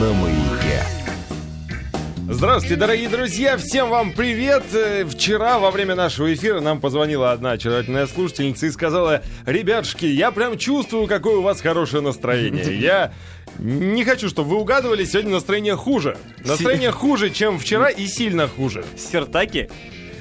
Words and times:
на 0.00 0.12
маяке. 0.12 0.82
Здравствуйте, 2.28 2.76
дорогие 2.76 3.08
друзья! 3.08 3.56
Всем 3.56 3.88
вам 3.88 4.12
привет! 4.12 4.64
Э, 4.74 5.04
Вчера 5.04 5.58
во 5.58 5.70
время 5.70 5.94
нашего 5.94 6.34
эфира 6.34 6.60
нам 6.60 6.80
позвонила 6.80 7.32
одна 7.32 7.52
очаровательная 7.52 8.06
слушательница 8.06 8.66
и 8.66 8.70
сказала, 8.70 9.22
ребятушки, 9.46 10.04
я 10.04 10.32
прям 10.32 10.58
чувствую, 10.58 11.06
какое 11.06 11.36
у 11.36 11.42
вас 11.42 11.60
хорошее 11.60 12.02
настроение. 12.02 12.78
Я 12.80 13.12
не 13.58 14.04
хочу, 14.04 14.28
чтобы 14.28 14.50
вы 14.50 14.56
угадывали, 14.56 15.04
сегодня 15.04 15.30
настроение 15.30 15.76
хуже. 15.76 16.18
Настроение 16.44 16.90
хуже, 16.90 17.30
чем 17.30 17.58
вчера 17.58 17.88
и 17.88 18.06
сильно 18.06 18.48
хуже. 18.48 18.84
Сертаки. 18.98 19.70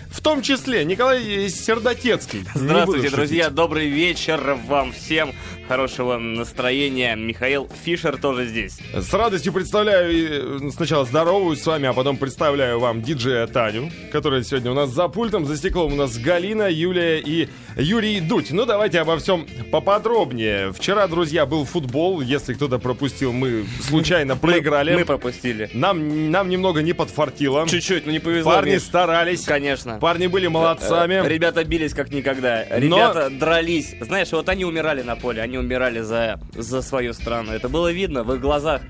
В 0.09 0.21
том 0.21 0.41
числе 0.41 0.85
Николай 0.85 1.49
Сердотецкий. 1.49 2.45
Здравствуйте, 2.53 3.09
друзья, 3.09 3.49
добрый 3.49 3.89
вечер 3.89 4.57
вам 4.67 4.93
всем. 4.93 5.33
Хорошего 5.67 6.17
настроения. 6.17 7.15
Михаил 7.15 7.67
Фишер 7.83 8.17
тоже 8.17 8.45
здесь. 8.45 8.77
С 8.93 9.11
радостью 9.13 9.51
представляю, 9.51 10.67
э, 10.67 10.69
сначала 10.71 11.05
здороваюсь 11.05 11.61
с 11.61 11.65
вами, 11.65 11.87
а 11.87 11.93
потом 11.93 12.17
представляю 12.17 12.79
вам 12.79 13.01
диджея 13.01 13.47
Таню, 13.47 13.89
которая 14.11 14.43
сегодня 14.43 14.71
у 14.71 14.75
нас 14.75 14.91
за 14.91 15.07
пультом, 15.07 15.45
за 15.45 15.57
стеклом 15.57 15.93
у 15.93 15.95
нас 15.95 16.17
Галина, 16.17 16.69
Юлия 16.69 17.17
и 17.19 17.49
Юрий 17.77 18.19
Дудь. 18.19 18.51
Ну, 18.51 18.65
давайте 18.65 18.99
обо 18.99 19.17
всем 19.17 19.47
поподробнее. 19.71 20.71
Вчера, 20.71 21.07
друзья, 21.07 21.45
был 21.45 21.65
футбол. 21.65 22.21
Если 22.21 22.53
кто-то 22.53 22.77
пропустил, 22.77 23.33
мы 23.33 23.65
случайно 23.81 24.37
проиграли. 24.37 24.95
Мы 24.95 25.03
пропустили. 25.05 25.69
Нам, 25.73 26.29
нам 26.31 26.47
немного 26.49 26.81
не 26.83 26.93
подфартило. 26.93 27.67
Чуть-чуть, 27.67 28.05
но 28.05 28.11
не 28.11 28.19
повезло. 28.19 28.51
Парни 28.51 28.73
Миш. 28.73 28.83
старались. 28.83 29.43
Конечно. 29.45 29.97
Парни 29.99 30.27
были 30.27 30.47
молодцами. 30.47 31.15
Э, 31.15 31.27
Ребята 31.27 31.63
бились 31.63 31.93
как 31.93 32.11
никогда. 32.11 32.65
Ребята 32.69 33.29
дрались. 33.31 33.95
Знаешь, 33.99 34.31
вот 34.31 34.47
они 34.47 34.63
умирали 34.63 35.01
на 35.01 35.15
поле, 35.15 35.41
они 35.41 35.54
умирали 35.57 36.01
за, 36.01 36.39
за 36.53 36.81
свою 36.81 37.13
страну. 37.13 37.51
Это 37.51 37.69
было 37.69 37.91
видно 37.91 38.23
в 38.23 38.33
их 38.33 38.41
глазах. 38.41 38.81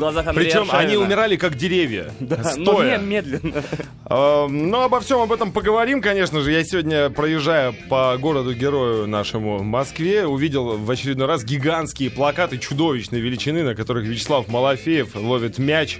Глазах 0.00 0.26
Андрея 0.26 0.46
Причем 0.48 0.62
они 0.70 0.78
Аршавина. 0.94 1.00
умирали 1.04 1.36
как 1.36 1.54
деревья. 1.56 2.10
Да, 2.20 2.36
но 2.56 2.72
стоя. 2.72 2.98
не 2.98 3.04
медленно. 3.06 3.62
Э, 4.06 4.46
Ну, 4.48 4.80
обо 4.82 5.00
всем 5.00 5.20
об 5.20 5.30
этом 5.32 5.52
поговорим, 5.52 6.00
конечно 6.02 6.40
же. 6.40 6.50
Я 6.52 6.64
сегодня, 6.64 7.10
проезжая 7.10 7.72
по 7.88 8.16
городу-герою 8.18 9.06
нашему 9.06 9.62
Москве, 9.62 10.26
увидел 10.26 10.76
в 10.78 10.90
очередной 10.90 11.26
раз 11.26 11.44
гигантские 11.44 12.10
плакаты 12.10 12.58
чудовищной 12.58 13.20
величины, 13.20 13.62
на 13.62 13.74
которых 13.74 14.04
Вячеслав 14.06 14.48
Малафеев 14.48 15.14
ловит 15.14 15.58
мяч. 15.58 15.98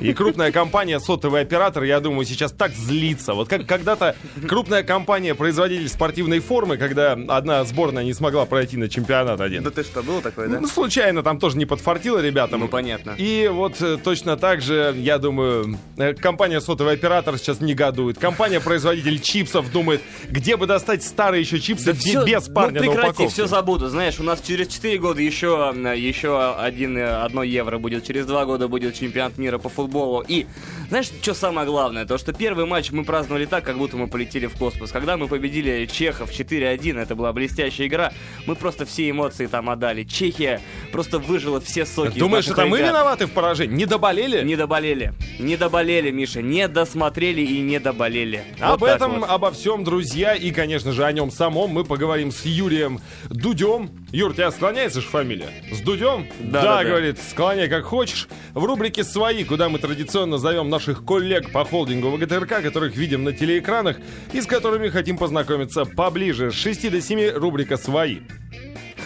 И 0.00 0.12
крупная 0.12 0.52
компания 0.52 1.00
«Сотовый 1.00 1.40
оператор», 1.42 1.82
я 1.82 2.00
думаю, 2.00 2.24
сейчас 2.26 2.52
так 2.52 2.72
злится. 2.72 3.34
Вот 3.34 3.48
как 3.48 3.66
когда-то 3.66 4.14
крупная 4.48 4.82
компания, 4.82 5.34
производитель 5.34 5.88
спортивной 5.88 6.38
формы, 6.40 6.76
когда 6.76 7.12
одна 7.12 7.64
сборная 7.64 8.04
не 8.04 8.12
смогла 8.14 8.44
пройти 8.46 8.76
на 8.76 8.88
чемпионат 8.88 9.40
один. 9.40 9.62
Да 9.64 9.70
ты 9.70 9.82
что, 9.82 10.02
было 10.02 10.20
такое, 10.22 10.48
Ну, 10.48 10.66
случайно 10.68 11.22
там 11.22 11.38
тоже 11.38 11.56
не 11.58 11.66
подфартило 11.66 12.18
ребятам. 12.20 12.60
Ну, 12.60 12.68
понятно. 12.68 13.14
И 13.18 13.39
вот 13.48 13.80
э, 13.80 13.98
точно 14.02 14.36
так 14.36 14.60
же, 14.60 14.94
я 14.96 15.18
думаю, 15.18 15.78
э, 15.96 16.14
компания 16.14 16.60
сотовый 16.60 16.94
оператор 16.94 17.38
сейчас 17.38 17.60
негодует. 17.60 18.18
Компания-производитель 18.18 19.20
чипсов 19.20 19.70
думает, 19.72 20.02
где 20.28 20.56
бы 20.56 20.66
достать 20.66 21.02
старые 21.02 21.42
еще 21.42 21.60
чипсы 21.60 21.92
бе- 21.92 21.98
всё, 21.98 22.24
без 22.24 22.48
парня 22.48 22.80
ну, 22.80 22.86
на 22.86 22.92
прекрати, 22.92 23.08
упаковке. 23.08 23.32
все 23.32 23.46
забуду. 23.46 23.88
Знаешь, 23.88 24.20
у 24.20 24.22
нас 24.22 24.40
через 24.40 24.68
4 24.68 24.98
года 24.98 25.22
еще, 25.22 25.72
еще 25.96 26.54
один, 26.54 26.96
э, 26.96 27.22
одно 27.22 27.42
евро 27.42 27.78
будет. 27.78 28.04
Через 28.04 28.26
2 28.26 28.44
года 28.44 28.68
будет 28.68 28.94
чемпионат 28.94 29.38
мира 29.38 29.58
по 29.58 29.68
футболу. 29.68 30.24
И 30.26 30.46
знаешь, 30.88 31.06
что 31.22 31.34
самое 31.34 31.66
главное? 31.66 32.04
То, 32.04 32.18
что 32.18 32.32
первый 32.32 32.66
матч 32.66 32.90
мы 32.90 33.04
праздновали 33.04 33.46
так, 33.46 33.64
как 33.64 33.78
будто 33.78 33.96
мы 33.96 34.08
полетели 34.08 34.46
в 34.46 34.56
космос. 34.56 34.90
Когда 34.90 35.16
мы 35.16 35.28
победили 35.28 35.86
чехов 35.86 36.30
4-1, 36.30 37.00
это 37.00 37.14
была 37.14 37.32
блестящая 37.32 37.86
игра, 37.86 38.12
мы 38.46 38.56
просто 38.56 38.86
все 38.86 39.08
эмоции 39.08 39.46
там 39.46 39.70
отдали. 39.70 40.04
Чехия 40.04 40.60
просто 40.92 41.18
выжила 41.18 41.60
все 41.60 41.86
соки. 41.86 42.18
Думаешь, 42.18 42.48
это 42.48 42.66
мы 42.66 42.78
ребят. 42.78 42.90
Виноваты 43.20 43.26
в 43.26 43.30
поражении? 43.30 43.76
Не 43.76 43.86
доболели? 43.86 44.42
Не 44.42 44.56
доболели. 44.56 45.12
Не 45.38 45.56
доболели, 45.56 46.10
Миша. 46.10 46.42
Не 46.42 46.68
досмотрели 46.68 47.42
и 47.42 47.60
не 47.60 47.78
доболели. 47.78 48.44
Об 48.60 48.80
Вот 48.80 48.86
так 48.86 48.96
этом, 48.96 49.20
вот. 49.20 49.30
обо 49.30 49.50
всем, 49.50 49.84
друзья, 49.84 50.34
и, 50.34 50.50
конечно 50.50 50.92
же, 50.92 51.04
о 51.04 51.12
нем 51.12 51.30
самом 51.30 51.70
мы 51.70 51.84
поговорим 51.84 52.32
с 52.32 52.44
Юрием 52.44 53.00
Дудем. 53.28 53.90
Юр, 54.12 54.32
тебя 54.34 54.50
склоняется 54.50 55.00
же 55.00 55.06
фамилия? 55.06 55.48
С 55.72 55.80
Дудем? 55.80 56.26
Да, 56.40 56.62
да, 56.62 56.82
да. 56.82 56.84
говорит, 56.84 57.18
склоняй 57.30 57.68
как 57.68 57.84
хочешь. 57.84 58.28
В 58.54 58.64
рубрике 58.64 59.04
«Свои», 59.04 59.44
куда 59.44 59.68
мы 59.68 59.78
традиционно 59.78 60.38
зовем 60.38 60.68
наших 60.68 61.04
коллег 61.04 61.52
по 61.52 61.64
холдингу 61.64 62.10
ВГТРК, 62.10 62.62
которых 62.62 62.96
видим 62.96 63.24
на 63.24 63.32
телеэкранах, 63.32 63.98
и 64.32 64.40
с 64.40 64.46
которыми 64.46 64.88
хотим 64.88 65.16
познакомиться 65.16 65.84
поближе. 65.84 66.50
С 66.50 66.54
6 66.54 66.90
до 66.90 67.00
7 67.00 67.30
рубрика 67.34 67.76
«Свои». 67.76 68.18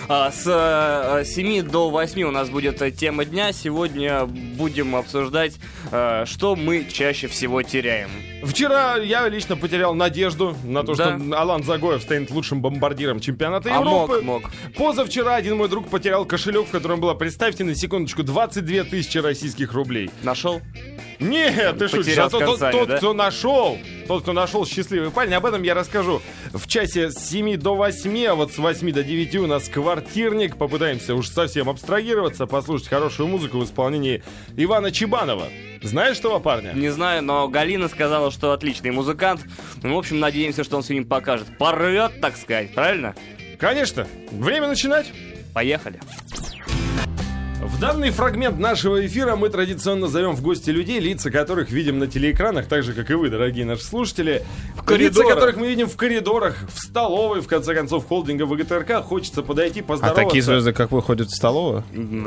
А, 0.08 0.30
С 0.30 0.44
э, 0.46 1.24
7 1.24 1.62
до 1.62 1.88
8 1.90 2.22
у 2.24 2.30
нас 2.30 2.50
будет 2.50 2.82
э, 2.82 2.90
тема 2.90 3.24
дня. 3.24 3.52
Сегодня 3.52 4.26
будем 4.26 4.96
обсуждать, 4.96 5.54
э, 5.90 6.24
что 6.26 6.56
мы 6.56 6.84
чаще 6.92 7.26
всего 7.26 7.62
теряем. 7.62 8.10
Вчера 8.42 8.96
я 8.96 9.26
лично 9.28 9.56
потерял 9.56 9.94
надежду 9.94 10.54
на 10.64 10.82
то, 10.82 10.94
Да. 10.94 11.18
что 11.18 11.40
Алан 11.40 11.62
Загоев 11.62 12.02
станет 12.02 12.30
лучшим 12.30 12.60
бомбардиром 12.60 13.20
чемпионата 13.20 13.70
А 13.74 13.80
Европы. 13.80 14.20
мог, 14.20 14.42
мог. 14.42 14.50
Позавчера 14.76 15.36
один 15.36 15.56
мой 15.56 15.68
друг 15.70 15.88
потерял 15.88 16.26
кошелек, 16.26 16.66
в 16.66 16.70
котором 16.70 17.00
было, 17.00 17.14
представьте 17.14 17.64
на 17.64 17.74
секундочку, 17.74 18.22
22 18.22 18.84
тысячи 18.84 19.16
российских 19.18 19.72
рублей. 19.72 20.10
Нашел? 20.22 20.60
Нет, 21.20 21.78
ты 21.78 21.88
шутишь. 21.88 22.18
А 22.18 22.28
тот, 22.28 22.44
концами, 22.44 22.72
тот, 22.72 22.88
да? 22.88 22.96
кто 22.98 23.14
нашел, 23.14 23.78
тот, 24.06 24.22
кто 24.22 24.32
нашел 24.32 24.66
счастливый 24.66 25.10
парень, 25.10 25.32
об 25.34 25.46
этом 25.46 25.62
я 25.62 25.72
расскажу 25.74 26.20
в 26.52 26.66
часе 26.66 27.10
с 27.10 27.16
7 27.30 27.56
до 27.56 27.74
8, 27.76 28.26
а 28.26 28.34
вот 28.34 28.52
с 28.52 28.58
8 28.58 28.92
до 28.92 29.02
9 29.02 29.36
у 29.36 29.46
нас 29.46 29.68
квартирник. 29.94 30.56
Попытаемся 30.56 31.14
уж 31.14 31.28
совсем 31.28 31.68
абстрагироваться, 31.68 32.46
послушать 32.46 32.88
хорошую 32.88 33.28
музыку 33.28 33.58
в 33.58 33.64
исполнении 33.64 34.24
Ивана 34.56 34.90
Чебанова. 34.90 35.46
Знаешь 35.82 36.18
того 36.18 36.40
парня? 36.40 36.72
Не 36.74 36.88
знаю, 36.88 37.22
но 37.22 37.46
Галина 37.46 37.88
сказала, 37.88 38.32
что 38.32 38.52
отличный 38.52 38.90
музыкант. 38.90 39.42
Ну, 39.82 39.94
в 39.94 39.98
общем, 39.98 40.18
надеемся, 40.18 40.64
что 40.64 40.76
он 40.76 40.82
сегодня 40.82 41.06
покажет. 41.06 41.46
Порвет, 41.58 42.20
так 42.20 42.36
сказать, 42.36 42.74
правильно? 42.74 43.14
Конечно. 43.58 44.08
Время 44.32 44.66
начинать. 44.66 45.12
Поехали. 45.52 46.00
В 47.64 47.80
данный 47.80 48.10
фрагмент 48.10 48.58
нашего 48.58 49.06
эфира 49.06 49.36
мы 49.36 49.48
традиционно 49.48 50.06
зовем 50.06 50.32
в 50.36 50.42
гости 50.42 50.68
людей, 50.68 51.00
лица 51.00 51.30
которых 51.30 51.70
видим 51.70 51.98
на 51.98 52.06
телеэкранах, 52.06 52.66
так 52.66 52.82
же, 52.82 52.92
как 52.92 53.10
и 53.10 53.14
вы, 53.14 53.30
дорогие 53.30 53.64
наши 53.64 53.82
слушатели. 53.82 54.42
В 54.74 54.80
лица 54.80 54.84
коридорах. 55.14 55.34
которых 55.34 55.56
мы 55.56 55.68
видим 55.68 55.88
в 55.88 55.96
коридорах, 55.96 56.56
в 56.74 56.78
столовой, 56.78 57.40
в 57.40 57.46
конце 57.46 57.74
концов, 57.74 58.06
холдинга 58.06 58.44
ВГТРК. 58.44 59.02
Хочется 59.04 59.42
подойти, 59.42 59.80
А 59.80 59.84
поздороваться. 59.84 60.24
такие 60.24 60.42
звезды, 60.42 60.74
как 60.74 60.92
вы, 60.92 61.00
ходят 61.00 61.28
в 61.28 61.34
столовую? 61.34 61.84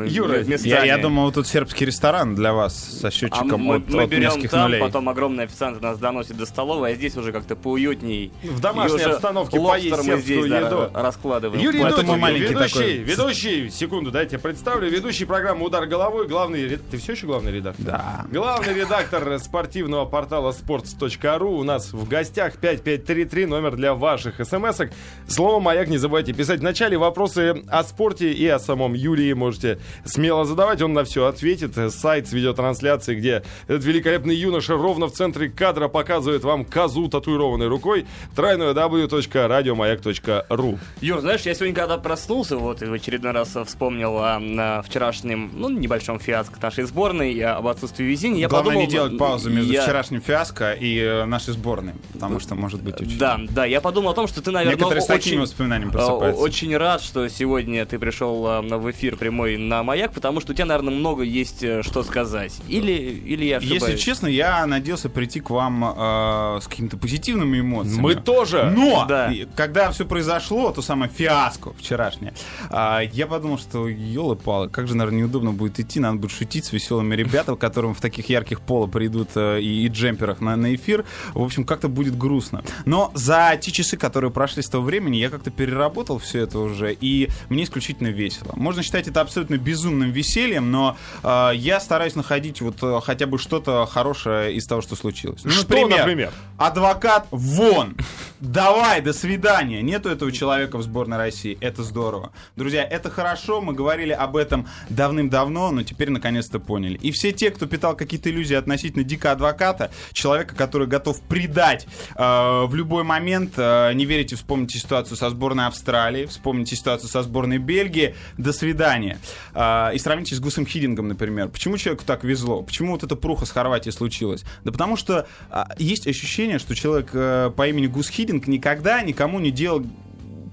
Юра. 0.07 0.41
Я, 0.41 0.83
я 0.85 0.97
думал, 0.97 1.31
тут 1.31 1.45
сербский 1.45 1.85
ресторан 1.85 2.33
для 2.33 2.53
вас 2.53 2.75
со 2.75 3.09
А 3.09 3.11
счетчиком 3.11 3.61
мы, 3.61 3.75
от, 3.75 3.89
мы 3.89 4.03
от 4.03 4.09
берем 4.09 4.29
нескольких 4.29 4.49
там, 4.49 4.63
нулей. 4.71 4.81
потом 4.81 5.07
огромный 5.07 5.43
официант 5.43 5.79
нас 5.83 5.99
доносит 5.99 6.35
до 6.35 6.47
столовой, 6.47 6.93
а 6.93 6.95
здесь 6.95 7.15
уже 7.15 7.31
как-то 7.31 7.55
поуютней. 7.55 8.31
В 8.41 8.59
домашней 8.59 9.03
обстановке 9.03 9.59
поесть 9.59 9.97
мы 9.97 10.03
здесь 10.19 10.25
сербскую 10.25 10.49
да, 10.49 10.59
еду. 10.61 10.89
раскладываем. 10.95 11.61
Юрий 11.61 11.81
Поэтому 11.83 12.15
ведущий, 12.27 12.69
такой. 12.73 12.97
ведущий, 12.97 13.69
секунду, 13.69 14.09
дайте 14.09 14.37
я 14.37 14.39
представлю, 14.39 14.89
ведущий 14.89 15.26
программы 15.27 15.65
«Удар 15.65 15.85
головой», 15.85 16.27
главный, 16.27 16.77
ты 16.77 16.97
все 16.97 17.11
еще 17.11 17.27
главный 17.27 17.51
редактор? 17.51 17.85
Да. 17.85 18.25
Главный 18.31 18.73
редактор 18.73 19.37
спортивного 19.39 20.05
портала 20.05 20.51
sports.ru 20.51 21.59
у 21.59 21.63
нас 21.63 21.93
в 21.93 22.07
гостях 22.07 22.57
5533, 22.57 23.45
номер 23.45 23.75
для 23.75 23.93
ваших 23.93 24.43
смс-ок. 24.43 24.89
Слово 25.27 25.59
«Маяк» 25.59 25.89
не 25.89 25.97
забывайте 25.97 26.33
писать 26.33 26.61
в 26.61 26.63
начале. 26.63 26.97
Вопросы 26.97 27.61
о 27.69 27.83
спорте 27.83 28.31
и 28.31 28.47
о 28.47 28.57
самом 28.57 28.93
Юрии 28.93 29.33
можете 29.33 29.77
смело 30.05 30.45
задавать, 30.45 30.81
он 30.81 30.93
на 30.93 31.03
все 31.03 31.25
ответит. 31.25 31.75
Сайт 31.93 32.29
с 32.29 32.33
видеотрансляцией, 32.33 33.19
где 33.19 33.43
этот 33.67 33.83
великолепный 33.83 34.35
юноша 34.35 34.77
ровно 34.77 35.07
в 35.07 35.11
центре 35.11 35.49
кадра 35.49 35.89
показывает 35.89 36.45
вам 36.45 36.63
козу, 36.63 37.09
татуированной 37.09 37.67
рукой, 37.67 38.05
www.radiomayak.ru 38.35 40.79
Юр, 41.01 41.19
знаешь, 41.19 41.41
я 41.41 41.53
сегодня 41.53 41.75
когда 41.75 41.97
проснулся, 41.97 42.55
вот 42.57 42.81
и 42.81 42.85
в 42.85 42.93
очередной 42.93 43.33
раз 43.33 43.57
вспомнил 43.65 44.17
о, 44.17 44.39
на 44.39 44.81
вчерашнем, 44.81 45.16
ну, 45.23 45.69
небольшом 45.69 46.19
фиаско 46.19 46.59
нашей 46.61 46.83
сборной, 46.85 47.33
и 47.33 47.41
об 47.41 47.67
отсутствии 47.67 48.03
везения, 48.05 48.41
я 48.41 48.47
Главное 48.47 48.71
подумал... 48.73 48.85
не 48.87 48.91
делать 48.91 49.17
паузу 49.17 49.49
между 49.49 49.71
я- 49.73 49.83
вчерашним 49.83 50.21
фиаско 50.21 50.73
и 50.73 50.97
э, 50.99 51.25
нашей 51.25 51.53
сборной, 51.53 51.93
потому 52.13 52.39
что 52.39 52.55
может 52.55 52.81
быть 52.81 52.99
очень... 53.01 53.17
Да, 53.17 53.39
да, 53.49 53.65
я 53.65 53.81
подумал 53.81 54.11
о 54.11 54.13
том, 54.13 54.27
что 54.27 54.41
ты, 54.41 54.51
наверное, 54.51 54.75
Некоторые 54.77 55.01
с 55.01 55.05
такими 55.07 55.33
очень, 55.33 55.41
воспоминаниями 55.41 55.89
э, 55.89 55.93
просыпаются. 55.93 56.41
очень 56.41 56.75
рад, 56.77 57.01
что 57.01 57.27
сегодня 57.29 57.85
ты 57.85 57.99
пришел 57.99 58.45
э, 58.47 58.61
в 58.77 58.91
эфир 58.91 59.15
прямой 59.17 59.57
на 59.57 59.83
Маяк, 59.83 60.13
потому 60.13 60.39
что 60.41 60.51
у 60.51 60.55
тебя, 60.55 60.65
наверное, 60.65 60.93
много 60.93 61.23
есть 61.23 61.63
э, 61.63 61.81
что 61.83 62.03
сказать. 62.03 62.55
Или, 62.67 62.91
или 62.93 63.45
я 63.45 63.57
ошибаюсь? 63.57 63.83
Если 63.83 63.97
честно, 63.97 64.27
я 64.27 64.65
надеялся 64.65 65.09
прийти 65.09 65.39
к 65.39 65.49
вам 65.49 65.83
э, 65.83 66.59
с 66.61 66.67
какими-то 66.67 66.97
позитивными 66.97 67.59
эмоциями. 67.59 68.01
Мы 68.01 68.15
тоже. 68.15 68.71
Но, 68.75 69.05
Да. 69.07 69.31
когда 69.55 69.91
все 69.91 70.05
произошло, 70.05 70.71
то 70.71 70.81
самое 70.81 71.11
фиаско 71.11 71.73
вчерашнее, 71.73 72.33
а, 72.69 73.01
я 73.01 73.27
подумал, 73.27 73.57
что 73.57 73.87
елы-палы, 73.87 74.69
как 74.69 74.87
же 74.87 74.95
наверное, 75.07 75.27
неудобно 75.27 75.51
будет 75.51 75.79
идти, 75.79 75.99
надо 75.99 76.17
будет 76.17 76.31
шутить 76.31 76.65
с 76.65 76.73
веселыми 76.73 77.15
ребятами, 77.15 77.55
которым 77.59 77.93
в 77.93 78.01
таких 78.01 78.29
ярких 78.29 78.61
поло 78.61 78.87
придут 78.87 79.29
э, 79.35 79.61
и, 79.61 79.85
и 79.85 79.87
джемперах 79.87 80.41
на, 80.41 80.55
на 80.55 80.75
эфир. 80.75 81.05
В 81.33 81.41
общем, 81.41 81.63
как-то 81.63 81.87
будет 81.87 82.17
грустно. 82.17 82.63
Но 82.85 83.11
за 83.13 83.57
те 83.59 83.71
часы, 83.71 83.97
которые 83.97 84.31
прошли 84.31 84.61
с 84.61 84.69
того 84.69 84.83
времени, 84.83 85.17
я 85.17 85.29
как-то 85.29 85.51
переработал 85.51 86.19
все 86.19 86.39
это 86.41 86.59
уже, 86.59 86.93
и 86.93 87.29
мне 87.49 87.63
исключительно 87.63 88.07
весело. 88.07 88.53
Можно 88.55 88.83
считать 88.83 89.07
это 89.07 89.21
абсолютно 89.21 89.57
безумным 89.57 90.11
весельем, 90.11 90.71
но 90.71 90.97
э, 91.23 91.51
я 91.55 91.79
стараюсь 91.79 92.15
находить 92.15 92.61
вот 92.61 92.77
э, 92.81 92.99
хотя 93.03 93.27
бы 93.27 93.37
что-то 93.37 93.85
хорошее 93.85 94.53
из 94.53 94.65
того, 94.65 94.81
что 94.81 94.95
случилось. 94.95 95.41
Ну, 95.43 95.51
Что, 95.51 95.87
например? 95.87 96.31
Адвокат 96.57 97.27
вон! 97.31 97.95
Давай, 98.39 99.01
до 99.01 99.13
свидания. 99.13 99.81
Нету 99.81 100.09
этого 100.09 100.31
человека 100.31 100.77
в 100.77 100.83
сборной 100.83 101.17
России. 101.17 101.57
Это 101.59 101.81
здорово. 101.81 102.31
Друзья, 102.55 102.83
это 102.83 103.09
хорошо. 103.09 103.61
Мы 103.61 103.73
говорили 103.73 104.11
об 104.11 104.35
этом 104.35 104.67
давным-давно, 104.97 105.71
но 105.71 105.83
теперь 105.83 106.09
наконец-то 106.09 106.59
поняли. 106.59 106.97
И 106.97 107.11
все 107.11 107.31
те, 107.31 107.51
кто 107.51 107.67
питал 107.67 107.95
какие-то 107.95 108.29
иллюзии 108.29 108.55
относительно 108.55 109.05
Дика 109.05 109.31
Адвоката, 109.31 109.91
человека, 110.11 110.55
который 110.55 110.87
готов 110.87 111.21
предать 111.21 111.87
э, 112.15 112.65
в 112.65 112.73
любой 112.73 113.03
момент, 113.03 113.53
э, 113.55 113.93
не 113.93 114.05
верите, 114.05 114.35
вспомните 114.35 114.79
ситуацию 114.79 115.15
со 115.15 115.29
сборной 115.29 115.67
Австралии, 115.67 116.25
вспомните 116.25 116.75
ситуацию 116.75 117.09
со 117.09 117.23
сборной 117.23 117.59
Бельгии. 117.59 118.15
До 118.37 118.51
свидания. 118.51 119.19
Э, 119.53 119.91
и 119.93 119.99
сравните 119.99 120.35
с 120.35 120.39
Гусом 120.39 120.65
Хидингом, 120.65 121.07
например. 121.07 121.47
Почему 121.47 121.77
человеку 121.77 122.03
так 122.05 122.23
везло? 122.23 122.63
Почему 122.63 122.93
вот 122.93 123.03
эта 123.03 123.15
пруха 123.15 123.45
с 123.45 123.51
Хорватией 123.51 123.93
случилась? 123.93 124.43
Да 124.63 124.71
потому 124.71 124.97
что 124.97 125.27
э, 125.51 125.63
есть 125.77 126.07
ощущение, 126.07 126.57
что 126.57 126.73
человек 126.75 127.11
э, 127.13 127.51
по 127.55 127.67
имени 127.67 127.85
Гус 127.85 128.09
Хидинг 128.09 128.47
никогда 128.47 129.01
никому 129.03 129.39
не 129.39 129.51
делал 129.51 129.85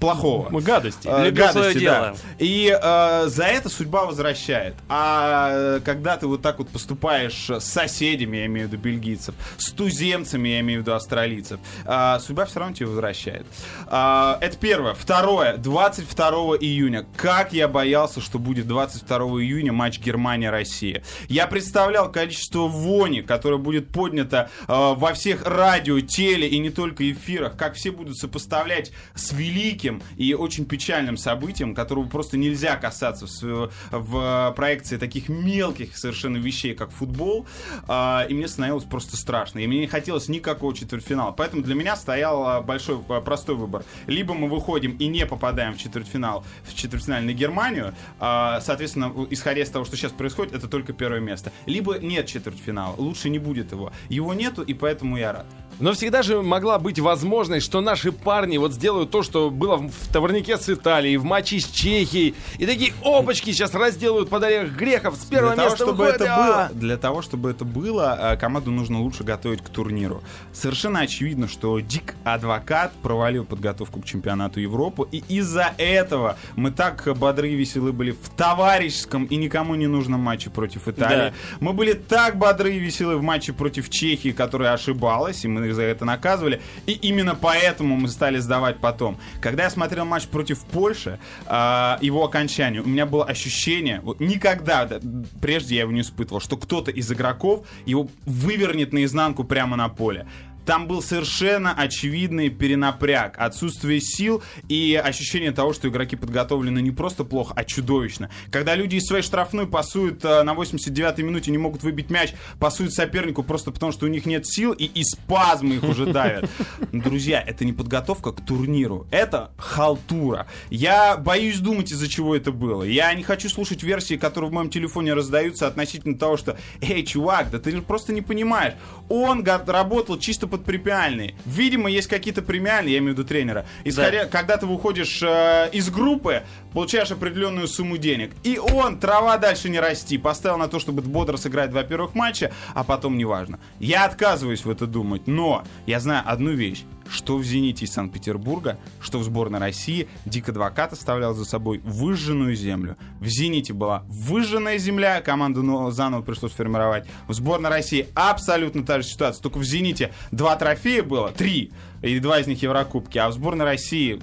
плохого. 0.04 0.48
Мы 0.50 0.60
гадости. 0.60 1.06
Э, 1.06 1.30
гадости, 1.30 1.78
свое 1.78 1.90
да. 1.90 2.14
И 2.38 2.78
э, 2.80 3.26
за 3.26 3.44
это 3.44 3.68
судьба 3.68 4.04
возвращает. 4.04 4.74
А 4.88 5.50
э, 5.52 5.80
когда 5.84 6.16
ты 6.16 6.26
вот 6.26 6.42
так 6.42 6.58
вот 6.58 6.68
поступаешь 6.68 7.50
с 7.50 7.64
соседями, 7.64 8.38
я 8.38 8.46
имею 8.46 8.68
в 8.68 8.72
виду 8.72 8.82
бельгийцев, 8.82 9.34
с 9.56 9.70
туземцами, 9.70 10.48
я 10.48 10.60
имею 10.60 10.80
в 10.80 10.82
виду 10.82 10.94
австралийцев, 10.94 11.60
э, 11.84 12.18
судьба 12.20 12.46
все 12.46 12.60
равно 12.60 12.74
тебе 12.74 12.86
возвращает. 12.86 13.46
Э, 13.86 14.36
это 14.40 14.56
первое. 14.56 14.94
Второе. 14.94 15.56
22 15.56 16.28
июня. 16.60 17.06
Как 17.16 17.52
я 17.52 17.68
боялся, 17.68 18.20
что 18.20 18.38
будет 18.38 18.66
22 18.66 19.18
июня 19.42 19.72
матч 19.72 19.98
Германия-Россия. 19.98 21.02
Я 21.28 21.46
представлял 21.46 22.10
количество 22.10 22.68
вони, 22.68 23.22
которое 23.22 23.58
будет 23.58 23.88
поднято 23.88 24.50
э, 24.66 24.66
во 24.68 25.12
всех 25.14 25.46
радио, 25.46 26.00
теле 26.00 26.48
и 26.48 26.58
не 26.58 26.70
только 26.70 27.10
эфирах, 27.10 27.56
как 27.56 27.74
все 27.74 27.90
будут 27.90 28.18
сопоставлять 28.18 28.92
с 29.14 29.32
великим 29.32 29.93
и 30.16 30.34
очень 30.34 30.64
печальным 30.64 31.16
событием, 31.16 31.74
которого 31.74 32.06
просто 32.06 32.36
нельзя 32.36 32.76
касаться 32.76 33.26
в, 33.26 33.70
в 33.90 34.52
проекции 34.56 34.96
таких 34.96 35.28
мелких 35.28 35.96
совершенно 35.96 36.36
вещей, 36.36 36.74
как 36.74 36.90
футбол. 36.90 37.46
А, 37.88 38.26
и 38.28 38.34
мне 38.34 38.48
становилось 38.48 38.84
просто 38.84 39.16
страшно. 39.16 39.60
И 39.60 39.66
мне 39.66 39.80
не 39.80 39.86
хотелось 39.86 40.28
никакого 40.28 40.74
четвертьфинала. 40.74 41.32
Поэтому 41.32 41.62
для 41.62 41.74
меня 41.74 41.96
стоял 41.96 42.46
а, 42.46 42.60
большой, 42.60 42.98
а, 43.08 43.20
простой 43.20 43.56
выбор. 43.56 43.84
Либо 44.06 44.34
мы 44.34 44.48
выходим 44.48 44.96
и 44.96 45.06
не 45.06 45.26
попадаем 45.26 45.74
в 45.74 45.78
четвертьфинал, 45.78 46.44
в 46.64 46.74
четвертьфинальную 46.74 47.36
Германию, 47.36 47.94
а, 48.18 48.60
соответственно, 48.60 49.12
исходя 49.30 49.62
из 49.62 49.70
того, 49.70 49.84
что 49.84 49.96
сейчас 49.96 50.12
происходит, 50.12 50.54
это 50.54 50.68
только 50.68 50.92
первое 50.92 51.20
место. 51.20 51.52
Либо 51.66 51.98
нет 51.98 52.26
четвертьфинала, 52.26 52.94
лучше 52.96 53.30
не 53.30 53.38
будет 53.38 53.72
его. 53.72 53.92
Его 54.08 54.34
нету, 54.34 54.62
и 54.62 54.74
поэтому 54.74 55.16
я 55.16 55.32
рад. 55.32 55.46
Но 55.80 55.92
всегда 55.92 56.22
же 56.22 56.40
могла 56.40 56.78
быть 56.78 57.00
возможность, 57.00 57.66
что 57.66 57.80
наши 57.80 58.12
парни 58.12 58.58
вот 58.58 58.72
сделают 58.72 59.10
то, 59.10 59.22
что 59.22 59.50
было 59.50 59.73
в 59.76 60.12
товарнике 60.12 60.56
с 60.56 60.68
Италией, 60.68 61.16
в 61.16 61.24
матче 61.24 61.60
с 61.60 61.66
Чехией. 61.66 62.34
И 62.58 62.66
такие 62.66 62.92
опачки 63.02 63.50
сейчас 63.50 63.74
разделают 63.74 64.28
под 64.28 64.42
орех 64.44 64.76
грехов 64.76 65.16
с 65.16 65.24
первого 65.24 65.54
для 65.54 65.64
того, 65.64 65.70
места 65.70 65.84
чтобы 65.84 66.04
выходят. 66.04 66.20
это 66.20 66.36
было, 66.36 66.70
для 66.72 66.96
того, 66.96 67.22
чтобы 67.22 67.50
это 67.50 67.64
было, 67.64 68.18
э, 68.32 68.36
команду 68.36 68.70
нужно 68.70 69.00
лучше 69.00 69.24
готовить 69.24 69.62
к 69.62 69.68
турниру. 69.68 70.22
Совершенно 70.52 71.00
очевидно, 71.00 71.48
что 71.48 71.78
Дик 71.80 72.14
Адвокат 72.24 72.92
провалил 73.02 73.44
подготовку 73.44 74.00
к 74.00 74.04
чемпионату 74.04 74.60
Европы, 74.60 75.06
и 75.10 75.22
из-за 75.28 75.74
этого 75.78 76.36
мы 76.56 76.70
так 76.70 77.06
бодры 77.16 77.50
и 77.50 77.54
веселы 77.54 77.92
были 77.92 78.12
в 78.12 78.28
товарищеском 78.36 79.24
и 79.24 79.36
никому 79.36 79.74
не 79.74 79.86
нужном 79.86 80.20
матче 80.20 80.50
против 80.50 80.88
Италии. 80.88 81.30
Да. 81.30 81.34
Мы 81.60 81.72
были 81.72 81.92
так 81.92 82.36
бодры 82.36 82.74
и 82.74 82.78
веселы 82.78 83.16
в 83.16 83.22
матче 83.22 83.52
против 83.52 83.88
Чехии, 83.88 84.30
которая 84.30 84.72
ошибалась, 84.72 85.44
и 85.44 85.48
мы 85.48 85.72
за 85.72 85.82
это 85.82 86.04
наказывали. 86.04 86.60
И 86.86 86.92
именно 86.92 87.34
поэтому 87.34 87.96
мы 87.96 88.08
стали 88.08 88.38
сдавать 88.38 88.78
потом. 88.78 89.18
Когда 89.40 89.63
я 89.64 89.70
смотрел 89.70 90.04
матч 90.04 90.26
против 90.26 90.64
Польши, 90.64 91.18
а, 91.46 91.98
его 92.00 92.24
окончанию, 92.24 92.84
у 92.84 92.86
меня 92.86 93.06
было 93.06 93.24
ощущение, 93.24 94.00
вот 94.02 94.20
никогда 94.20 94.84
да, 94.84 95.00
прежде 95.40 95.76
я 95.76 95.82
его 95.82 95.92
не 95.92 96.02
испытывал, 96.02 96.40
что 96.40 96.56
кто-то 96.56 96.90
из 96.90 97.10
игроков 97.10 97.66
его 97.86 98.08
вывернет 98.26 98.92
наизнанку 98.92 99.44
прямо 99.44 99.76
на 99.76 99.88
поле. 99.88 100.26
Там 100.64 100.86
был 100.86 101.02
совершенно 101.02 101.74
очевидный 101.74 102.48
перенапряг, 102.48 103.36
отсутствие 103.38 104.00
сил 104.00 104.42
и 104.68 105.00
ощущение 105.02 105.52
того, 105.52 105.72
что 105.72 105.88
игроки 105.88 106.16
подготовлены 106.16 106.80
не 106.80 106.90
просто 106.90 107.24
плохо, 107.24 107.52
а 107.56 107.64
чудовищно. 107.64 108.30
Когда 108.50 108.74
люди 108.74 108.96
из 108.96 109.06
своей 109.06 109.22
штрафной 109.22 109.66
пасуют 109.66 110.24
э, 110.24 110.42
на 110.42 110.52
89-й 110.54 111.22
минуте, 111.22 111.50
не 111.50 111.58
могут 111.58 111.82
выбить 111.82 112.10
мяч, 112.10 112.34
пасуют 112.58 112.92
сопернику 112.92 113.42
просто 113.42 113.72
потому, 113.72 113.92
что 113.92 114.06
у 114.06 114.08
них 114.08 114.26
нет 114.26 114.46
сил 114.46 114.72
и, 114.72 114.84
и 114.84 115.04
спазмы 115.04 115.76
их 115.76 115.84
уже 115.84 116.06
давят. 116.06 116.48
Друзья, 116.92 117.42
это 117.46 117.64
не 117.64 117.72
подготовка 117.72 118.32
к 118.32 118.44
турниру, 118.44 119.06
это 119.10 119.52
халтура. 119.58 120.46
Я 120.70 121.16
боюсь 121.16 121.58
думать, 121.58 121.92
из-за 121.92 122.08
чего 122.08 122.34
это 122.34 122.52
было. 122.52 122.84
Я 122.84 123.12
не 123.14 123.22
хочу 123.22 123.48
слушать 123.48 123.82
версии, 123.82 124.14
которые 124.14 124.50
в 124.50 124.52
моем 124.52 124.70
телефоне 124.70 125.14
раздаются 125.14 125.66
относительно 125.66 126.18
того, 126.18 126.36
что 126.36 126.56
«Эй, 126.80 127.04
чувак, 127.04 127.50
да 127.50 127.58
ты 127.58 127.80
просто 127.82 128.12
не 128.12 128.22
понимаешь». 128.22 128.74
Он 129.08 129.44
работал 129.44 130.18
чисто 130.18 130.46
под 130.46 130.64
премиальные. 130.64 131.34
Видимо, 131.44 131.90
есть 131.90 132.08
какие-то 132.08 132.42
премиальные, 132.42 132.94
я 132.94 132.98
имею 132.98 133.14
в 133.14 133.18
виду 133.18 133.28
тренера. 133.28 133.66
Исходя, 133.84 134.26
Когда 134.26 134.56
ты 134.56 134.66
выходишь 134.66 135.22
э, 135.22 135.70
из 135.72 135.90
группы, 135.90 136.42
получаешь 136.72 137.10
определенную 137.10 137.68
сумму 137.68 137.98
денег. 137.98 138.32
И 138.42 138.58
он, 138.58 138.98
трава 138.98 139.38
дальше 139.38 139.68
не 139.68 139.80
расти, 139.80 140.18
поставил 140.18 140.58
на 140.58 140.68
то, 140.68 140.78
чтобы 140.78 141.02
бодро 141.02 141.36
сыграть 141.36 141.70
два 141.70 141.82
первых 141.82 142.14
матча, 142.14 142.52
а 142.74 142.84
потом 142.84 143.16
неважно. 143.18 143.58
Я 143.78 144.04
отказываюсь 144.04 144.64
в 144.64 144.70
это 144.70 144.86
думать, 144.86 145.26
но 145.26 145.64
я 145.86 146.00
знаю 146.00 146.22
одну 146.26 146.50
вещь 146.50 146.84
что 147.08 147.36
в 147.36 147.44
«Зените» 147.44 147.84
из 147.84 147.92
Санкт-Петербурга, 147.92 148.78
что 149.00 149.18
в 149.18 149.24
сборной 149.24 149.58
России 149.58 150.08
Дик 150.24 150.48
Адвокат 150.48 150.92
оставлял 150.92 151.34
за 151.34 151.44
собой 151.44 151.80
выжженную 151.84 152.54
землю. 152.54 152.96
В 153.20 153.26
«Зените» 153.26 153.72
была 153.72 154.04
выжженная 154.08 154.78
земля, 154.78 155.20
команду 155.20 155.62
но- 155.62 155.90
заново 155.90 156.22
пришлось 156.22 156.52
формировать. 156.52 157.06
В 157.28 157.34
сборной 157.34 157.70
России 157.70 158.08
абсолютно 158.14 158.84
та 158.84 159.00
же 159.00 159.08
ситуация, 159.08 159.42
только 159.42 159.58
в 159.58 159.64
«Зените» 159.64 160.12
два 160.30 160.56
трофея 160.56 161.02
было, 161.02 161.30
три, 161.30 161.72
и 162.02 162.18
два 162.18 162.40
из 162.40 162.46
них 162.46 162.62
Еврокубки, 162.62 163.18
а 163.18 163.28
в 163.28 163.32
сборной 163.32 163.64
России 163.64 164.22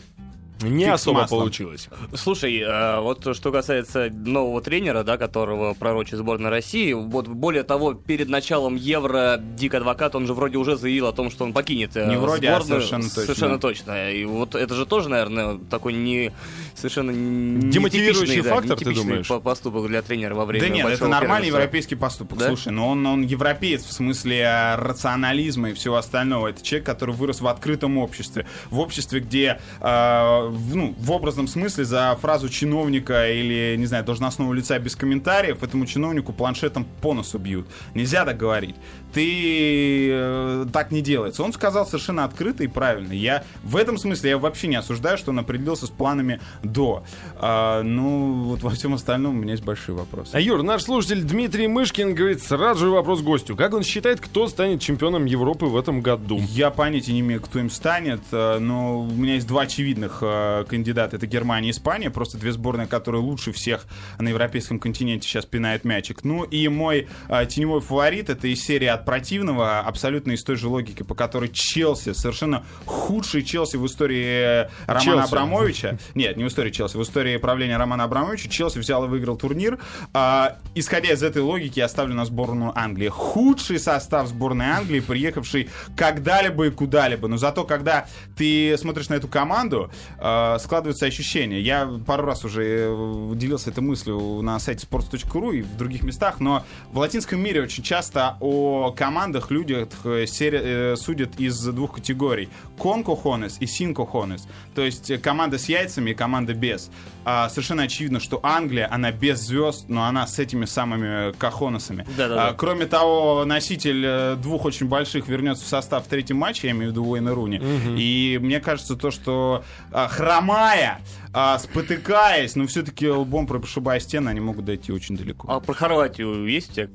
Не 0.62 0.86
Фиг 0.86 0.94
особо 0.94 1.22
маслом. 1.22 1.40
получилось. 1.40 1.90
Слушай, 2.16 2.60
э, 2.60 3.00
вот 3.00 3.36
что 3.36 3.52
касается 3.52 4.10
нового 4.12 4.62
тренера, 4.62 5.04
да, 5.04 5.18
которого 5.18 5.74
пророчит 5.74 6.18
сборная 6.20 6.50
России, 6.50 6.94
вот 6.94 7.28
более 7.28 7.64
того, 7.64 7.94
перед 7.94 8.30
началом 8.30 8.76
Евро 8.76 9.38
Дик 9.40 9.74
Адвокат, 9.74 10.16
он 10.16 10.28
же 10.28 10.34
вроде 10.34 10.58
уже 10.58 10.76
заявил 10.78 11.08
о 11.08 11.14
том, 11.14 11.32
что 11.32 11.44
он 11.44 11.54
покинет 11.54 11.96
э, 11.96 12.08
Не 12.08 12.18
вроде, 12.18 12.50
а 12.50 12.56
сборную. 12.60 12.82
совершенно 12.82 13.04
точно. 13.04 13.22
Совершенно 13.24 13.60
точно. 13.60 14.12
И 14.12 14.26
вот 14.26 14.56
это 14.56 14.76
же 14.76 14.86
тоже, 14.86 15.10
наверное, 15.10 15.58
такой 15.70 15.94
не 15.94 16.32
совершенно 16.76 17.14
Демотивирующий 17.14 18.42
да, 18.42 18.56
фактор, 18.56 18.78
ты 18.78 18.94
думаешь? 18.94 19.28
по- 19.28 19.40
поступок 19.40 19.88
для 19.88 20.02
тренера 20.02 20.36
во 20.36 20.46
время 20.46 20.68
Да 20.68 20.74
нет, 20.74 20.88
это 20.88 21.08
нормальный 21.08 21.46
первенства. 21.48 21.58
европейский 21.60 21.96
поступок. 21.96 22.40
Да? 22.40 22.48
Слушай, 22.48 22.72
но 22.72 22.90
он, 22.90 23.06
он 23.06 23.22
европеец 23.22 23.84
в 23.84 23.92
смысле 23.92 24.40
э, 24.40 24.76
рационализма 24.76 25.72
и 25.72 25.74
всего 25.74 25.98
остального. 25.98 26.48
Это 26.48 26.62
человек, 26.64 26.86
который 26.86 27.16
вырос 27.16 27.42
в 27.42 27.48
открытом 27.48 27.98
обществе. 27.98 28.46
В 28.70 28.80
обществе, 28.80 29.20
где 29.20 29.60
э, 29.80 30.48
в, 30.50 30.76
ну, 30.76 30.96
в 30.98 31.12
образном 31.12 31.48
смысле 31.48 31.86
за 31.86 32.18
фразу 32.22 32.50
чиновника 32.50 33.32
или, 33.32 33.76
не 33.78 33.86
знаю, 33.86 34.04
должностного 34.04 34.54
лица 34.54 34.78
без 34.80 34.96
комментариев 34.96 35.64
этому 35.64 35.86
чиновнику 35.86 36.34
планшетом 36.34 36.86
по 37.02 37.14
носу 37.14 37.38
бьют. 37.38 37.68
Нельзя 37.94 38.26
так 38.26 38.38
говорить. 38.38 38.76
Ты 39.14 40.10
э, 40.10 40.66
так 40.72 40.92
не 40.92 41.02
делается. 41.02 41.44
Он 41.44 41.54
сказал 41.54 41.86
совершенно 41.86 42.24
открыто 42.24 42.64
и 42.64 42.68
правильно. 42.68 43.14
Я 43.14 43.44
в 43.64 43.76
этом 43.76 43.98
смысле 43.98 44.32
я 44.32 44.38
вообще 44.38 44.68
не 44.68 44.78
осуждаю, 44.78 45.18
что 45.18 45.32
он 45.32 45.40
определился 45.40 45.86
с 45.86 45.90
планами 45.90 46.40
до. 46.64 47.04
А, 47.36 47.84
ну, 47.84 48.44
вот 48.44 48.62
во 48.62 48.70
всем 48.70 48.94
остальном 48.94 49.38
у 49.38 49.40
меня 49.42 49.54
есть 49.54 49.64
большие 49.64 49.96
вопросы. 49.96 50.32
А 50.34 50.40
Юр, 50.40 50.64
наш 50.64 50.84
слушатель 50.84 51.24
Дмитрий 51.24 51.68
Мышкин 51.68 52.16
говорит 52.16 52.42
сразу 52.42 52.86
же 52.86 52.92
вопрос 52.92 53.22
гостю. 53.22 53.56
Как 53.56 53.74
он 53.74 53.84
считает, 53.84 54.22
кто 54.22 54.48
станет 54.48 54.82
чемпионом 54.82 55.26
Европы 55.26 55.66
в 55.66 55.78
этом 55.78 56.02
году? 56.02 56.40
Я 56.50 56.70
понятия 56.70 57.14
не 57.14 57.20
имею, 57.20 57.42
кто 57.42 57.60
им 57.60 57.70
станет, 57.70 58.22
э, 58.32 58.60
но 58.60 59.02
у 59.02 59.12
меня 59.12 59.36
есть 59.36 59.48
два 59.48 59.64
очевидных 59.64 60.20
э, 60.22 60.66
кандидата. 60.70 61.18
Это 61.18 61.28
Германия 61.28 61.70
и 61.70 61.72
Испания. 61.72 62.10
Просто 62.10 62.38
две 62.38 62.52
сборные, 62.52 62.88
которые 62.88 63.22
лучше 63.22 63.52
всех 63.52 63.86
на 64.20 64.30
европейском 64.30 64.80
континенте 64.80 65.28
сейчас 65.28 65.46
пинают 65.46 65.84
мячик. 65.84 66.24
Ну 66.24 66.44
и 66.44 66.68
мой 66.68 67.08
теневой 67.50 67.82
фаворит 67.82 68.30
это 68.30 68.48
из 68.48 68.64
серии 68.64 68.88
от 68.88 69.01
противного, 69.06 69.80
абсолютно 69.80 70.32
из 70.32 70.44
той 70.44 70.56
же 70.56 70.68
логики, 70.68 71.04
по 71.04 71.16
которой 71.16 71.50
Челси, 71.50 72.14
совершенно 72.14 72.64
худший 72.86 73.44
Челси 73.44 73.78
в 73.78 73.86
истории 73.86 74.68
Романа 74.86 75.02
Челси. 75.02 75.28
Абрамовича. 75.28 75.98
Нет, 76.16 76.38
не 76.38 76.44
в 76.44 76.48
истории 76.48 76.72
Челси, 76.72 76.98
в 76.98 77.04
истории 77.04 77.38
правления 77.38 77.78
Романа 77.78 78.04
Абрамовича. 78.06 78.50
Челси 78.50 78.80
взял 78.80 79.06
и 79.06 79.08
выиграл 79.08 79.38
турнир. 79.38 79.80
А, 80.14 80.58
исходя 80.76 81.14
из 81.14 81.24
этой 81.24 81.42
логики, 81.42 81.80
я 81.80 81.88
ставлю 81.88 82.14
на 82.14 82.26
сборную 82.26 82.78
Англии. 82.78 83.10
Худший 83.10 83.80
состав 83.80 84.28
сборной 84.28 84.68
Англии, 84.68 85.00
приехавший 85.00 85.70
когда-либо 85.96 86.68
и 86.68 86.70
куда-либо. 86.70 87.28
Но 87.28 87.38
зато, 87.38 87.64
когда 87.64 88.08
ты 88.38 88.78
смотришь 88.78 89.10
на 89.10 89.16
эту 89.16 89.28
команду, 89.28 89.92
а, 90.18 90.58
складывается 90.60 91.06
ощущение. 91.06 91.62
Я 91.62 91.90
пару 92.06 92.26
раз 92.26 92.46
уже 92.46 92.64
э, 92.90 93.32
делился 93.36 93.70
этой 93.70 93.82
мыслью 93.82 94.42
на 94.42 94.60
сайте 94.60 94.88
sports.ru 94.88 95.56
и 95.56 95.62
в 95.62 95.78
других 95.78 96.04
местах, 96.04 96.40
но 96.40 96.64
в 96.92 96.98
латинском 96.98 97.40
мире 97.40 97.62
очень 97.62 97.84
часто 97.84 98.38
о 98.40 98.91
командах 98.92 99.52
людях 99.52 99.90
э, 100.04 100.26
сери- 100.26 100.62
э, 100.94 100.96
судят 100.96 101.40
из 101.40 101.60
двух 101.66 101.96
категорий. 101.96 102.50
Cojones 102.78 103.58
и 103.60 103.66
cojones. 103.94 104.42
То 104.76 104.82
есть 104.84 105.10
э, 105.10 105.18
команда 105.18 105.58
с 105.58 105.70
яйцами 105.70 106.12
и 106.12 106.14
команда 106.14 106.54
без. 106.54 106.90
А, 107.24 107.50
совершенно 107.50 107.84
очевидно, 107.84 108.20
что 108.20 108.40
Англия, 108.44 108.88
она 108.92 109.12
без 109.12 109.40
звезд, 109.40 109.86
но 109.90 110.06
она 110.06 110.26
с 110.26 110.40
этими 110.40 110.66
самыми 110.66 111.34
кахоносами. 111.34 112.06
Да-да-да. 112.18 112.50
А, 112.50 112.54
кроме 112.54 112.86
того, 112.86 113.46
носитель 113.46 114.36
двух 114.38 114.66
очень 114.66 114.88
больших 114.88 115.28
вернется 115.28 115.64
в 115.64 115.68
состав 115.68 116.06
в 116.06 116.08
третьем 116.08 116.38
матче, 116.38 116.68
я 116.68 116.74
имею 116.74 116.88
в 116.88 116.92
виду 116.92 117.06
Уэйна 117.06 117.34
Руни. 117.34 117.62
И 117.98 118.40
мне 118.42 118.60
кажется, 118.60 118.96
то, 118.96 119.12
что 119.12 119.64
а, 119.92 120.08
хромая, 120.08 121.02
а, 121.34 121.60
спотыкаясь, 121.60 122.56
но 122.56 122.66
все-таки 122.68 123.08
лбом 123.08 123.48
прошибая 123.48 124.00
стены, 124.00 124.30
они 124.30 124.40
могут 124.40 124.66
дойти 124.66 124.92
очень 124.92 125.16
далеко. 125.16 125.50
А 125.52 125.60
про 125.60 125.74
Хорватию 125.74 126.48
есть 126.48 126.72
у 126.72 126.74
тебя 126.74 126.90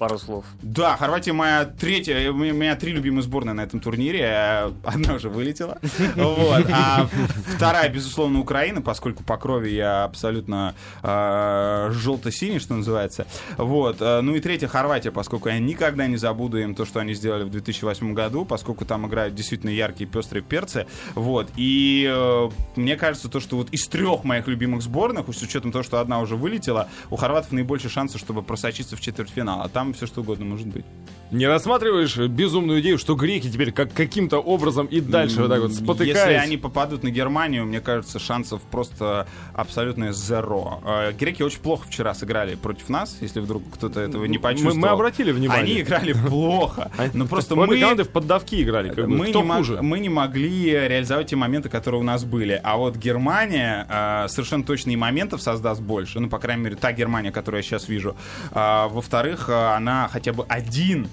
пару 0.00 0.18
слов? 0.18 0.44
Да, 0.62 0.96
Хорватия 0.96 1.32
моя 1.32 1.64
третья, 1.64 2.30
у 2.30 2.34
меня, 2.34 2.74
три 2.74 2.92
любимые 2.92 3.22
сборные 3.22 3.54
на 3.54 3.60
этом 3.60 3.78
турнире, 3.78 4.24
а 4.24 4.74
одна 4.84 5.14
уже 5.14 5.28
вылетела, 5.28 5.78
вот, 6.16 6.66
а 6.72 7.08
вторая, 7.54 7.88
безусловно, 7.88 8.40
Украина, 8.40 8.82
поскольку 8.82 9.22
по 9.22 9.36
крови 9.36 9.68
я 9.70 10.04
абсолютно 10.04 10.74
э, 11.02 11.90
желто-синий, 11.92 12.58
что 12.58 12.74
называется, 12.74 13.26
вот, 13.56 14.00
Э, 14.00 14.20
ну 14.20 14.34
и 14.34 14.40
третья 14.40 14.68
Хорватия, 14.68 15.10
поскольку 15.10 15.48
я 15.48 15.58
никогда 15.58 16.06
не 16.06 16.16
забуду 16.16 16.58
им 16.58 16.74
то, 16.74 16.84
что 16.84 17.00
они 17.00 17.14
сделали 17.14 17.44
в 17.44 17.50
2008 17.50 18.14
году, 18.14 18.44
поскольку 18.44 18.84
там 18.84 19.06
играют 19.06 19.34
действительно 19.34 19.70
яркие 19.70 20.08
пестрые 20.08 20.42
перцы, 20.42 20.86
вот, 21.14 21.48
и 21.56 22.10
э, 22.10 22.50
мне 22.76 22.96
кажется, 22.96 23.28
то, 23.28 23.40
что 23.40 23.56
вот 23.56 23.70
из 23.70 23.86
трех 23.88 24.24
моих 24.24 24.48
любимых 24.48 24.82
сборных, 24.82 25.26
с 25.30 25.42
учетом 25.42 25.72
того, 25.72 25.84
что 25.84 26.00
одна 26.00 26.20
уже 26.20 26.36
вылетела, 26.36 26.88
у 27.10 27.16
хорватов 27.16 27.52
наибольшие 27.52 27.90
шансы, 27.90 28.18
чтобы 28.18 28.42
просочиться 28.42 28.96
в 28.96 29.00
четвертьфинал, 29.00 29.62
а 29.62 29.68
там 29.68 29.89
все 29.94 30.06
что 30.06 30.20
угодно 30.20 30.44
может 30.44 30.66
быть. 30.66 30.84
Не 31.30 31.46
рассматриваешь 31.46 32.16
безумную 32.16 32.80
идею, 32.80 32.98
что 32.98 33.14
греки 33.14 33.48
теперь 33.48 33.70
как 33.70 33.92
каким-то 33.92 34.38
образом 34.38 34.86
и 34.86 35.00
дальше 35.00 35.42
вот 35.42 35.48
так 35.50 35.60
вот 35.60 35.70
Если 35.70 35.84
спотыкаясь? 35.84 36.42
они 36.42 36.56
попадут 36.56 37.04
на 37.04 37.10
Германию, 37.10 37.64
мне 37.66 37.80
кажется, 37.80 38.18
шансов 38.18 38.62
просто 38.62 39.28
абсолютно 39.54 40.12
зеро. 40.12 40.82
Э, 40.84 41.12
Греки 41.12 41.44
очень 41.44 41.60
плохо 41.60 41.86
вчера 41.86 42.14
сыграли 42.14 42.56
против 42.56 42.88
нас, 42.88 43.16
если 43.20 43.38
вдруг 43.38 43.62
кто-то 43.74 44.00
этого 44.00 44.24
не 44.24 44.38
Мы, 44.38 44.42
почувствовал. 44.42 44.76
мы 44.76 44.88
обратили 44.88 45.30
внимание. 45.30 45.62
Они 45.74 45.80
играли 45.82 46.14
плохо. 46.14 46.90
Но 47.14 47.26
просто 47.26 47.54
Обе 47.54 47.66
мы... 47.66 47.78
команды 47.80 48.02
в 48.02 48.08
поддавки 48.08 48.60
играли. 48.60 48.92
Мы 49.00 49.28
не, 49.28 49.32
хуже? 49.32 49.78
мы 49.82 50.00
не 50.00 50.08
могли 50.08 50.72
реализовать 50.72 51.28
те 51.28 51.36
моменты, 51.36 51.68
которые 51.68 52.00
у 52.00 52.04
нас 52.04 52.24
были. 52.24 52.60
А 52.60 52.76
вот 52.76 52.96
Германия 52.96 53.86
э, 53.88 54.26
совершенно 54.28 54.64
точно 54.64 54.90
и 54.90 54.96
моментов 54.96 55.42
создаст 55.42 55.80
больше. 55.80 56.18
Ну, 56.18 56.28
по 56.28 56.40
крайней 56.40 56.64
мере, 56.64 56.74
та 56.74 56.92
Германия, 56.92 57.30
которую 57.30 57.60
я 57.60 57.62
сейчас 57.62 57.88
вижу. 57.88 58.16
А, 58.50 58.88
во-вторых, 58.88 59.48
она 59.80 60.08
хотя 60.12 60.32
бы 60.32 60.44
один, 60.48 61.08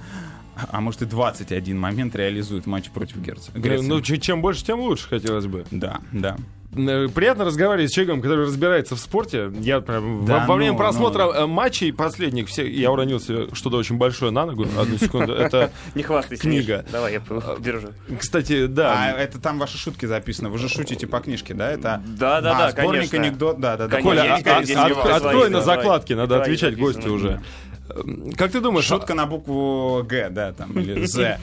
а 0.72 0.82
может 0.82 1.02
и 1.02 1.06
21 1.06 1.78
момент 1.80 2.16
реализует 2.16 2.66
в 2.66 2.68
матче 2.68 2.92
против 2.92 3.18
Герца. 3.18 3.52
Греции. 3.54 3.86
Ну, 3.88 4.02
ч- 4.02 4.18
чем 4.18 4.42
больше, 4.42 4.64
тем 4.66 4.80
лучше, 4.80 5.08
хотелось 5.08 5.46
бы. 5.46 5.66
Да, 5.72 6.00
да. 6.12 6.36
Э, 6.76 7.08
Приятно 7.08 7.46
разговаривать 7.46 7.90
с 7.92 7.94
человеком, 7.94 8.22
который 8.22 8.46
разбирается 8.46 8.96
в 8.96 9.00
спорте. 9.00 9.52
Я 9.62 9.80
прям 9.82 10.26
Да 10.26 10.40
во, 10.42 10.46
во 10.48 10.56
время 10.56 10.74
ну, 10.74 10.78
просмотра 10.78 11.24
э, 11.24 11.46
матчей 11.46 11.94
последних, 11.94 12.50
все, 12.50 12.70
я 12.70 12.92
уронил 12.92 13.20
себе 13.20 13.48
что-то 13.54 13.78
очень 13.78 13.98
большое 13.98 14.32
на 14.32 14.46
ногу. 14.46 14.68
Одну 14.78 14.98
секунду. 14.98 15.34
Это, 15.34 15.72
Не 15.96 16.04
хвастайся. 16.04 16.42
Книга. 16.44 16.82
Миш. 16.84 16.92
Давай, 16.92 17.14
я 17.14 17.22
п- 17.22 17.42
держу. 17.60 17.88
кстати, 18.20 18.66
А 18.66 18.68
да. 18.68 19.12
это 19.18 19.40
там 19.40 19.60
ваши 19.60 19.78
шутки 19.78 20.06
записаны. 20.06 20.50
Вы 20.50 20.58
же 20.58 20.70
шутите 20.70 21.08
по 21.08 21.20
книжке, 21.20 21.54
да? 21.54 21.72
Это 21.72 22.02
Да-да-да, 22.06 22.66
а, 22.68 22.72
сборник 22.72 23.10
конечно. 23.12 23.20
анекдот, 23.22 23.60
да, 23.60 23.78
да, 23.78 23.88
да. 23.88 24.02
Коля, 24.02 24.36
а- 24.36 24.60
а- 24.60 25.16
открой 25.16 25.50
на 25.50 25.62
закладке, 25.62 26.16
надо 26.16 26.30
Давай, 26.36 26.44
отвечать 26.44 26.78
гостю 26.78 27.14
уже. 27.14 27.42
Эм, 27.90 28.32
Как 28.34 28.52
ты 28.52 28.62
думаешь, 28.62 28.86
Шутка 28.86 29.14
на 29.14 29.26
букву 29.26 30.04
Г, 30.08 30.30
да, 30.30 30.54
там, 30.54 30.72
или 30.80 31.06
З. 31.08 31.40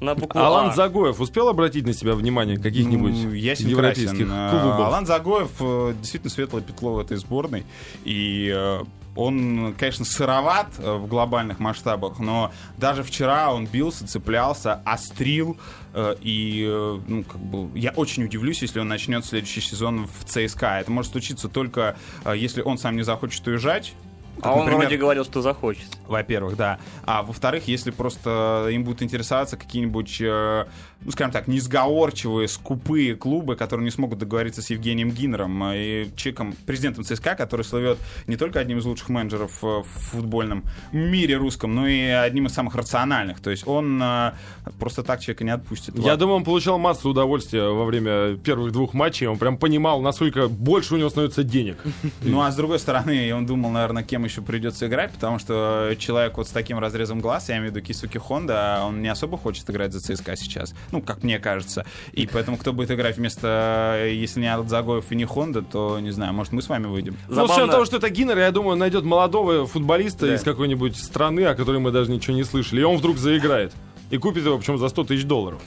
На 0.00 0.14
букву 0.14 0.38
Алан 0.40 0.70
А. 0.70 0.74
Загоев 0.74 1.20
успел 1.20 1.48
обратить 1.48 1.86
на 1.86 1.94
себя 1.94 2.14
внимание 2.14 2.58
каких-нибудь 2.58 3.14
Ну, 3.14 3.30
ясен 3.32 3.68
европейских 3.68 4.08
красен. 4.10 4.28
А, 4.30 4.50
клубов? 4.60 4.80
Алан 4.86 5.06
Загоев 5.06 5.50
э, 5.60 5.94
действительно 6.00 6.30
светлое 6.30 6.62
петло 6.62 6.94
в 6.94 6.98
этой 6.98 7.16
сборной. 7.16 7.64
И 8.04 8.52
э, 8.54 8.82
он, 9.16 9.72
конечно, 9.78 10.04
сыроват 10.04 10.66
э, 10.78 10.92
в 10.96 11.06
глобальных 11.06 11.60
масштабах, 11.60 12.18
но 12.18 12.50
даже 12.76 13.04
вчера 13.04 13.52
он 13.54 13.66
бился, 13.66 14.06
цеплялся, 14.06 14.82
острил. 14.84 15.56
э, 15.94 16.16
И, 16.20 16.66
э, 16.68 16.98
ну, 17.06 17.22
как 17.22 17.40
бы, 17.40 17.78
я 17.78 17.92
очень 17.92 18.24
удивлюсь, 18.24 18.60
если 18.62 18.80
он 18.80 18.88
начнет 18.88 19.24
следующий 19.24 19.60
сезон 19.60 20.06
в 20.08 20.24
ЦСКА. 20.28 20.80
Это 20.80 20.90
может 20.90 21.12
случиться 21.12 21.48
только, 21.48 21.96
э, 22.24 22.34
если 22.36 22.60
он 22.62 22.78
сам 22.78 22.96
не 22.96 23.04
захочет 23.04 23.46
уезжать. 23.46 23.94
А 24.38 24.42
Как, 24.42 24.52
он 24.52 24.58
например, 24.60 24.80
вроде 24.80 24.96
говорил, 24.96 25.24
что 25.24 25.42
захочет. 25.42 25.86
во-первых, 26.06 26.56
да. 26.56 26.78
А 27.04 27.22
во-вторых, 27.22 27.68
если 27.68 27.90
просто 27.90 28.68
им 28.70 28.84
будут 28.84 29.02
интересоваться 29.02 29.56
какие-нибудь, 29.56 30.18
э, 30.20 30.66
ну, 31.04 31.10
скажем 31.10 31.32
так, 31.32 31.48
несговорчивые, 31.48 32.48
скупые 32.48 33.14
клубы, 33.14 33.56
которые 33.56 33.84
не 33.84 33.90
смогут 33.90 34.18
договориться 34.18 34.62
с 34.62 34.70
Евгением 34.70 35.10
Гиннером 35.10 35.62
э, 35.64 35.76
и 35.76 36.16
человеком, 36.16 36.54
президентом 36.66 37.04
ЦСКА, 37.04 37.34
который 37.34 37.62
слывет 37.62 37.98
не 38.26 38.36
только 38.36 38.60
одним 38.60 38.78
из 38.78 38.84
лучших 38.86 39.10
менеджеров 39.10 39.62
э, 39.62 39.66
в 39.66 39.84
футбольном 39.84 40.64
мире 40.92 41.36
русском, 41.36 41.74
но 41.74 41.86
и 41.86 42.00
одним 42.06 42.46
из 42.46 42.54
самых 42.54 42.74
рациональных. 42.74 43.40
То 43.40 43.50
есть 43.50 43.66
он 43.66 44.00
э, 44.02 44.32
просто 44.78 45.02
так 45.02 45.20
человека 45.20 45.44
не 45.44 45.50
отпустит. 45.50 45.98
Я 45.98 46.16
думаю, 46.16 46.36
он 46.36 46.44
получал 46.44 46.78
массу 46.78 47.10
удовольствия 47.10 47.68
во 47.68 47.84
время 47.84 48.36
первых 48.36 48.72
двух 48.72 48.94
матчей. 48.94 49.26
Он 49.26 49.36
прям 49.36 49.58
понимал, 49.58 50.00
насколько 50.00 50.48
больше 50.48 50.94
у 50.94 50.96
него 50.96 51.10
становится 51.10 51.44
денег. 51.44 51.78
Ну, 52.22 52.40
а 52.40 52.50
с 52.50 52.56
другой 52.56 52.78
стороны, 52.78 53.34
он 53.34 53.44
думал, 53.44 53.70
наверное, 53.70 54.02
кем 54.02 54.24
еще 54.24 54.40
придется 54.40 54.86
играть, 54.86 55.12
потому 55.12 55.38
что 55.38 55.94
человек 55.98 56.36
вот 56.36 56.48
с 56.48 56.50
таким 56.50 56.78
разрезом 56.78 57.20
глаз, 57.20 57.48
я 57.48 57.56
имею 57.56 57.70
в 57.70 57.76
виду 57.76 57.86
Кисуки 57.86 58.18
Хонда, 58.18 58.82
он 58.82 59.02
не 59.02 59.08
особо 59.08 59.36
хочет 59.36 59.68
играть 59.68 59.92
за 59.92 60.00
ЦСКА 60.00 60.36
сейчас. 60.36 60.74
Ну, 60.94 61.02
как 61.02 61.24
мне 61.24 61.40
кажется. 61.40 61.84
И 62.12 62.28
поэтому, 62.32 62.56
кто 62.56 62.72
будет 62.72 62.92
играть 62.92 63.16
вместо, 63.16 64.06
если 64.08 64.40
не 64.40 64.46
Алдзагоев 64.54 65.04
и 65.10 65.16
не 65.16 65.24
Хонда, 65.24 65.62
то, 65.62 65.98
не 65.98 66.12
знаю, 66.12 66.32
может, 66.32 66.52
мы 66.52 66.62
с 66.62 66.68
вами 66.68 66.86
выйдем. 66.86 67.16
Ну, 67.28 67.34
с 67.34 67.38
учетом 67.38 67.48
Забавно. 67.48 67.72
того, 67.72 67.84
что 67.84 67.96
это 67.96 68.10
Гиннер, 68.10 68.38
я 68.38 68.52
думаю, 68.52 68.76
найдет 68.76 69.02
молодого 69.04 69.66
футболиста 69.66 70.26
Да. 70.28 70.34
из 70.36 70.42
какой-нибудь 70.42 70.96
страны, 70.96 71.44
о 71.46 71.54
которой 71.56 71.80
мы 71.80 71.90
даже 71.90 72.12
ничего 72.12 72.36
не 72.36 72.44
слышали. 72.44 72.80
И 72.80 72.84
он 72.84 72.96
вдруг 72.98 73.18
заиграет. 73.18 73.72
И 74.10 74.18
купит 74.18 74.44
его, 74.44 74.56
причем 74.56 74.78
за 74.78 74.88
100 74.88 75.04
тысяч 75.04 75.24
долларов. 75.24 75.60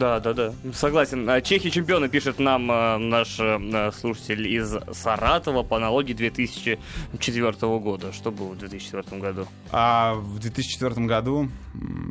Да, 0.00 0.18
да, 0.18 0.32
да. 0.32 0.52
Согласен. 0.72 1.28
А, 1.28 1.42
Чехи 1.42 1.68
чемпионы 1.68 2.08
пишет 2.08 2.38
нам 2.38 2.72
э, 2.72 2.96
наш 2.96 3.38
э, 3.38 3.90
слушатель 3.92 4.48
из 4.48 4.74
Саратова 4.92 5.62
по 5.62 5.76
аналогии 5.76 6.14
2004 6.14 7.52
года. 7.78 8.10
Что 8.10 8.30
было 8.30 8.48
в 8.54 8.58
2004 8.58 9.20
году? 9.20 9.46
А 9.70 10.14
в 10.14 10.38
2004 10.38 11.06
году... 11.06 11.50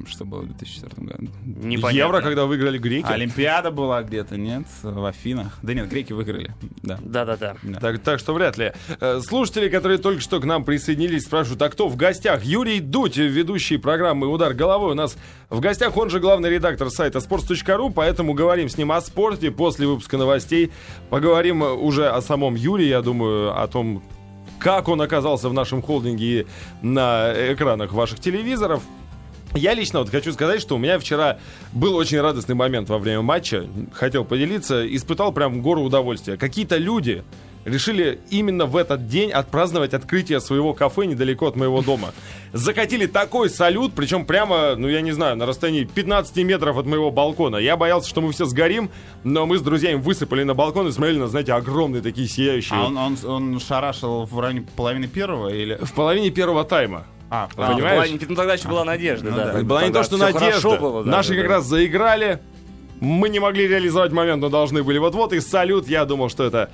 Что 0.08 0.24
было 0.24 0.42
в 0.42 0.46
2004 0.46 1.08
году? 1.08 1.28
Непонятно. 1.44 1.98
Евро, 1.98 2.22
когда 2.22 2.46
выиграли 2.46 2.78
греки. 2.78 3.08
Олимпиада 3.12 3.72
была 3.72 4.04
где-то, 4.04 4.38
нет? 4.38 4.68
В 4.84 5.04
Афинах. 5.06 5.58
Да 5.64 5.74
нет, 5.74 5.90
греки 5.90 6.14
выиграли. 6.14 6.54
Да. 6.84 7.00
Да, 7.02 7.26
да, 7.26 7.38
да. 7.38 7.56
Так, 7.82 8.00
так 8.00 8.20
что 8.20 8.36
вряд 8.36 8.58
ли. 8.60 8.72
Э, 9.02 9.20
Слушатели, 9.20 9.68
которые 9.68 9.98
только 9.98 10.22
что 10.22 10.40
к 10.40 10.46
нам 10.46 10.64
присоединились, 10.64 11.24
спрашивают, 11.24 11.62
а 11.64 11.70
кто 11.70 11.88
в 11.88 11.96
гостях? 11.98 12.44
Юрий 12.44 12.82
Дудь, 12.82 13.18
ведущий 13.18 13.78
программы 13.78 14.28
«Удар 14.28 14.54
головой». 14.54 14.92
У 14.92 14.96
нас 14.96 15.18
в 15.50 15.60
гостях 15.60 15.98
он 15.98 16.12
же 16.12 16.20
главный 16.20 16.52
редактор 16.52 16.92
сайта 16.92 17.18
sports.ru, 17.18 17.79
поэтому 17.88 18.34
говорим 18.34 18.68
с 18.68 18.78
ним 18.78 18.92
о 18.92 19.00
спорте. 19.00 19.52
После 19.52 19.88
выпуска 19.88 20.18
новостей 20.18 20.72
поговорим 21.10 21.62
уже 21.62 22.10
о 22.10 22.22
самом 22.22 22.56
Юрии, 22.56 22.88
я 22.88 23.02
думаю, 23.02 23.58
о 23.58 23.68
том, 23.68 24.04
как 24.60 24.90
он 24.90 25.02
оказался 25.02 25.48
в 25.48 25.54
нашем 25.54 25.82
холдинге 25.82 26.26
и 26.26 26.48
на 26.82 27.32
экранах 27.54 27.94
ваших 27.94 28.20
телевизоров. 28.20 28.84
Я 29.56 29.74
лично 29.74 30.00
вот 30.00 30.10
хочу 30.10 30.32
сказать, 30.32 30.62
что 30.62 30.76
у 30.76 30.78
меня 30.78 31.00
вчера 31.00 31.40
был 31.74 31.96
очень 31.96 32.20
радостный 32.22 32.56
момент 32.56 32.90
во 32.90 33.00
время 33.00 33.22
матча. 33.22 33.66
Хотел 33.94 34.24
поделиться, 34.24 34.86
испытал 34.96 35.32
прям 35.32 35.62
гору 35.62 35.82
удовольствия. 35.82 36.38
Какие-то 36.38 36.78
люди 36.78 37.24
решили 37.70 38.20
именно 38.30 38.66
в 38.66 38.76
этот 38.76 39.08
день 39.08 39.32
отпраздновать 39.32 39.94
открытие 39.94 40.40
своего 40.42 40.74
кафе 40.74 41.06
недалеко 41.06 41.48
от 41.48 41.56
моего 41.56 41.82
дома. 41.82 42.10
Закатили 42.52 43.06
такой 43.06 43.50
салют, 43.50 43.94
причем 43.96 44.26
прямо, 44.26 44.76
ну 44.76 44.88
я 44.88 45.02
не 45.02 45.12
знаю, 45.12 45.36
на 45.38 45.46
расстоянии 45.46 45.84
15 45.84 46.36
метров 46.38 46.78
от 46.78 46.86
моего 46.86 47.12
балкона. 47.12 47.58
Я 47.58 47.78
боялся, 47.78 48.10
что 48.10 48.22
мы 48.22 48.32
все 48.32 48.46
сгорим, 48.46 48.90
но 49.24 49.46
мы 49.46 49.58
с 49.58 49.62
друзьями 49.62 49.96
высыпали 50.02 50.44
на 50.44 50.54
балкон 50.56 50.88
и 50.88 50.92
смотрели 50.92 51.20
на, 51.20 51.28
знаете, 51.28 51.54
огромные 51.54 52.02
такие 52.02 52.28
сияющие. 52.28 52.78
А 52.78 52.86
он, 52.88 52.98
он, 52.98 53.18
он 53.26 53.60
шарашил 53.60 54.26
в 54.26 54.40
районе 54.40 54.66
половины 54.76 55.08
первого 55.08 55.50
или... 55.50 55.76
В 55.82 55.94
половине 55.94 56.32
первого 56.32 56.64
тайма. 56.66 57.06
А, 57.30 57.48
А. 57.56 57.74
Понимаешь? 57.74 58.10
плане- 58.10 58.20
ну 58.28 58.36
тогда 58.36 58.54
еще 58.56 58.68
была 58.68 58.84
надежда, 58.84 59.30
Ну 59.30 59.36
да. 59.38 59.54
да. 59.54 59.62
Была 59.64 59.86
не 59.86 59.94
то, 59.94 60.04
что 60.04 60.18
надежда. 60.18 60.78
было 60.78 61.04
даже, 61.04 61.16
Наши 61.16 61.36
как 61.36 61.48
да. 61.48 61.56
раз 61.56 61.66
заиграли. 61.66 62.40
Мы 63.02 63.30
не 63.30 63.40
могли 63.40 63.68
реализовать 63.68 64.12
момент, 64.12 64.42
но 64.42 64.50
должны 64.50 64.82
были. 64.84 64.98
Вот-вот 64.98 65.32
и 65.32 65.40
салют. 65.40 65.88
Я 65.88 66.04
думал, 66.06 66.30
что 66.30 66.44
это 66.44 66.70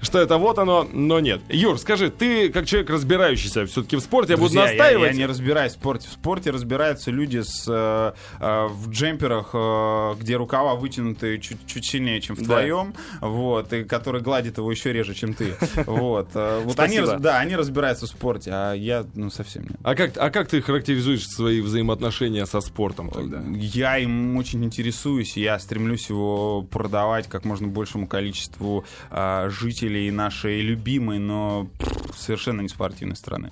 что 0.00 0.18
это 0.20 0.38
вот 0.38 0.58
оно, 0.58 0.86
но 0.92 1.20
нет. 1.20 1.40
Юр, 1.48 1.78
скажи, 1.78 2.10
ты 2.10 2.50
как 2.50 2.66
человек, 2.66 2.90
разбирающийся 2.90 3.66
все-таки 3.66 3.96
в 3.96 4.00
спорте, 4.00 4.32
я 4.32 4.36
буду 4.36 4.52
Друзья, 4.52 4.62
я- 4.64 4.68
настаивать. 4.68 5.10
Я, 5.12 5.16
не 5.16 5.26
разбираюсь 5.26 5.72
в 5.72 5.74
спорте. 5.76 6.08
В 6.08 6.12
спорте 6.12 6.50
разбираются 6.50 7.10
люди 7.10 7.40
с, 7.42 7.64
э, 7.68 8.12
э, 8.40 8.66
в 8.68 8.90
джемперах, 8.90 9.50
э, 9.54 10.14
где 10.20 10.36
рукава 10.36 10.74
вытянуты 10.74 11.38
чуть, 11.38 11.58
чуть 11.66 11.84
сильнее, 11.84 12.20
чем 12.20 12.36
в 12.36 12.40
Да. 12.40 12.44
твоем, 12.44 12.94
вот, 13.20 13.72
и 13.72 13.84
который 13.84 14.20
гладит 14.20 14.58
его 14.58 14.70
еще 14.70 14.92
реже, 14.92 15.14
чем 15.14 15.34
ты. 15.34 15.54
Вот, 15.86 16.30
э, 16.34 16.62
вот 16.64 16.78
они, 16.80 17.00
да, 17.00 17.38
они 17.38 17.56
разбираются 17.56 18.06
в 18.06 18.08
спорте, 18.08 18.50
а 18.52 18.72
я, 18.74 19.04
ну, 19.14 19.30
совсем 19.30 19.64
нет. 19.64 19.76
А 19.82 19.94
как, 19.94 20.12
а 20.16 20.30
как 20.30 20.48
ты 20.48 20.60
характеризуешь 20.62 21.26
свои 21.28 21.60
взаимоотношения 21.60 22.46
со 22.46 22.60
спортом 22.60 23.10
тогда? 23.10 23.42
Я 23.54 23.98
им 23.98 24.36
очень 24.36 24.64
интересуюсь, 24.64 25.36
я 25.36 25.58
стремлюсь 25.58 26.08
его 26.08 26.62
продавать 26.62 27.26
как 27.28 27.44
можно 27.44 27.66
большему 27.68 28.06
количеству 28.06 28.84
а, 29.10 29.48
жителей 29.88 30.10
нашей 30.10 30.60
любимой, 30.60 31.18
но 31.18 31.66
совершенно 32.14 32.60
не 32.60 32.68
спортивной 32.68 33.16
страны. 33.16 33.50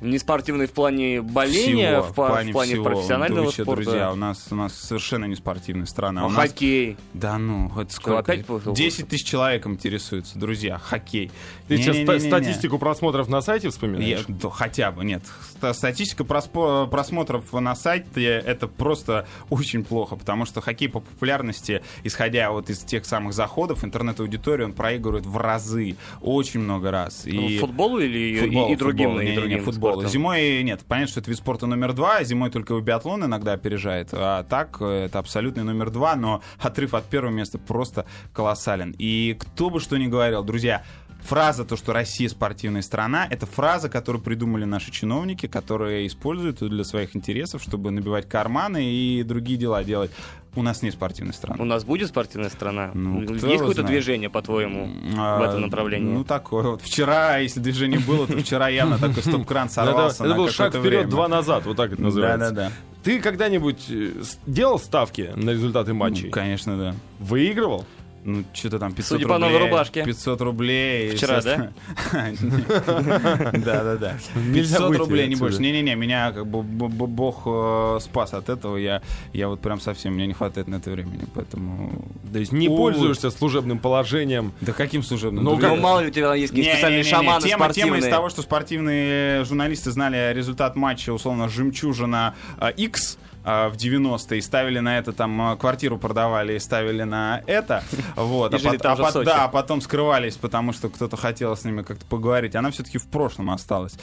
Не 0.00 0.18
спортивный 0.18 0.66
в 0.66 0.72
плане 0.72 1.20
боления, 1.22 2.00
Всего, 2.00 2.02
в, 2.12 2.14
па- 2.14 2.28
в 2.42 2.50
плане, 2.52 2.72
всего. 2.72 2.84
профессионального 2.84 3.42
Друзья, 3.46 3.64
спорта. 3.64 3.82
Друзья, 3.82 4.12
у 4.12 4.16
нас, 4.16 4.46
у 4.50 4.54
нас 4.54 4.74
совершенно 4.74 5.24
не 5.24 5.34
спортивная 5.34 5.86
страна. 5.86 6.22
А 6.22 6.26
у 6.26 6.30
нас- 6.30 6.48
хоккей. 6.50 6.96
Да 7.14 7.36
ну, 7.38 7.70
это 7.80 7.92
сколько? 7.92 8.18
опять 8.18 8.46
плохо? 8.46 8.70
10 8.70 9.08
тысяч 9.08 9.24
человек 9.26 9.66
интересуются, 9.66 10.38
друзья, 10.38 10.78
хоккей. 10.78 11.32
Ты 11.66 11.76
сейчас 11.78 11.96
ста- 11.96 12.12
Не-не-не-не-не. 12.14 12.28
статистику 12.30 12.78
просмотров 12.78 13.28
на 13.28 13.40
сайте 13.40 13.66
Я- 13.66 13.70
вспоминаешь? 13.72 14.24
да, 14.28 14.50
хотя 14.50 14.92
бы, 14.92 15.04
нет. 15.04 15.22
Ста- 15.50 15.74
Статистика 15.74 16.22
проспо- 16.22 16.88
просмотров 16.88 17.52
на 17.52 17.74
сайте 17.74 18.24
это 18.24 18.68
просто 18.68 19.26
очень 19.50 19.84
плохо, 19.84 20.14
потому 20.16 20.44
что 20.46 20.60
хоккей 20.60 20.88
по 20.88 21.00
популярности, 21.00 21.82
исходя 22.04 22.50
вот 22.52 22.70
из 22.70 22.78
тех 22.84 23.04
самых 23.04 23.34
заходов, 23.34 23.84
интернет-аудитории, 23.84 24.64
он 24.64 24.72
проигрывает 24.74 25.26
в 25.26 25.36
разы, 25.38 25.96
очень 26.22 26.60
много 26.60 26.90
раз. 26.92 27.26
И... 27.26 27.58
Футболу 27.58 27.98
или 27.98 28.18
и- 28.18 28.38
Футбол, 28.38 28.72
и, 28.72 28.76
другим, 28.76 29.08
футбол. 29.10 29.26
и 29.28 29.34
другим 29.34 29.64
футбол. 29.64 29.87
Спортам? 29.92 30.10
Зимой 30.10 30.62
нет. 30.62 30.84
Понятно, 30.86 31.10
что 31.10 31.20
это 31.20 31.30
вид 31.30 31.38
спорта 31.38 31.66
номер 31.66 31.92
два. 31.92 32.22
Зимой 32.24 32.50
только 32.50 32.74
его 32.74 32.82
биатлон 32.82 33.24
иногда 33.24 33.52
опережает. 33.52 34.10
А 34.12 34.44
так 34.44 34.78
э, 34.80 35.06
это 35.06 35.18
абсолютный 35.18 35.64
номер 35.64 35.90
два, 35.90 36.16
но 36.16 36.42
отрыв 36.58 36.94
от 36.94 37.04
первого 37.04 37.32
места 37.32 37.58
просто 37.58 38.06
колоссален. 38.32 38.94
И 38.98 39.36
кто 39.38 39.70
бы 39.70 39.80
что 39.80 39.96
ни 39.96 40.06
говорил, 40.06 40.42
друзья, 40.42 40.84
Фраза 41.22 41.64
то, 41.64 41.76
что 41.76 41.92
Россия 41.92 42.28
спортивная 42.28 42.82
страна, 42.82 43.26
это 43.28 43.44
фраза, 43.44 43.88
которую 43.88 44.22
придумали 44.22 44.64
наши 44.64 44.92
чиновники, 44.92 45.46
которые 45.46 46.06
используют 46.06 46.60
для 46.60 46.84
своих 46.84 47.16
интересов, 47.16 47.62
чтобы 47.62 47.90
набивать 47.90 48.28
карманы 48.28 48.84
и 48.84 49.22
другие 49.24 49.58
дела 49.58 49.82
делать. 49.82 50.12
У 50.58 50.62
нас 50.62 50.82
не 50.82 50.90
спортивная 50.90 51.32
страна. 51.32 51.62
У 51.62 51.64
нас 51.64 51.84
будет 51.84 52.08
спортивная 52.08 52.50
страна? 52.50 52.90
Ну, 52.92 53.20
Есть 53.20 53.40
какое-то 53.42 53.72
знает? 53.74 53.86
движение, 53.86 54.28
по-твоему, 54.28 54.88
А, 55.16 55.38
в 55.38 55.42
этом 55.42 55.60
направлении? 55.60 56.12
Ну, 56.12 56.24
такое 56.24 56.64
вот. 56.64 56.82
Вчера, 56.82 57.36
если 57.38 57.60
движение 57.60 58.00
было, 58.00 58.26
то 58.26 58.36
вчера 58.38 58.68
явно 58.68 58.98
такой 58.98 59.22
стоп-кран 59.22 59.70
сорвался 59.70 60.24
это 60.24 60.30
на 60.32 60.36
был 60.36 60.48
шаг 60.50 60.74
вперед, 60.74 61.08
два 61.08 61.28
назад, 61.28 61.64
вот 61.64 61.76
так 61.76 61.92
это 61.92 62.02
называется. 62.02 62.50
Да-да-да. 62.50 62.72
Ты 63.04 63.20
когда-нибудь 63.20 63.84
э, 63.88 64.10
делал 64.46 64.80
ставки 64.80 65.30
на 65.36 65.50
результаты 65.50 65.94
матчей? 65.94 66.24
Ну, 66.26 66.30
конечно, 66.32 66.76
да. 66.76 66.94
Выигрывал? 67.20 67.86
Ну, 68.28 68.44
что-то 68.52 68.78
там 68.78 68.92
500 68.92 69.08
Судя 69.08 69.26
по 69.26 69.34
рублей. 69.34 69.48
новой 69.48 69.64
рубашке. 69.64 70.04
500 70.04 70.40
рублей. 70.42 71.16
Вчера, 71.16 71.40
да? 71.40 71.72
Да-да-да. 72.12 74.18
Нельзя 74.36 74.76
500 74.76 74.88
выйти 74.90 75.00
рублей, 75.00 75.28
не 75.28 75.36
больше. 75.36 75.62
Не-не-не, 75.62 75.94
меня 75.94 76.32
как 76.32 76.46
бы 76.46 76.62
бог 76.62 77.42
э, 77.46 77.98
спас 78.02 78.34
от 78.34 78.50
этого. 78.50 78.76
Я 78.76 79.00
я 79.32 79.48
вот 79.48 79.60
прям 79.60 79.80
совсем, 79.80 80.12
мне 80.12 80.26
не 80.26 80.34
хватает 80.34 80.68
на 80.68 80.76
это 80.76 80.90
времени, 80.90 81.24
поэтому... 81.34 82.04
То 82.30 82.38
есть 82.38 82.52
не 82.52 82.68
пользуешься 82.68 83.30
служебным 83.30 83.78
положением? 83.78 84.52
Да 84.60 84.74
каким 84.74 85.02
служебным? 85.02 85.44
Ну, 85.44 85.76
мало 85.78 86.00
ли 86.00 86.08
у 86.08 86.10
тебя 86.10 86.34
есть 86.34 86.52
какие-то 86.52 86.74
специальные 86.74 87.04
шаманы 87.04 87.40
тема, 87.40 87.48
тема 87.48 87.64
спортивные. 87.64 88.00
из 88.00 88.08
того, 88.08 88.28
что 88.28 88.42
спортивные 88.42 89.44
журналисты 89.44 89.90
знали 89.90 90.34
результат 90.34 90.76
матча, 90.76 91.14
условно, 91.14 91.48
«Жемчужина 91.48 92.34
X», 92.76 93.16
а, 93.16 93.27
в 93.44 93.74
90-е, 93.76 94.38
и 94.38 94.40
ставили 94.40 94.78
на 94.78 94.98
это, 94.98 95.12
там, 95.12 95.40
а, 95.40 95.56
квартиру 95.56 95.98
продавали 95.98 96.54
и 96.54 96.58
ставили 96.58 97.02
на 97.04 97.42
это, 97.46 97.82
вот, 98.16 98.52
а, 98.54 98.58
пот- 98.58 98.84
а 98.84 98.96
пот- 98.96 99.24
да, 99.24 99.44
а 99.44 99.48
потом 99.48 99.80
скрывались, 99.80 100.36
потому 100.36 100.72
что 100.72 100.88
кто-то 100.88 101.16
хотел 101.16 101.56
с 101.56 101.64
ними 101.64 101.82
как-то 101.82 102.04
поговорить, 102.06 102.54
она 102.56 102.70
все-таки 102.70 102.98
в 102.98 103.06
прошлом 103.06 103.50
осталась, 103.50 103.94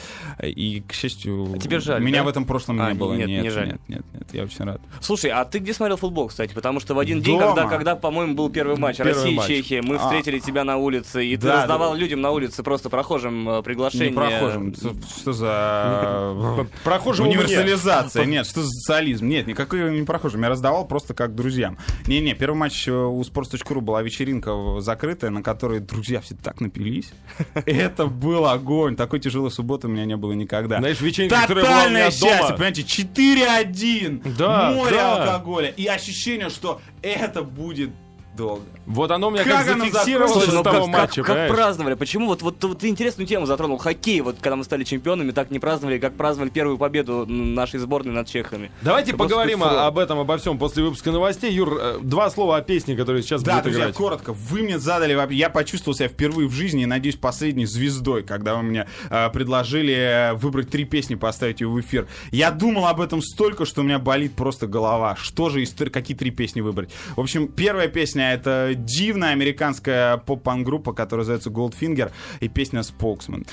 и, 0.41 0.83
к 0.87 0.93
счастью, 0.93 1.53
А 1.55 1.59
тебе 1.59 1.79
жаль, 1.79 2.01
меня 2.01 2.19
да? 2.19 2.23
в 2.23 2.27
этом 2.29 2.45
прошлом 2.45 2.81
А, 2.81 2.91
не 2.91 2.97
было, 2.97 3.13
нет, 3.13 3.27
нет, 3.27 3.43
не 3.43 3.49
жаль. 3.49 3.67
нет, 3.67 3.81
нет, 3.87 4.01
нет, 4.13 4.23
я 4.33 4.43
очень 4.43 4.65
рад. 4.65 4.81
Слушай, 5.01 5.31
а 5.31 5.45
ты 5.45 5.59
где 5.59 5.73
смотрел 5.73 5.97
футбол, 5.97 6.27
кстати? 6.29 6.53
Потому 6.53 6.79
что 6.79 6.93
в 6.95 6.99
один 6.99 7.21
день, 7.21 7.39
Дома. 7.39 7.53
когда, 7.55 7.69
когда 7.69 7.95
по-моему, 7.95 8.33
был 8.35 8.49
первый 8.49 8.77
матч 8.77 8.97
Первый 8.97 9.13
России 9.13 9.35
матч. 9.35 9.49
и 9.49 9.55
Чехии, 9.57 9.81
мы 9.81 9.95
А. 9.95 9.99
встретили 9.99 10.39
тебя 10.39 10.63
на 10.63 10.77
улице, 10.77 11.25
и 11.25 11.35
ты 11.37 11.47
Да, 11.47 11.61
раздавал 11.61 11.93
да. 11.93 11.97
людям 11.99 12.21
на 12.21 12.31
улице 12.31 12.63
просто 12.63 12.89
прохожим 12.89 13.47
э, 13.49 13.61
приглашение. 13.63 14.09
Не 14.09 14.15
прохожим, 14.15 14.73
что, 14.75 15.33
за... 15.33 16.67
Прохожему 16.83 17.27
мне. 17.29 17.37
Универсализация. 17.37 18.25
Нет, 18.25 18.45
что 18.47 18.61
за 18.61 18.69
социализм? 18.69 19.24
Нет, 19.27 19.47
никакой 19.47 19.97
не 19.97 20.05
прохожим. 20.05 20.43
Я 20.43 20.49
раздавал 20.49 20.87
просто 20.87 21.13
как 21.13 21.35
друзьям. 21.35 21.77
Не-не, 22.07 22.33
первый 22.33 22.55
матч 22.55 22.87
э, 22.87 22.91
у 22.91 23.21
sports.ru 23.21 23.81
была 23.81 24.01
вечеринка 24.01 24.79
закрытая, 24.79 25.31
на 25.31 25.41
которой 25.41 25.79
друзья 25.79 26.21
все 26.21 26.35
так 26.35 26.61
напились. 26.61 27.11
Это 27.65 28.05
был 28.07 28.47
огонь. 28.47 28.95
Такой 28.95 29.19
тяжелой 29.19 29.51
субботы 29.51 29.87
у 29.87 29.89
меня 29.89 30.05
не 30.05 30.15
было 30.15 30.33
никогда. 30.33 30.79
Знаешь, 30.79 31.01
вечеринка, 31.01 31.45
Тотальное 31.47 32.11
счастье, 32.11 32.55
понимаете, 32.55 32.81
4-1. 32.81 34.35
Да, 34.37 34.71
Море 34.71 34.95
да. 34.95 35.23
алкоголя. 35.23 35.69
И 35.69 35.85
ощущение, 35.87 36.49
что 36.49 36.81
это 37.01 37.43
будет 37.43 37.91
долго. 38.35 38.63
Вот 38.85 39.11
оно 39.11 39.27
у 39.27 39.31
меня 39.31 39.43
Как 39.43 39.65
как, 39.65 39.79
зафиксировалось 39.79 40.45
с 40.49 40.53
ну 40.53 40.63
того 40.63 40.81
как, 40.85 40.87
матча, 40.87 41.23
как- 41.23 41.35
как 41.35 41.49
праздновали? 41.49 41.93
Почему? 41.95 42.27
Вот, 42.27 42.41
вот, 42.41 42.63
вот 42.63 42.79
ты 42.79 42.87
интересную 42.89 43.27
тему 43.27 43.45
затронул. 43.45 43.77
Хоккей, 43.77 44.21
вот 44.21 44.37
когда 44.41 44.55
мы 44.55 44.63
стали 44.63 44.83
чемпионами, 44.83 45.31
так 45.31 45.51
не 45.51 45.59
праздновали, 45.59 45.97
как 45.97 46.15
праздновали 46.15 46.49
первую 46.49 46.77
победу 46.77 47.25
нашей 47.25 47.79
сборной 47.79 48.13
над 48.13 48.27
чехами. 48.27 48.71
Давайте 48.81 49.11
Это 49.11 49.17
поговорим 49.19 49.63
о- 49.63 49.85
об 49.87 49.97
этом, 49.97 50.19
обо 50.19 50.37
всем 50.37 50.57
после 50.57 50.83
выпуска 50.83 51.11
новостей. 51.11 51.51
Юр, 51.53 51.77
э, 51.79 51.99
два 52.01 52.29
слова 52.29 52.57
о 52.57 52.61
песне, 52.61 52.95
которая 52.95 53.21
сейчас 53.21 53.41
Да, 53.43 53.53
будет 53.53 53.63
друзья, 53.63 53.83
играть. 53.83 53.95
коротко. 53.95 54.33
Вы 54.33 54.61
мне 54.63 54.79
задали, 54.79 55.17
я 55.33 55.49
почувствовал 55.49 55.95
себя 55.95 56.07
впервые 56.09 56.47
в 56.47 56.51
жизни, 56.53 56.83
и, 56.83 56.85
надеюсь, 56.85 57.15
последней 57.15 57.65
звездой, 57.65 58.23
когда 58.23 58.55
вы 58.55 58.63
мне 58.63 58.87
э, 59.09 59.29
предложили 59.29 59.93
э, 59.93 60.33
выбрать 60.33 60.69
три 60.69 60.85
песни, 60.85 61.15
поставить 61.15 61.61
ее 61.61 61.67
в 61.67 61.79
эфир. 61.79 62.07
Я 62.31 62.51
думал 62.51 62.87
об 62.87 62.99
этом 63.01 63.21
столько, 63.21 63.65
что 63.65 63.81
у 63.81 63.83
меня 63.83 63.99
болит 63.99 64.33
просто 64.35 64.67
голова. 64.67 65.15
Что 65.15 65.49
же, 65.49 65.61
из 65.61 65.73
какие 65.91 66.15
три 66.17 66.31
песни 66.31 66.61
выбрать? 66.61 66.89
В 67.15 67.19
общем, 67.21 67.47
первая 67.47 67.87
песня— 67.87 68.24
это 68.33 68.71
дивная 68.75 69.31
американская 69.31 70.17
поп-пан-группа, 70.17 70.93
которая 70.93 71.25
называется 71.27 71.49
Goldfinger, 71.49 72.11
и 72.39 72.47
песня 72.47 72.81
Spokesman. 72.81 73.47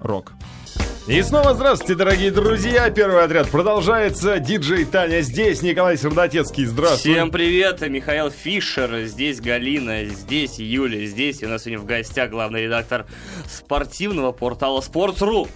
Рок. 0.00 0.32
И 1.06 1.20
снова 1.22 1.54
здравствуйте, 1.54 1.94
дорогие 1.94 2.30
друзья. 2.30 2.88
Первый 2.90 3.24
отряд 3.24 3.48
продолжается. 3.48 4.38
Диджей 4.38 4.84
Таня 4.84 5.22
здесь, 5.22 5.62
Николай 5.62 5.96
Сердотецкий. 5.96 6.64
Здравствуй. 6.66 7.12
Всем 7.12 7.30
привет, 7.30 7.80
Михаил 7.88 8.30
Фишер, 8.30 9.06
здесь 9.06 9.40
Галина, 9.40 10.04
здесь 10.04 10.58
Юля, 10.58 11.04
здесь 11.06 11.42
и 11.42 11.46
у 11.46 11.48
нас 11.48 11.62
сегодня 11.62 11.80
в 11.80 11.86
гостях 11.86 12.30
главный 12.30 12.64
редактор 12.64 13.06
спортивного 13.48 14.32
портала 14.32 14.80
Sports.ru. 14.80 15.48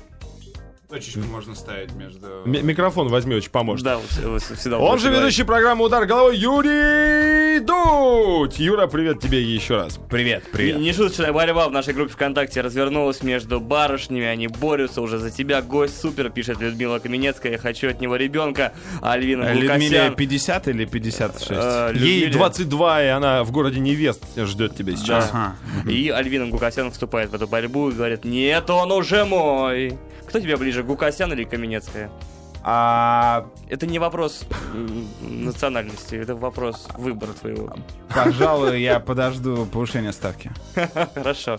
Точечку 0.95 1.23
можно 1.29 1.57
ставить 1.57 1.93
между... 1.95 2.27
М- 2.47 2.65
микрофон 2.67 3.09
возьми, 3.09 3.35
очень 3.35 3.51
поможет. 3.51 3.85
Да, 3.85 3.99
всегда 3.99 4.79
Он 4.79 4.97
же 5.01 5.11
ведущий 5.11 5.43
программы 5.43 5.85
«Удар 5.85 6.07
головой» 6.07 6.37
Юрий 6.37 7.59
Дудь. 7.59 8.61
Юра, 8.61 8.87
привет 8.87 9.19
тебе 9.19 9.43
еще 9.43 9.75
раз. 9.75 9.99
Привет, 10.09 10.45
привет. 10.53 10.79
Нешуточная 10.79 11.33
борьба 11.33 11.69
в 11.69 11.73
нашей 11.73 11.95
группе 11.95 12.13
ВКонтакте 12.13 12.61
развернулась 12.61 13.25
между 13.25 13.59
барышнями, 13.61 14.25
они 14.25 14.47
борются 14.47 15.01
уже 15.03 15.19
за 15.19 15.33
тебя. 15.33 15.63
Гость 15.63 16.01
супер, 16.01 16.31
пишет 16.31 16.61
Людмила 16.61 17.01
Каменецкая, 17.01 17.53
я 17.53 17.59
хочу 17.59 17.91
от 17.91 18.01
него 18.01 18.15
ребенка. 18.15 18.73
Альвина 19.03 19.53
Людмиле 19.53 19.89
Гулкасян... 19.99 20.15
50 20.15 20.69
или 20.69 20.85
56? 20.85 21.51
э, 21.51 21.93
Ей 21.97 22.27
Людмиле- 22.29 22.33
22, 22.33 23.03
и 23.03 23.07
она 23.09 23.43
в 23.43 23.51
городе 23.51 23.81
невест 23.81 24.23
ждет 24.37 24.77
тебя 24.77 24.95
сейчас. 24.95 25.33
И 25.89 26.09
Альвина 26.11 26.47
Гукасян 26.47 26.93
вступает 26.93 27.31
в 27.31 27.35
эту 27.35 27.49
борьбу 27.49 27.89
и 27.89 27.93
говорит, 27.93 28.25
нет, 28.25 28.71
он 28.71 28.93
уже 28.93 29.25
мой. 29.25 29.99
Кто 30.35 30.41
тебе 30.41 30.57
ближе, 30.57 30.83
Гукасян 30.83 31.33
или 31.33 31.45
Каменецкая? 31.45 32.11
А, 32.67 33.47
Это 33.69 33.87
не 33.87 33.99
вопрос 33.99 34.45
национальности, 35.21 36.15
это 36.15 36.35
вопрос 36.35 36.89
выбора 36.97 37.33
твоего. 37.33 37.75
пожалуй, 38.09 38.81
я 38.81 39.01
подожду 39.01 39.67
повышения 39.67 40.13
ставки. 40.13 40.51
Хорошо. 41.15 41.59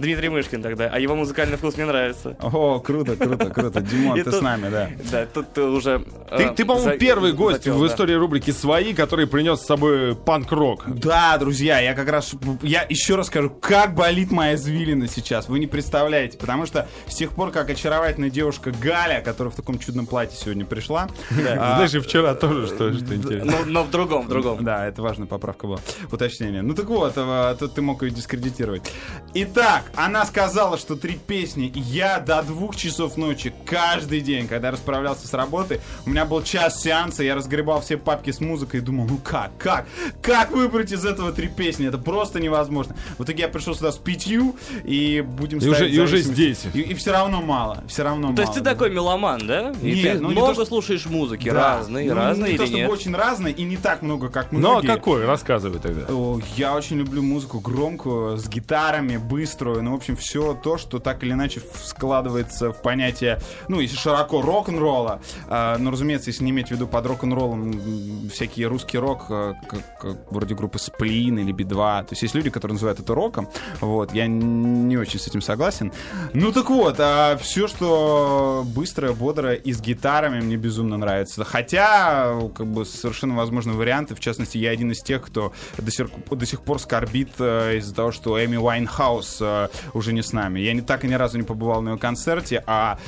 Дмитрий 0.00 0.28
Мышкин 0.28 0.60
тогда. 0.60 0.90
А 0.92 0.98
его 0.98 1.14
музыкальный 1.14 1.56
вкус 1.56 1.76
мне 1.76 1.86
нравится. 1.86 2.36
О, 2.40 2.80
круто, 2.80 3.14
круто, 3.16 3.50
круто. 3.50 3.80
Димон, 3.80 4.20
ты 4.20 4.32
с 4.32 4.40
нами, 4.40 4.68
да. 4.70 4.90
Да, 5.10 5.26
тут 5.26 5.52
ты 5.52 5.62
уже... 5.62 6.04
Ты, 6.36 6.42
э, 6.42 6.64
по-моему, 6.64 6.98
первый 6.98 7.32
гость 7.32 7.68
в 7.68 7.86
истории 7.86 8.14
рубрики 8.14 8.50
«Свои», 8.50 8.92
который 8.92 9.28
принес 9.28 9.60
с 9.60 9.66
собой 9.66 10.16
панк-рок. 10.16 10.84
Да, 10.88 11.38
друзья, 11.38 11.78
я 11.78 11.94
как 11.94 12.08
раз, 12.08 12.34
я 12.62 12.84
еще 12.88 13.14
раз 13.14 13.28
скажу, 13.28 13.50
как 13.50 13.94
болит 13.94 14.32
моя 14.32 14.54
извилина 14.54 15.06
сейчас, 15.06 15.48
вы 15.48 15.60
не 15.60 15.68
представляете, 15.68 16.38
потому 16.38 16.66
что 16.66 16.88
с 17.06 17.14
тех 17.14 17.30
пор, 17.30 17.52
как 17.52 17.70
очаровательная 17.70 18.30
девушка 18.30 18.72
Галя, 18.72 19.20
которая 19.20 19.52
в 19.52 19.56
таком 19.56 19.78
чудном 19.78 20.06
платье 20.06 20.39
сегодня 20.40 20.64
пришла, 20.64 21.08
а, 21.30 21.76
Знаешь, 21.76 21.94
и 21.94 22.00
вчера 22.00 22.34
тоже, 22.34 22.66
что, 22.66 22.92
что 22.92 23.14
интересно. 23.14 23.50
Но, 23.50 23.64
но 23.66 23.82
в 23.84 23.90
другом, 23.90 24.26
в 24.26 24.28
другом. 24.28 24.64
Да, 24.64 24.86
это 24.86 25.02
важная 25.02 25.26
поправка 25.26 25.66
была. 25.66 25.80
Уточнение. 26.10 26.62
Ну 26.62 26.74
так 26.74 26.86
вот, 26.86 27.12
а, 27.16 27.54
тут 27.54 27.74
ты 27.74 27.82
мог 27.82 28.02
ее 28.02 28.10
дискредитировать. 28.10 28.90
Итак, 29.34 29.84
она 29.94 30.24
сказала, 30.24 30.78
что 30.78 30.96
три 30.96 31.14
песни 31.14 31.72
я 31.74 32.18
до 32.20 32.42
двух 32.42 32.76
часов 32.76 33.16
ночи 33.16 33.52
каждый 33.64 34.20
день, 34.20 34.48
когда 34.48 34.70
расправлялся 34.70 35.26
с 35.28 35.34
работы, 35.34 35.80
у 36.06 36.10
меня 36.10 36.24
был 36.24 36.42
час 36.42 36.82
сеанса, 36.82 37.22
я 37.22 37.34
разгребал 37.34 37.80
все 37.80 37.96
папки 37.96 38.30
с 38.30 38.40
музыкой 38.40 38.80
и 38.80 38.82
думал, 38.82 39.06
ну 39.06 39.18
как, 39.18 39.50
как, 39.58 39.86
как 40.22 40.50
выбрать 40.52 40.92
из 40.92 41.04
этого 41.04 41.32
три 41.32 41.48
песни? 41.48 41.86
Это 41.86 41.98
просто 41.98 42.40
невозможно. 42.40 42.96
В 43.18 43.24
итоге 43.24 43.42
я 43.42 43.48
пришел 43.48 43.74
сюда 43.74 43.92
с 43.92 43.98
пятью, 43.98 44.56
и 44.84 45.20
будем 45.26 45.58
И 45.58 45.66
уже- 45.66 45.74
ставить 45.76 45.94
и 45.94 46.00
уже 46.00 46.18
здесь. 46.18 46.64
И, 46.74 46.80
и 46.80 46.94
все 46.94 47.12
равно 47.12 47.40
мало, 47.42 47.84
все 47.88 48.02
равно 48.02 48.28
мало. 48.28 48.36
То 48.36 48.42
есть 48.42 48.54
ты 48.54 48.60
такой 48.60 48.90
меломан, 48.90 49.46
да? 49.46 49.72
И 49.82 49.92
Нет, 49.92 50.12
ты 50.18 50.20
ну 50.20 50.29
не 50.34 50.40
то, 50.40 50.46
много 50.46 50.54
что- 50.54 50.66
слушаешь 50.66 51.06
музыки, 51.06 51.48
Да. 51.50 51.78
разные, 51.78 52.08
Ну, 52.08 52.14
разные 52.14 52.52
не 52.52 52.56
то 52.58 52.62
или 52.64 52.70
чтобы 52.70 52.82
нет? 52.82 52.90
очень 52.90 53.14
разные, 53.14 53.54
и 53.54 53.62
не 53.64 53.76
так 53.76 54.02
много, 54.02 54.28
как 54.28 54.52
Ну, 54.52 54.58
а 54.58 54.60
многие. 54.60 54.86
какой? 54.86 55.24
Рассказывай 55.26 55.78
тогда. 55.78 56.06
О, 56.12 56.40
Я 56.56 56.74
очень 56.74 56.98
люблю 56.98 57.22
музыку 57.22 57.60
громкую, 57.60 58.36
с 58.38 58.48
гитарами, 58.48 59.16
быструю, 59.16 59.82
ну, 59.82 59.92
в 59.92 59.94
общем, 59.94 60.16
все 60.16 60.54
то, 60.54 60.78
что 60.78 60.98
так 60.98 61.22
или 61.22 61.32
иначе 61.32 61.60
складывается 61.82 62.72
в 62.72 62.82
понятие, 62.82 63.38
ну, 63.68 63.80
если 63.80 63.96
широко 63.96 64.40
рок-н-ролла, 64.42 65.20
а, 65.48 65.76
но, 65.78 65.90
разумеется, 65.90 66.30
если 66.30 66.44
не 66.44 66.50
иметь 66.50 66.68
в 66.68 66.70
виду 66.72 66.86
под 66.86 67.06
рок-н-роллом 67.06 67.72
м, 67.72 68.30
всякий 68.30 68.64
русский 68.66 68.98
рок, 68.98 69.26
а, 69.30 69.54
как, 69.68 69.98
как 70.00 70.16
вроде 70.32 70.54
группы 70.54 70.78
Сплин 70.78 71.38
или 71.38 71.52
Би-2, 71.52 72.02
то 72.04 72.06
есть 72.10 72.22
есть 72.22 72.34
люди, 72.34 72.50
которые 72.50 72.74
называют 72.74 73.00
это 73.00 73.14
роком, 73.14 73.48
вот, 73.80 74.12
я 74.14 74.26
не 74.26 74.96
очень 74.96 75.18
с 75.20 75.26
этим 75.26 75.40
согласен. 75.42 75.92
Ну, 76.32 76.52
так 76.52 76.70
вот, 76.70 76.96
все, 77.40 77.68
что 77.68 78.64
быстрое, 78.66 79.12
бодрое 79.12 79.54
и 79.54 79.72
с 79.72 79.80
гитарами 80.20 80.40
мне 80.40 80.56
безумно 80.56 80.96
нравится. 80.96 81.44
Хотя, 81.44 82.38
как 82.54 82.66
бы, 82.66 82.84
совершенно 82.84 83.36
возможны 83.36 83.72
варианты, 83.72 84.14
в 84.14 84.20
частности, 84.20 84.58
я 84.58 84.70
один 84.70 84.92
из 84.92 85.00
тех, 85.00 85.22
кто 85.22 85.52
до 85.78 85.90
сих, 85.90 86.08
до 86.30 86.46
сих 86.46 86.62
пор 86.62 86.78
скорбит 86.78 87.30
э, 87.38 87.78
из-за 87.78 87.94
того, 87.94 88.12
что 88.12 88.42
Эми 88.42 88.56
Уайнхаус 88.56 89.38
э, 89.40 89.68
уже 89.94 90.12
не 90.12 90.22
с 90.22 90.32
нами. 90.32 90.60
Я 90.60 90.74
не 90.74 90.82
так 90.82 91.04
и 91.04 91.08
ни 91.08 91.14
разу 91.14 91.38
не 91.38 91.44
побывал 91.44 91.82
на 91.82 91.90
ее 91.90 91.98
концерте, 91.98 92.62
а 92.66 92.98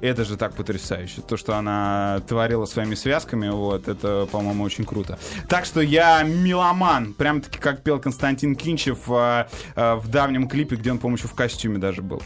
это 0.00 0.24
же 0.24 0.36
так 0.36 0.54
потрясающе. 0.54 1.22
То, 1.22 1.36
что 1.36 1.56
она 1.56 2.20
творила 2.26 2.66
своими 2.66 2.94
связками, 2.94 3.48
вот, 3.48 3.88
это, 3.88 4.26
по-моему, 4.30 4.64
очень 4.64 4.84
круто. 4.84 5.18
Так 5.48 5.64
что 5.64 5.80
я 5.80 6.22
меломан. 6.22 7.14
Прям-таки, 7.14 7.58
как 7.58 7.82
пел 7.82 8.00
Константин 8.00 8.56
Кинчев 8.56 8.98
э, 9.08 9.46
э, 9.76 9.94
в 9.96 10.08
давнем 10.08 10.48
клипе, 10.48 10.76
где 10.76 10.90
он, 10.90 10.98
по-моему, 10.98 11.18
еще 11.18 11.28
в 11.28 11.34
костюме 11.34 11.78
даже 11.78 12.02
был. 12.02 12.22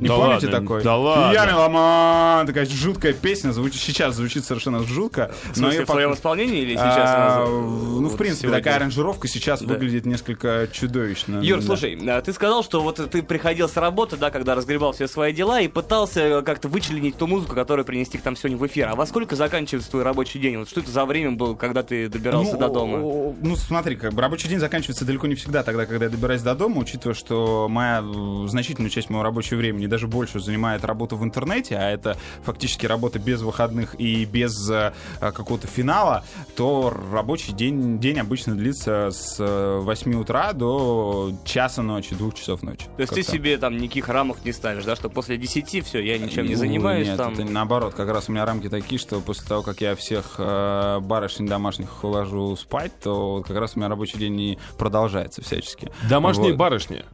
Не 0.00 0.08
Да 0.08 0.16
помните 0.16 0.46
ладно, 0.46 0.60
такой? 0.60 0.82
да 0.82 0.96
ладно. 0.96 1.32
Я 1.32 1.46
меломан. 1.46 2.46
Такая 2.46 2.66
жуткая 2.66 3.12
песня. 3.12 3.52
Звучит, 3.52 3.80
сейчас 3.80 4.16
звучит 4.16 4.44
совершенно 4.44 4.82
жутко. 4.82 5.30
В 5.52 5.56
смысле, 5.56 5.76
её 5.76 5.86
в 5.86 5.90
твоем 5.90 6.10
пок- 6.10 6.14
исполнении 6.14 6.62
или 6.62 6.72
сейчас? 6.74 6.96
А, 6.98 7.44
ну, 7.46 8.06
в 8.06 8.10
вот 8.10 8.16
принципе, 8.18 8.42
сегодня? 8.48 8.58
такая 8.62 8.76
аранжировка 8.76 9.28
сейчас 9.28 9.60
Да. 9.60 9.66
выглядит 9.74 10.06
несколько 10.06 10.68
чудовищно. 10.72 11.40
Юр, 11.42 11.60
Да. 11.60 11.66
слушай, 11.66 11.98
а, 12.08 12.20
ты 12.22 12.32
сказал, 12.32 12.64
что 12.64 12.80
вот 12.80 12.96
ты 13.10 13.22
приходил 13.22 13.68
с 13.68 13.76
работы, 13.76 14.16
да, 14.16 14.30
когда 14.30 14.54
разгребал 14.54 14.92
все 14.92 15.06
свои 15.06 15.32
дела 15.32 15.60
и 15.60 15.68
пытался 15.68 16.42
как-то 16.42 16.68
вычленить 16.68 17.16
ту 17.16 17.26
музыку, 17.26 17.54
которую 17.54 17.84
принести 17.84 18.16
к 18.18 18.24
нам 18.24 18.36
сегодня 18.36 18.56
в 18.56 18.66
эфир. 18.66 18.88
А 18.88 18.94
во 18.96 19.06
сколько 19.06 19.36
заканчивается 19.36 19.90
твой 19.90 20.02
рабочий 20.02 20.38
день? 20.40 20.56
Вот 20.58 20.68
что 20.70 20.80
это 20.80 20.90
за 20.90 21.04
время 21.04 21.32
было, 21.32 21.54
когда 21.54 21.82
ты 21.82 22.08
добирался 22.08 22.52
ну, 22.54 22.58
до 22.58 22.68
дома? 22.68 22.98
Ну, 22.98 23.56
смотри, 23.56 23.96
как 23.96 24.14
бы 24.14 24.22
рабочий 24.22 24.48
день 24.48 24.60
заканчивается 24.60 25.04
далеко 25.04 25.26
не 25.26 25.34
всегда 25.34 25.62
тогда, 25.62 25.84
когда 25.84 26.06
я 26.06 26.10
добираюсь 26.10 26.42
до 26.42 26.54
дома, 26.54 26.78
учитывая, 26.78 27.14
что 27.14 27.66
моя 27.68 28.02
э, 28.02 28.46
значительная 28.48 28.90
часть 28.90 29.10
моего 29.10 29.22
рабочего 29.22 29.58
времени, 29.58 29.86
даже 29.90 30.06
больше, 30.06 30.40
занимает 30.40 30.84
работа 30.84 31.16
в 31.16 31.24
интернете, 31.24 31.76
а 31.76 31.90
это 31.90 32.16
фактически 32.42 32.86
работа 32.86 33.18
без 33.18 33.42
выходных 33.42 33.94
и 34.00 34.24
без 34.24 34.70
э, 34.70 34.92
какого-то 35.20 35.66
финала, 35.66 36.24
то 36.56 36.92
рабочий 37.12 37.52
день, 37.52 37.98
день 37.98 38.18
обычно 38.18 38.54
длится 38.54 39.10
с 39.10 39.36
э, 39.38 39.78
8 39.82 40.14
утра 40.14 40.52
до 40.52 41.32
часа 41.44 41.82
ночи, 41.82 42.14
двух 42.14 42.34
часов 42.34 42.62
ночи. 42.62 42.86
То 42.96 43.02
есть 43.02 43.12
ты 43.14 43.22
себе 43.22 43.58
там 43.58 43.76
никаких 43.76 44.08
рамок 44.08 44.44
не 44.44 44.52
ставишь, 44.52 44.84
да, 44.84 44.96
что 44.96 45.08
после 45.10 45.36
10 45.36 45.84
все, 45.84 46.00
я 46.00 46.18
ничем 46.18 46.44
не 46.46 46.54
Ну, 46.54 46.58
занимаюсь 46.58 47.08
Нет, 47.08 47.16
там. 47.16 47.32
это 47.32 47.44
наоборот, 47.44 47.94
как 47.94 48.08
раз 48.08 48.28
у 48.28 48.32
меня 48.32 48.44
рамки 48.46 48.68
такие, 48.68 48.98
что 48.98 49.20
после 49.20 49.46
того, 49.46 49.62
как 49.62 49.80
я 49.80 49.94
всех 49.96 50.36
э, 50.38 51.00
барышень 51.00 51.46
домашних 51.46 52.02
уложу 52.04 52.56
спать, 52.56 52.92
то 53.02 53.44
как 53.46 53.56
раз 53.56 53.72
у 53.76 53.80
меня 53.80 53.88
рабочий 53.88 54.18
день 54.18 54.40
и 54.40 54.58
продолжается 54.78 55.42
всячески. 55.42 55.90
Домашние 56.08 56.50
Вот. 56.50 56.58
барышни. 56.58 57.04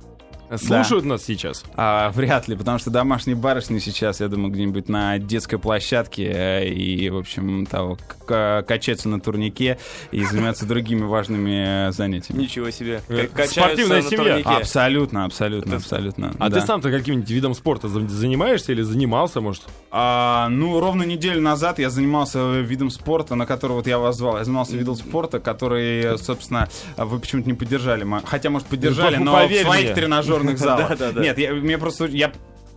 Слушают 0.55 1.05
нас 1.05 1.25
сейчас. 1.25 1.65
А, 1.75 2.11
вряд 2.11 2.49
ли, 2.49 2.57
потому 2.57 2.79
что 2.79 2.91
домашние 2.91 3.37
барышни 3.37 3.79
сейчас, 3.79 4.21
я 4.21 4.29
думаю, 4.29 4.53
где-нибудь 4.53 4.89
на 4.89 5.19
детской 5.19 5.59
площадке 5.59 6.31
э, 6.33 6.69
и, 6.69 7.11
в 7.11 7.17
общем, 7.17 7.67
того, 7.67 7.99
качаться 8.27 9.09
на 9.09 9.21
турнике 9.21 9.79
и 10.11 10.25
заниматься 10.25 10.67
другими 10.67 11.03
важными 11.03 11.89
э, 11.89 11.93
занятиями. 11.93 12.43
Ничего 12.43 12.71
себе. 12.71 13.03
Э, 13.09 13.29
спортивная 13.47 14.03
на 14.03 14.09
семья. 14.09 14.37
Абсолютно, 14.45 15.25
абсолютно, 15.25 15.77
абсолютно. 15.77 16.35
А 16.39 16.49
да. 16.49 16.61
ты 16.61 16.67
сам-то 16.67 16.91
каким-нибудь 16.91 17.31
видом 17.31 17.55
спорта 17.55 17.89
за- 17.89 18.07
занимаешься 18.09 18.73
или 18.73 18.83
занимался, 18.83 19.41
может? 19.41 19.65
А, 19.91 20.49
ну, 20.49 20.79
ровно 20.81 21.03
неделю 21.03 21.41
назад 21.41 21.79
я 21.79 21.91
занимался 21.91 22.61
видом 22.61 22.91
спорта, 22.91 23.35
на 23.35 23.47
который 23.47 23.73
вот 23.73 23.87
я 23.87 23.99
вас 23.99 24.17
звал. 24.17 24.39
Я 24.39 24.45
занимался 24.45 24.77
видом 24.77 24.97
спорта, 24.97 25.41
который, 25.41 26.19
собственно, 26.19 26.69
вы 26.97 27.19
почему-то 27.19 27.49
не 27.49 27.55
поддержали. 27.55 28.07
Хотя, 28.25 28.51
может, 28.51 28.69
поддержали, 28.69 29.17
Ну, 29.17 29.25
но 29.27 29.33
поверь 29.35 29.65
в 29.65 29.67
своих 29.67 29.85
мне. 29.87 29.95
Тренажерных 30.41 30.59
залах. 30.99 31.17
Нет, 31.17 31.39
я, 31.39 31.55
мне 31.55 31.79
просто... 31.79 32.07
Я 32.07 32.33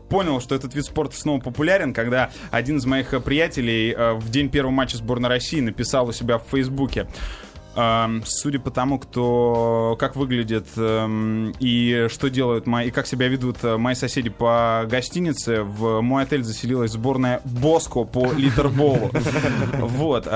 понял, 0.09 0.41
что 0.41 0.55
этот 0.55 0.73
вид 0.73 0.85
спорта 0.85 1.15
снова 1.15 1.39
популярен, 1.39 1.93
когда 1.93 2.31
один 2.51 2.77
из 2.77 2.85
моих 2.85 3.13
э, 3.13 3.19
приятелей 3.19 3.93
э, 3.93 4.13
в 4.13 4.29
день 4.29 4.49
первого 4.49 4.71
матча 4.71 4.97
сборной 4.97 5.29
России 5.29 5.59
написал 5.59 6.07
у 6.07 6.11
себя 6.11 6.39
в 6.39 6.43
Фейсбуке 6.49 7.07
Эм, 7.75 8.23
судя 8.25 8.59
по 8.59 8.71
тому, 8.71 8.99
кто 8.99 9.95
как 9.99 10.15
выглядит 10.15 10.67
эм, 10.75 11.53
и 11.59 12.07
что 12.09 12.29
делают 12.29 12.65
мои, 12.65 12.87
и 12.87 12.91
как 12.91 13.07
себя 13.07 13.27
ведут 13.27 13.57
э, 13.63 13.77
мои 13.77 13.95
соседи 13.95 14.29
по 14.29 14.85
гостинице, 14.89 15.61
в 15.61 16.01
мой 16.01 16.23
отель 16.23 16.43
заселилась 16.43 16.91
сборная 16.91 17.41
Боско 17.45 18.03
по 18.03 18.33
литерболу. 18.33 19.11
Вот. 19.79 20.27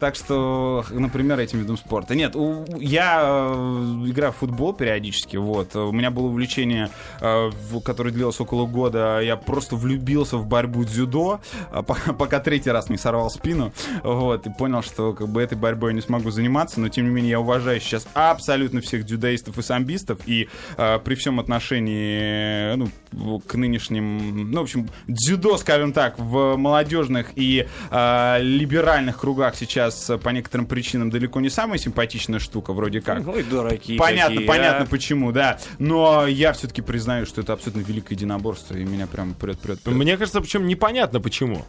Так 0.00 0.16
что, 0.16 0.84
например, 0.90 1.38
этим 1.38 1.60
видом 1.60 1.76
спорта. 1.78 2.14
Нет, 2.14 2.34
у- 2.36 2.64
я 2.78 3.22
э, 3.24 4.04
играю 4.06 4.32
в 4.32 4.36
футбол 4.36 4.74
периодически. 4.74 5.36
Вот. 5.36 5.74
У 5.76 5.92
меня 5.92 6.10
было 6.10 6.26
увлечение, 6.26 6.90
э, 7.20 7.50
в- 7.70 7.80
которое 7.80 8.10
длилось 8.10 8.38
около 8.40 8.66
года. 8.66 9.20
Я 9.20 9.36
просто 9.36 9.76
влюбился 9.76 10.36
в 10.36 10.46
борьбу 10.46 10.84
дзюдо, 10.84 11.40
а, 11.70 11.82
пока, 11.82 12.12
пока 12.18 12.40
третий 12.40 12.70
раз 12.70 12.90
не 12.90 12.98
сорвал 12.98 13.30
спину. 13.30 13.72
Вот. 14.02 14.46
И 14.46 14.50
понял, 14.50 14.82
что 14.82 15.12
как 15.14 15.28
бы 15.28 15.40
этой 15.40 15.56
борьбой 15.56 15.92
я 15.92 15.94
не 15.94 16.02
смогу 16.02 16.30
заниматься. 16.30 16.80
Но, 16.80 16.88
тем 16.88 17.04
не 17.04 17.10
менее, 17.10 17.30
я 17.30 17.40
уважаю 17.40 17.80
сейчас 17.80 18.06
абсолютно 18.14 18.80
всех 18.80 19.04
дзюдоистов 19.06 19.56
и 19.58 19.62
самбистов. 19.62 20.18
И 20.26 20.48
э, 20.76 20.98
при 20.98 21.14
всем 21.14 21.40
отношении 21.40 22.72
э, 22.72 22.76
ну, 22.76 22.88
к 23.46 23.54
нынешним... 23.54 24.50
Ну, 24.50 24.60
в 24.60 24.62
общем, 24.62 24.88
дзюдо, 25.06 25.56
скажем 25.58 25.92
так, 25.92 26.18
в 26.18 26.56
молодежных 26.56 27.28
и 27.36 27.66
э, 27.90 28.38
либеральных 28.42 29.18
кругах 29.20 29.54
сейчас 29.56 30.10
э, 30.10 30.18
по 30.18 30.30
некоторым 30.30 30.66
причинам 30.66 31.10
далеко 31.10 31.40
не 31.40 31.50
самая 31.50 31.78
симпатичная 31.78 32.38
штука, 32.38 32.72
вроде 32.72 33.00
как. 33.00 33.26
Ой, 33.26 33.42
дураки 33.42 33.96
Понятно, 33.96 34.34
какие, 34.34 34.46
понятно 34.48 34.84
а. 34.84 34.86
почему, 34.86 35.32
да. 35.32 35.58
Но 35.78 36.26
я 36.26 36.52
все-таки 36.52 36.82
признаю, 36.82 37.26
что 37.26 37.40
это 37.40 37.52
абсолютно 37.52 37.80
великое 37.80 38.14
единоборство, 38.14 38.76
и 38.76 38.84
меня 38.84 39.06
прям 39.06 39.34
прет, 39.34 39.58
прет, 39.58 39.80
прет. 39.80 39.94
Мне 39.94 40.16
кажется, 40.16 40.40
причем 40.40 40.66
непонятно 40.66 41.20
почему. 41.20 41.64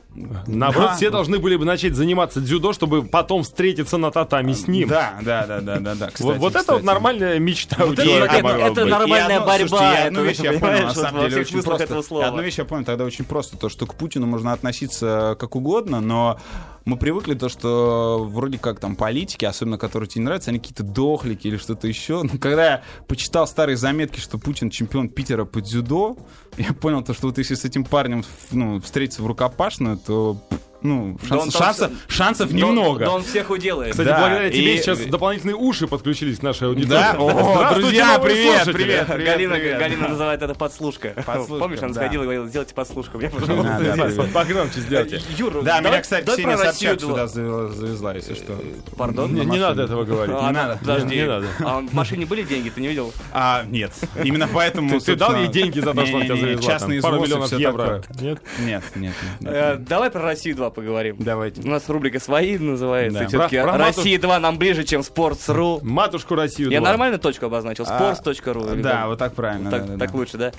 Наоборот, 0.48 0.92
Да. 0.92 0.96
все 0.96 1.10
должны 1.10 1.40
были 1.40 1.56
бы 1.56 1.66
начать 1.66 1.96
заниматься 1.96 2.40
дзюдо, 2.42 2.74
чтобы 2.74 3.04
потом 3.04 3.44
встретиться 3.44 3.98
на 3.98 4.12
татами 4.12 4.54
с 4.54 4.68
ним. 4.68 4.88
Да, 4.90 5.14
да, 5.22 5.46
да, 5.46 5.62
да, 5.62 5.80
да, 5.80 5.96
да. 5.96 6.08
Кстати, 6.08 6.24
Вот, 6.24 6.38
вот 6.38 6.52
это 6.52 6.60
кстати. 6.60 6.76
вот 6.78 6.84
нормальная 6.86 7.40
мечта 7.40 7.84
у 7.86 7.94
это- 7.94 8.02
это- 8.04 8.48
это 8.48 8.86
нормальная 8.86 9.30
И 9.30 9.34
одно- 9.34 9.46
борьба, 9.46 9.68
слушайте, 9.68 10.02
я 10.04 10.12
вы 10.22 10.28
вещь 10.28 10.40
я 10.40 10.60
понял, 10.60 10.80
на 10.80 10.86
вот 10.88 10.96
самом 10.96 11.22
во 11.22 11.30
деле, 11.36 11.45
очень 11.45 11.63
просто. 11.63 11.84
этого 11.84 12.02
слова. 12.02 12.28
Одну 12.28 12.41
вещь 12.41 12.58
я 12.58 12.65
понял 12.65 12.86
тогда 12.86 13.06
очень 13.06 13.26
просто, 13.26 13.58
то, 13.58 13.69
что 13.69 13.86
к 13.86 13.95
Путину 13.95 14.26
можно 14.26 14.54
относиться 14.54 15.36
как 15.39 15.56
угодно, 15.56 16.02
но 16.02 16.39
мы 16.86 16.98
привыкли 16.98 17.34
то, 17.34 17.50
что 17.50 18.26
вроде 18.30 18.60
как 18.60 18.80
там 18.80 18.95
политики, 18.95 19.45
особенно 19.45 19.78
которые 19.78 20.08
тебе 20.08 20.21
не 20.21 20.26
нравятся, 20.26 20.52
они 20.52 20.60
какие-то 20.60 20.84
дохлики 20.84 21.48
или 21.48 21.58
что-то 21.58 21.88
еще. 21.88 22.24
Но 22.24 22.38
когда 22.39 22.65
я 22.65 22.84
почитал 23.08 23.48
старые 23.48 23.76
заметки, 23.76 24.19
что 24.19 24.38
Путин 24.38 24.69
чемпион 24.69 25.10
Питера 25.10 25.45
по 25.45 25.62
дзюдо, 25.62 26.17
я 26.58 26.74
понял 26.74 27.04
то, 27.04 27.13
что 27.13 27.28
вот 27.28 27.38
если 27.38 27.56
с 27.56 27.65
этим 27.65 27.86
парнем 27.86 28.24
ну, 28.52 28.80
встретиться 28.80 29.24
в 29.24 29.28
рукопашную, 29.28 29.98
то 29.98 30.38
Ну, 30.82 31.18
Да 31.24 31.28
шанс- 31.28 31.54
там 31.54 31.62
шансов, 31.64 31.92
всё- 31.92 32.14
шансов 32.16 32.50
Да 32.50 32.54
он- 32.68 32.76
немного. 32.76 33.06
Да 33.06 33.12
он 33.12 33.24
всех 33.24 33.50
уделает. 33.50 33.92
Кстати, 33.92 34.08
Да, 34.08 34.20
благодаря 34.20 34.50
тебе 34.50 34.76
и- 34.76 34.78
сейчас 34.78 35.00
дополнительные 35.00 35.56
уши 35.56 35.88
подключились 35.88 36.40
к 36.40 36.44
нашей 36.44 36.68
аудитории. 36.68 36.90
Да? 36.90 37.16
О, 37.18 37.74
друзья, 37.76 38.20
привет, 38.20 38.64
слушатели. 38.64 38.74
привет, 38.84 39.08
привет, 39.08 39.26
Галина, 39.26 39.56
привет. 39.56 39.80
Галина 39.80 40.08
называет 40.10 40.42
это 40.42 40.54
подслушка. 40.54 41.14
Подслушка, 41.26 41.60
Помнишь, 41.64 41.80
она 41.80 41.88
да. 41.90 41.94
сходила 41.96 42.22
и 42.22 42.26
говорила, 42.26 42.48
сделайте 42.48 42.74
подслушку 42.76 43.18
мне, 43.18 43.30
Да, 43.30 43.40
пожалуйста. 43.40 43.80
да, 43.84 44.06
привет. 44.06 44.34
Погромче 44.34 44.80
сделайте. 44.82 45.22
Юр, 45.38 45.54
Да, 45.54 45.62
давай- 45.62 45.82
меня, 45.84 46.02
кстати, 46.02 46.26
давай 46.26 46.38
Ксения 46.44 46.58
Собчак 46.58 47.00
сюда 47.02 47.28
завезла, 47.28 48.14
если 48.14 48.34
что. 48.36 48.54
Пардон? 48.98 49.34
Не, 49.34 49.46
не 49.46 49.58
надо 49.60 49.84
этого 49.84 50.04
говорить. 50.04 50.36
А, 50.40 50.48
Не 50.48 50.54
надо. 50.54 50.78
Подожди. 50.80 51.16
Не- 51.16 51.22
не 51.22 51.28
надо. 51.28 51.48
А 51.64 51.80
в 51.82 51.94
машине 51.94 52.26
были 52.26 52.44
деньги, 52.44 52.70
ты 52.70 52.82
не 52.82 52.88
видел? 52.90 53.14
А, 53.34 53.64
нет. 53.68 53.92
Именно 54.24 54.48
поэтому... 54.54 55.00
Ты, 55.00 55.16
дал 55.16 55.36
ей 55.36 55.48
деньги 55.48 55.80
за 55.80 55.94
то, 55.94 56.06
что 56.06 56.18
она 56.18 56.26
тебя 56.26 56.36
завезла? 56.36 56.72
Частный 56.72 57.02
там, 57.02 57.12
пару 57.12 57.24
миллионов 57.24 57.52
евро. 57.54 58.04
Нет? 58.20 58.40
Нет, 58.60 58.84
нет, 58.96 59.14
нет. 59.40 59.52
Э, 59.54 59.76
Давай 59.80 60.10
про 60.12 60.22
Россию 60.22 60.56
2 60.56 60.70
поговорим. 60.76 61.16
Давайте. 61.20 61.62
У 61.62 61.68
нас 61.68 61.88
рубрика 61.90 62.20
«Свои» 62.20 62.58
называется. 62.58 63.22
Да. 63.22 63.28
Все-таки 63.28 63.58
Россия 63.60 64.20
2 64.20 64.40
нам 64.40 64.58
ближе, 64.58 64.84
чем 64.84 65.02
Sports.ru. 65.02 65.80
Матушку 65.84 66.36
Россию 66.36 66.70
Я 66.70 66.80
2. 66.82 66.88
нормально 66.90 67.18
точку 67.18 67.48
обозначил? 67.48 67.86
А, 67.88 68.14
Sports.ru. 68.14 68.74
или 68.76 68.82
Да, 68.82 68.92
как? 68.92 69.06
вот 69.08 69.20
так 69.20 69.34
правильно. 69.34 69.72
Так, 69.72 69.86
да, 69.88 69.94
да, 69.94 70.00
так 70.00 70.12
да. 70.12 70.18
лучше, 70.18 70.38
да? 70.38 70.52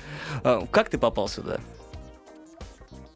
А, 0.43 0.67
Как 0.71 0.89
ты 0.89 0.99
попал 0.99 1.29
сюда? 1.29 1.59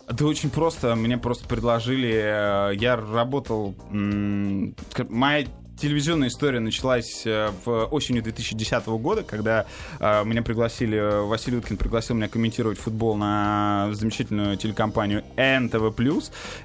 Да 0.08 0.26
очень 0.26 0.50
просто. 0.50 0.94
Мне 0.96 1.18
просто 1.18 1.46
предложили... 1.48 2.10
э, 2.12 2.74
Я 2.76 2.96
работал... 2.96 3.74
Моя 3.90 5.46
телевизионная 5.80 6.28
история 6.28 6.60
началась 6.60 7.22
э, 7.24 7.50
в 7.64 7.86
осенью 7.86 8.22
2010 8.22 8.86
года, 8.86 9.22
когда 9.22 9.66
э, 9.98 10.24
меня 10.24 10.42
пригласили, 10.42 10.98
э, 10.98 11.20
Василий 11.22 11.56
Уткин 11.56 11.76
пригласил 11.76 12.16
меня 12.16 12.28
комментировать 12.28 12.78
футбол 12.78 13.16
на 13.16 13.88
замечательную 13.92 14.56
телекомпанию 14.56 15.24
НТВ+, 15.36 15.92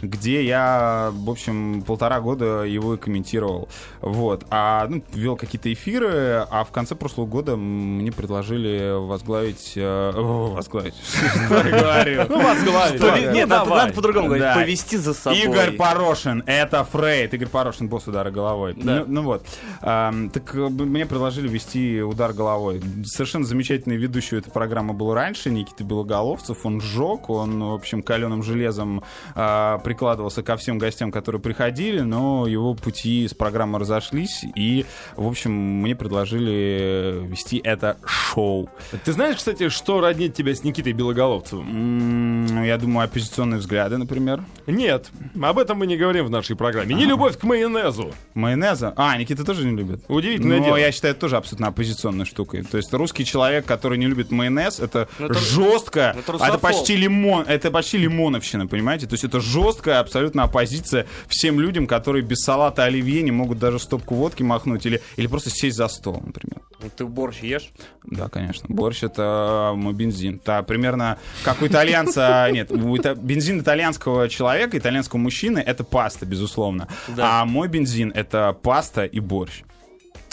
где 0.01 0.45
я, 0.45 1.11
в 1.13 1.29
общем, 1.29 1.83
полтора 1.83 2.19
года 2.19 2.63
его 2.63 2.95
и 2.95 2.97
комментировал. 2.97 3.69
Вот. 4.01 4.45
А 4.49 4.87
ну, 4.87 5.03
вел 5.13 5.37
какие-то 5.37 5.71
эфиры, 5.71 6.45
а 6.49 6.63
в 6.63 6.71
конце 6.71 6.95
прошлого 6.95 7.25
года 7.25 7.55
мне 7.55 8.11
предложили 8.11 8.91
возглавить... 9.07 9.73
э, 9.75 10.11
о, 10.15 10.53
возглавить. 10.53 10.95
Что 11.45 11.67
я 11.67 11.79
говорю? 11.79 12.25
Ну, 12.29 12.43
возглавить. 12.43 13.33
Нет, 13.33 13.47
Ну, 13.47 13.65
надо, 13.65 13.93
по-другому 13.93 14.27
говорить. 14.27 14.53
Повести 14.53 14.97
за 14.97 15.13
собой. 15.13 15.39
Игорь 15.39 15.71
Порошин, 15.71 16.43
это 16.45 16.83
Фрейд. 16.83 17.33
Игорь 17.33 17.47
Порошин, 17.47 17.87
босс 17.87 18.07
удара 18.07 18.29
головой. 18.29 18.75
Ну, 19.07 19.23
вот. 19.23 19.45
Ам, 19.81 20.29
так 20.29 20.55
э, 20.55 20.69
мне 20.69 21.05
предложили 21.05 21.47
вести 21.47 22.01
удар 22.01 22.33
головой. 22.33 22.81
Совершенно 23.05 23.45
замечательный 23.45 23.97
ведущий 23.97 24.37
этой 24.37 24.51
программы 24.51 24.93
был 24.93 25.13
раньше, 25.13 25.49
Никита 25.49 25.83
Белоголовцев. 25.83 26.65
Он 26.65 26.81
сжег, 26.81 27.29
он, 27.29 27.63
в 27.63 27.73
общем, 27.73 28.03
каленым 28.03 28.43
железом 28.43 29.03
а, 29.33 29.79
прикладывался 29.79 30.43
ко 30.43 30.55
всем 30.57 30.77
гостям, 30.77 31.11
которые 31.11 31.41
приходили, 31.41 32.01
но 32.01 32.47
его 32.47 32.73
пути 32.73 33.27
с 33.27 33.33
программы 33.33 33.79
разошлись, 33.79 34.45
и, 34.55 34.85
в 35.15 35.27
общем, 35.27 35.51
мне 35.51 35.95
предложили 35.95 37.25
вести 37.27 37.59
это 37.63 37.97
шоу. 38.05 38.69
Ты 39.03 39.11
знаешь, 39.11 39.37
кстати, 39.37 39.69
что 39.69 40.01
роднит 40.01 40.33
тебя 40.33 40.53
с 40.53 40.63
Никитой 40.63 40.93
Белоголовцевым? 40.93 42.63
Я 42.63 42.77
думаю, 42.77 43.05
оппозиционные 43.05 43.59
взгляды, 43.59 43.97
например. 43.97 44.43
Нет, 44.67 45.09
об 45.41 45.59
этом 45.59 45.79
мы 45.79 45.87
не 45.87 45.97
говорим 45.97 46.25
в 46.25 46.29
нашей 46.29 46.55
программе. 46.55 46.95
Не 46.95 47.05
любовь 47.05 47.37
к 47.37 47.43
майонезу. 47.43 48.13
Майонеза? 48.33 48.84
А, 48.95 49.17
Никита 49.17 49.43
тоже 49.43 49.65
не 49.65 49.75
любит? 49.75 50.03
Удивительное 50.07 50.59
Но 50.59 50.65
дело. 50.65 50.77
я 50.77 50.91
считаю, 50.91 51.11
это 51.13 51.21
тоже 51.21 51.37
абсолютно 51.37 51.67
оппозиционной 51.67 52.25
штукой. 52.25 52.63
То 52.63 52.77
есть 52.77 52.93
русский 52.93 53.25
человек, 53.25 53.65
который 53.65 53.97
не 53.97 54.07
любит 54.07 54.31
майонез, 54.31 54.79
это, 54.79 55.07
это- 55.19 55.33
жестко, 55.33 55.99
это 56.11 56.19
это 56.19 56.31
русофоб. 56.33 56.61
почти 56.61 56.95
лимон, 56.95 57.45
это 57.47 57.71
почти 57.71 57.97
лимоновщина, 57.97 58.67
понимаете? 58.67 59.07
То 59.07 59.13
есть 59.13 59.23
это 59.23 59.39
жесткая 59.39 59.99
абсолютно 59.99 60.43
оппозиция 60.43 61.05
всем 61.27 61.59
людям, 61.59 61.87
которые 61.87 62.23
без 62.23 62.39
салата 62.39 62.83
оливье 62.83 63.21
не 63.21 63.31
могут 63.31 63.59
даже 63.59 63.79
стопку 63.79 64.15
водки 64.15 64.43
махнуть 64.43 64.85
или, 64.85 65.01
или 65.17 65.27
просто 65.27 65.49
сесть 65.49 65.77
за 65.77 65.87
стол, 65.87 66.21
например. 66.25 66.61
Ну, 66.81 66.89
Ты 66.95 67.05
борщ 67.05 67.39
ешь? 67.41 67.71
Да, 68.03 68.27
конечно. 68.29 68.65
Борщ 68.69 69.03
это 69.03 69.71
мой 69.75 69.93
бензин. 69.93 70.39
Да, 70.45 70.61
примерно 70.61 71.17
как 71.43 71.61
у 71.61 71.67
итальянца. 71.67 72.47
Нет, 72.51 72.69
бензин 73.17 73.59
итальянского 73.61 74.27
человека, 74.29 74.77
итальянского 74.77 75.19
мужчины 75.19 75.59
это 75.59 75.83
паста, 75.83 76.25
безусловно. 76.25 76.87
Да. 77.07 77.41
А 77.41 77.45
мой 77.45 77.67
бензин 77.69 78.11
это 78.13 78.53
паста 78.61 78.74
и 79.05 79.19
борщ. 79.19 79.63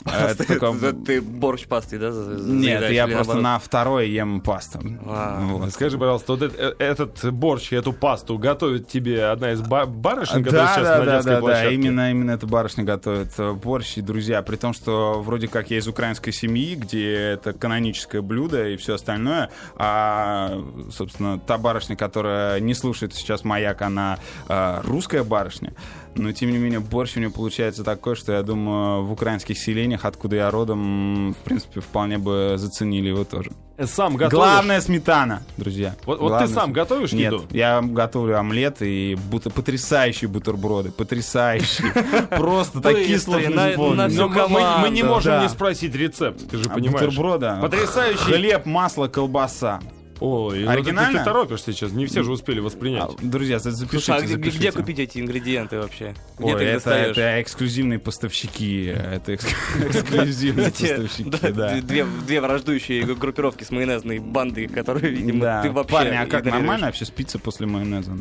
Это 0.06 0.46
такое- 0.46 0.72
Ты- 0.78 0.92
Ты 0.92 1.22
борщ 1.22 1.66
пастой, 1.66 1.98
да? 1.98 2.10
Нет, 2.10 2.90
я 2.90 3.06
просто 3.06 3.34
на 3.36 3.58
второе 3.58 4.06
ем 4.06 4.40
пасту. 4.40 4.80
Вот. 5.04 5.70
Скажи, 5.72 5.98
пожалуйста, 5.98 6.32
вот 6.34 6.42
э- 6.42 6.50
э- 6.56 6.74
этот 6.78 7.32
борщ 7.32 7.72
и 7.72 7.76
эту 7.76 7.92
пасту 7.92 8.38
готовит 8.38 8.88
тебе 8.88 9.26
одна 9.26 9.52
из 9.52 9.60
ба- 9.60 9.86
барышень, 9.86 10.42
которая 10.44 10.66
Да, 10.66 10.74
сейчас 10.74 10.84
да, 10.86 10.98
на 10.98 11.04
да, 11.04 11.12
детской 11.16 11.28
да, 11.30 11.34
да, 11.36 11.40
площадке? 11.40 11.74
именно, 11.74 12.10
именно 12.10 12.30
эта 12.32 12.46
барышня 12.46 12.84
готовит 12.84 13.32
э, 13.38 13.52
борщ 13.52 13.98
и 13.98 14.00
друзья, 14.00 14.42
при 14.42 14.56
том, 14.56 14.72
что 14.72 15.22
вроде 15.22 15.48
как 15.48 15.70
я 15.70 15.78
из 15.78 15.86
украинской 15.88 16.32
семьи, 16.32 16.74
где 16.74 17.12
это 17.14 17.52
каноническое 17.52 18.22
блюдо 18.22 18.68
и 18.68 18.76
все 18.76 18.94
остальное, 18.94 19.50
а, 19.76 20.62
собственно, 20.90 21.38
та 21.38 21.58
барышня, 21.58 21.96
которая 21.96 22.60
не 22.60 22.74
слушает 22.74 23.14
сейчас 23.14 23.44
маяк, 23.44 23.82
она 23.82 24.18
э, 24.48 24.80
русская 24.84 25.22
барышня, 25.22 25.72
но, 26.14 26.32
тем 26.32 26.50
не 26.50 26.58
менее, 26.58 26.80
борщ 26.80 27.16
у 27.16 27.20
нее 27.20 27.30
получается 27.30 27.84
такой, 27.84 28.16
что, 28.16 28.32
я 28.32 28.42
думаю, 28.42 29.04
в 29.04 29.12
украинских 29.12 29.58
селениях, 29.58 29.91
откуда 30.02 30.36
я 30.36 30.50
родом, 30.50 31.32
в 31.32 31.44
принципе, 31.44 31.80
вполне 31.80 32.18
бы 32.18 32.54
заценили 32.56 33.08
его 33.08 33.24
тоже. 33.24 33.50
Сам 33.84 34.16
готовишь? 34.16 34.32
Главная 34.44 34.80
сметана, 34.80 35.42
друзья. 35.56 35.96
Вот, 36.04 36.20
вот 36.20 36.26
ты 36.26 36.28
Главная 36.28 36.48
сам 36.54 36.72
готовишь 36.72 37.12
Нет, 37.12 37.32
еду? 37.32 37.44
я 37.50 37.80
готовлю 37.82 38.38
омлет 38.38 38.76
и 38.80 39.16
бут- 39.30 39.52
потрясающие 39.52 40.28
бутерброды. 40.28 40.90
Потрясающие. 40.90 41.90
Просто 42.36 42.80
такие 42.80 43.18
сложные 43.18 43.76
Но 43.76 44.28
мы- 44.28 44.90
не 44.90 45.02
можем 45.02 45.40
не 45.42 45.48
спросить 45.48 45.94
рецепт, 45.94 46.48
ты 46.50 46.58
же 46.58 46.64
А 46.70 46.74
понимаешь. 46.74 47.06
Бутерброда. 47.06 47.58
Потрясающий. 47.60 48.18
Хлеб, 48.20 48.66
масло, 48.66 49.08
колбаса. 49.08 49.80
Ой, 50.24 50.60
ну 50.60 50.66
ты- 50.66 50.72
Оригинально? 50.72 51.18
Ты, 51.18 51.24
торопишь 51.24 51.62
сейчас, 51.62 51.90
не 51.92 52.06
все 52.06 52.22
же 52.22 52.30
успели 52.32 52.60
воспринять. 52.60 53.02
А, 53.02 53.10
Друзья, 53.20 53.58
за- 53.58 53.72
запишите, 53.72 54.04
Слушай, 54.04 54.18
а 54.18 54.22
где, 54.24 54.34
запишите. 54.34 54.58
где 54.58 54.72
купить 54.72 54.98
эти 55.00 55.18
ингредиенты 55.18 55.78
вообще? 55.80 56.14
Где 56.38 56.54
Ой, 56.54 56.58
ты 56.60 56.64
их 56.70 56.76
это, 56.76 56.90
это 56.90 57.42
эксклюзивные 57.42 57.98
поставщики. 57.98 58.84
Это 58.86 59.34
экск- 59.34 59.54
эксклюзивные 59.88 60.70
поставщики, 60.70 61.24
да. 61.52 61.80
Две, 61.80 62.04
две 62.26 62.40
враждующие 62.40 63.02
группировки 63.04 63.64
с 63.64 63.70
майонезной 63.70 64.20
бандой, 64.20 64.68
которые, 64.68 65.10
видимо, 65.12 65.40
Да. 65.40 65.62
ты 65.62 65.70
вообще 65.72 65.92
Парни, 65.92 66.14
а 66.16 66.26
как 66.26 66.44
нормально 66.44 66.86
вообще 66.86 67.04
спится 67.04 67.38
после 67.38 67.66
майонеза? 67.66 68.12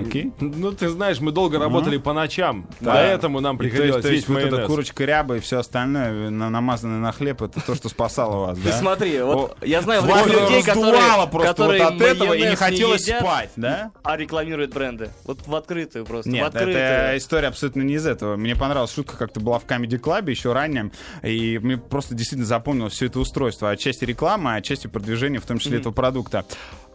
Окей? 0.00 0.32
Ну, 0.40 0.72
ты 0.72 0.88
знаешь, 0.88 1.18
мы 1.20 1.32
долго 1.32 1.58
работали 1.58 1.96
по 1.98 2.12
ночам, 2.12 2.66
поэтому 2.84 3.40
нам 3.40 3.58
приходилось 3.58 4.02
то 4.02 4.08
есть 4.12 4.26
есть 4.26 4.28
вот 4.28 4.38
эта 4.38 4.50
майонез. 4.50 4.66
курочка 4.68 5.04
ряба 5.04 5.36
и 5.36 5.40
все 5.40 5.58
остальное, 5.58 6.30
на- 6.30 6.50
намазанное 6.50 6.98
на 7.00 7.10
хлеб, 7.12 7.42
это 7.42 7.60
то, 7.60 7.74
что 7.74 7.88
спасало 7.88 8.46
вас, 8.46 8.58
Ты 8.62 8.68
да? 8.70 8.78
смотри, 8.78 9.20
вот 9.22 9.56
я 9.64 9.82
знаю 9.82 10.02
людей, 10.04 10.62
которые, 10.62 11.00
которые 11.50 11.84
вот 11.84 11.94
от 11.94 12.00
этого 12.00 12.34
и 12.34 12.42
не 12.42 12.56
хотелось 12.56 13.06
едят, 13.06 13.20
спать, 13.20 13.50
да? 13.56 13.92
а 14.02 14.16
рекламируют 14.16 14.72
бренды. 14.72 15.10
Вот 15.24 15.46
в 15.46 15.54
открытую 15.54 16.04
просто, 16.04 16.30
в 16.30 16.32
Нет, 16.32 16.46
открытую. 16.46 16.76
это 16.76 17.16
история 17.16 17.48
абсолютно 17.48 17.82
не 17.82 17.94
из 17.94 18.06
этого. 18.06 18.36
Мне 18.36 18.56
понравилась 18.56 18.92
шутка, 18.92 19.16
как-то 19.16 19.40
была 19.40 19.58
в 19.58 19.66
Comedy 19.66 20.00
Club 20.00 20.30
еще 20.30 20.52
ранее, 20.52 20.90
и 21.22 21.58
мне 21.58 21.76
просто 21.76 22.14
действительно 22.14 22.46
запомнилось 22.46 22.94
все 22.94 23.06
это 23.06 23.20
устройство. 23.20 23.70
Отчасти 23.70 24.04
реклама, 24.04 24.54
отчасти 24.54 24.86
продвижение, 24.86 25.40
в 25.40 25.46
том 25.46 25.58
числе 25.58 25.78
этого 25.78 25.92
продукта. 25.92 26.44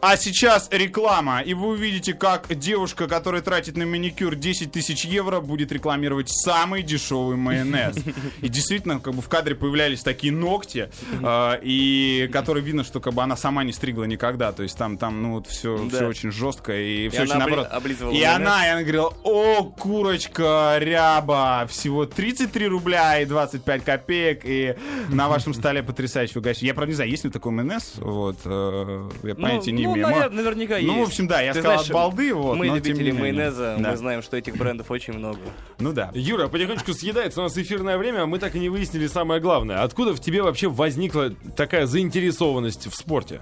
А 0.05 0.17
сейчас 0.17 0.67
реклама, 0.69 1.39
и 1.39 1.53
вы 1.53 1.67
увидите, 1.69 2.13
как 2.13 2.53
девушка, 2.53 3.07
которая 3.07 3.41
тратит 3.41 3.77
на 3.77 3.85
маникюр 3.85 4.35
10 4.35 4.69
тысяч 4.69 5.05
евро, 5.05 5.39
будет 5.39 5.71
рекламировать 5.71 6.27
самый 6.29 6.83
дешевый 6.83 7.37
майонез. 7.37 7.95
И 8.41 8.49
действительно, 8.49 8.99
как 8.99 9.13
бы 9.13 9.21
в 9.21 9.29
кадре 9.29 9.55
появлялись 9.55 10.01
такие 10.03 10.33
ногти, 10.33 10.89
э, 11.21 11.59
и 11.61 12.29
которые 12.33 12.65
видно, 12.65 12.83
что 12.83 12.99
как 12.99 13.13
бы 13.13 13.23
она 13.23 13.37
сама 13.37 13.63
не 13.63 13.71
стригла 13.71 14.03
никогда. 14.03 14.51
То 14.51 14.63
есть 14.63 14.77
там, 14.77 14.97
там, 14.97 15.23
ну 15.23 15.35
вот 15.35 15.47
все, 15.47 15.77
Да. 15.89 15.95
все 15.95 16.07
очень 16.07 16.31
жестко 16.33 16.77
и 16.77 17.07
все 17.07 17.21
очень 17.21 17.35
наоборот. 17.35 17.67
И 18.11 18.15
майонез. 18.25 18.35
она, 18.35 18.67
и 18.67 18.69
она 18.71 18.81
говорила, 18.81 19.13
о, 19.23 19.63
курочка, 19.63 20.75
ряба, 20.79 21.65
всего 21.69 22.05
33 22.05 22.67
рубля 22.67 23.21
и 23.21 23.25
25 23.25 23.85
копеек, 23.85 24.41
и 24.43 24.75
на 25.07 25.29
вашем 25.29 25.53
столе 25.53 25.81
потрясающий 25.81 26.39
угощение. 26.39 26.67
Я, 26.67 26.73
правда, 26.73 26.89
не 26.91 26.95
знаю, 26.95 27.09
есть 27.09 27.23
ли 27.23 27.29
такой 27.29 27.53
майонез, 27.53 27.93
вот, 27.95 28.39
э, 28.43 29.09
я 29.23 29.35
понятия 29.35 29.71
не 29.71 29.92
ну, 29.95 30.09
имею. 30.09 30.23
навер- 30.23 30.29
наверняка 30.31 30.77
есть. 30.77 30.87
Ну, 30.87 31.03
в 31.03 31.07
общем, 31.07 31.27
да, 31.27 31.41
я 31.41 31.53
Ты 31.53 31.59
сказал 31.59 31.77
знаешь, 31.77 31.89
от 31.89 31.93
балды, 31.93 32.33
вот, 32.33 32.57
Мы 32.57 32.67
но 32.67 32.75
любители 32.75 33.11
майонеза, 33.11 33.75
Да. 33.79 33.91
мы 33.91 33.97
знаем, 33.97 34.21
что 34.21 34.37
этих 34.37 34.57
брендов 34.57 34.89
очень 34.91 35.13
много. 35.13 35.39
Ну 35.79 35.93
да. 35.93 36.11
Юра, 36.13 36.47
потихонечку 36.47 36.93
съедается 36.93 37.39
у 37.41 37.43
нас 37.43 37.57
эфирное 37.57 37.97
время, 37.97 38.23
а 38.23 38.25
мы 38.25 38.39
так 38.39 38.55
и 38.55 38.59
не 38.59 38.69
выяснили 38.69 39.07
самое 39.07 39.39
главное. 39.41 39.81
Откуда 39.83 40.13
в 40.13 40.19
тебе 40.19 40.41
вообще 40.43 40.67
возникла 40.69 41.31
такая 41.55 41.85
заинтересованность 41.85 42.87
в 42.87 42.95
спорте? 42.95 43.41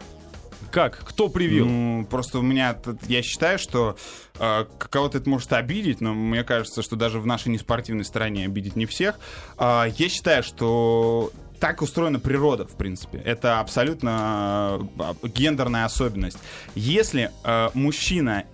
Как? 0.72 1.00
Кто 1.06 1.28
привил? 1.28 1.66
Ну, 1.68 2.06
просто 2.10 2.40
у 2.40 2.42
меня, 2.42 2.78
я 3.10 3.22
считаю, 3.24 3.60
что 3.60 3.98
э, 4.40 4.66
кого-то 4.90 5.18
это 5.18 5.30
может 5.30 5.52
обидеть, 5.52 6.00
но 6.00 6.14
мне 6.14 6.46
кажется, 6.46 6.82
что 6.82 6.96
даже 6.96 7.20
в 7.20 7.26
нашей 7.26 7.50
неспортивной 7.50 8.06
стране 8.06 8.46
обидеть 8.46 8.78
не 8.78 8.86
всех. 8.86 9.20
А, 9.58 9.88
я 9.98 10.08
считаю, 10.08 10.44
что 10.44 11.32
так 11.62 11.82
устроена 11.82 12.20
природа, 12.20 12.66
в 12.66 12.76
принципе. 12.76 13.20
Это 13.20 13.60
абсолютно 13.60 14.82
э, 15.00 15.28
гендерная 15.28 15.86
особенность. 15.86 16.40
Если 16.76 17.32
э, 17.44 17.70
мужчина 17.76 18.46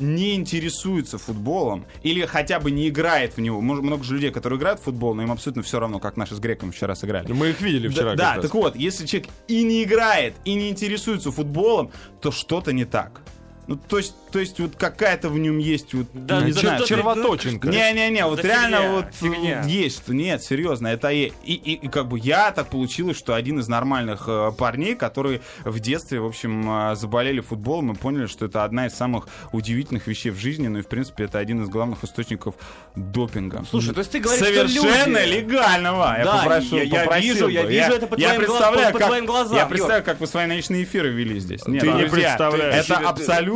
не 0.00 0.34
интересуется 0.34 1.18
футболом 1.18 1.84
или 2.02 2.24
хотя 2.26 2.58
бы 2.58 2.70
не 2.70 2.88
играет 2.88 3.36
в 3.36 3.40
него. 3.40 3.60
Много 3.60 4.02
же 4.02 4.14
людей, 4.14 4.30
которые 4.30 4.58
играют 4.58 4.80
в 4.80 4.84
футбол, 4.84 5.14
но 5.14 5.22
им 5.22 5.30
абсолютно 5.30 5.62
все 5.62 5.78
равно, 5.78 5.98
как 5.98 6.16
наши 6.16 6.34
с 6.34 6.40
греком 6.40 6.72
вчера 6.72 6.94
сыграли. 6.94 7.32
Мы 7.32 7.50
их 7.50 7.60
видели 7.60 7.88
вчера. 7.88 8.10
Да, 8.10 8.16
да, 8.16 8.34
раз. 8.34 8.42
так 8.42 8.54
вот, 8.54 8.76
если 8.76 9.06
человек 9.06 9.30
и 9.46 9.62
не 9.62 9.84
играет, 9.84 10.34
и 10.44 10.54
не 10.54 10.70
интересуется 10.70 11.30
футболом, 11.30 11.90
то 12.20 12.32
что-то 12.32 12.72
не 12.72 12.84
так. 12.84 13.20
Ну, 13.66 13.76
то 13.76 13.96
есть, 13.98 14.14
то 14.30 14.38
есть 14.38 14.60
вот 14.60 14.76
какая-то 14.76 15.28
в 15.30 15.38
нем 15.38 15.58
есть 15.58 15.94
вот, 15.94 16.06
Да, 16.12 16.42
не 16.42 16.52
да 16.52 16.60
знаю, 16.60 16.84
червоточинка. 16.86 17.68
не-не-не, 17.68 18.26
вот 18.26 18.42
Да 18.42 18.48
реально 18.48 18.76
фигня, 18.76 18.90
вот 18.92 19.04
фигня. 19.14 19.62
э, 19.64 19.68
есть, 19.70 19.96
что 20.02 20.14
нет, 20.14 20.42
серьезно, 20.42 20.88
это 20.88 21.08
и, 21.10 21.32
и, 21.44 21.54
и- 21.54 21.88
как 21.88 22.08
бы 22.08 22.18
я 22.18 22.50
так 22.50 22.68
получилось, 22.68 23.16
что 23.16 23.34
один 23.34 23.60
из 23.60 23.68
нормальных 23.68 24.24
э, 24.26 24.50
парней, 24.58 24.94
которые 24.96 25.40
в 25.64 25.80
детстве, 25.80 26.20
в 26.20 26.26
общем, 26.26 26.90
э, 26.92 26.96
заболели 26.96 27.40
футболом 27.40 27.92
и 27.92 27.94
поняли, 27.96 28.26
что 28.26 28.44
это 28.46 28.64
одна 28.64 28.86
из 28.86 28.94
самых 28.94 29.28
удивительных 29.52 30.06
вещей 30.08 30.30
в 30.30 30.36
жизни, 30.38 30.68
ну 30.68 30.80
и 30.80 30.82
в 30.82 30.88
принципе 30.88 31.24
это 31.24 31.38
один 31.38 31.62
из 31.62 31.68
главных 31.68 32.04
источников 32.04 32.54
допинга. 32.96 33.64
Слушай, 33.70 33.92
то 33.94 34.00
есть 34.00 34.10
ты 34.10 34.20
говоришь, 34.20 34.44
Совершенно 34.44 35.18
что 35.20 35.26
люди... 35.26 35.36
легального. 35.52 36.14
я 36.18 36.24
Да, 36.24 36.36
попрошу, 36.38 36.76
я- 36.76 36.82
я 36.84 37.18
вижу, 37.18 37.44
бы. 37.46 37.52
я 37.52 37.62
вижу 37.64 37.92
это 37.92 38.06
по 38.06 38.14
я 38.16 38.28
твоим 38.34 38.40
гла- 38.46 38.46
представляю, 38.58 38.86
по- 38.88 38.92
по 38.92 38.98
как- 38.98 39.08
твоим 39.08 39.26
глазам, 39.26 39.56
Я 39.56 39.66
представляю, 39.66 40.04
как 40.04 40.20
вы 40.20 40.26
свои 40.26 40.46
ночные 40.46 40.84
эфиры 40.84 41.10
вели 41.10 41.38
здесь. 41.40 41.66
Нет, 41.66 41.80
Ты 41.82 41.92
не 41.92 42.08
представляешь. 42.08 42.84
Это 42.84 42.98
Ты- 42.98 43.04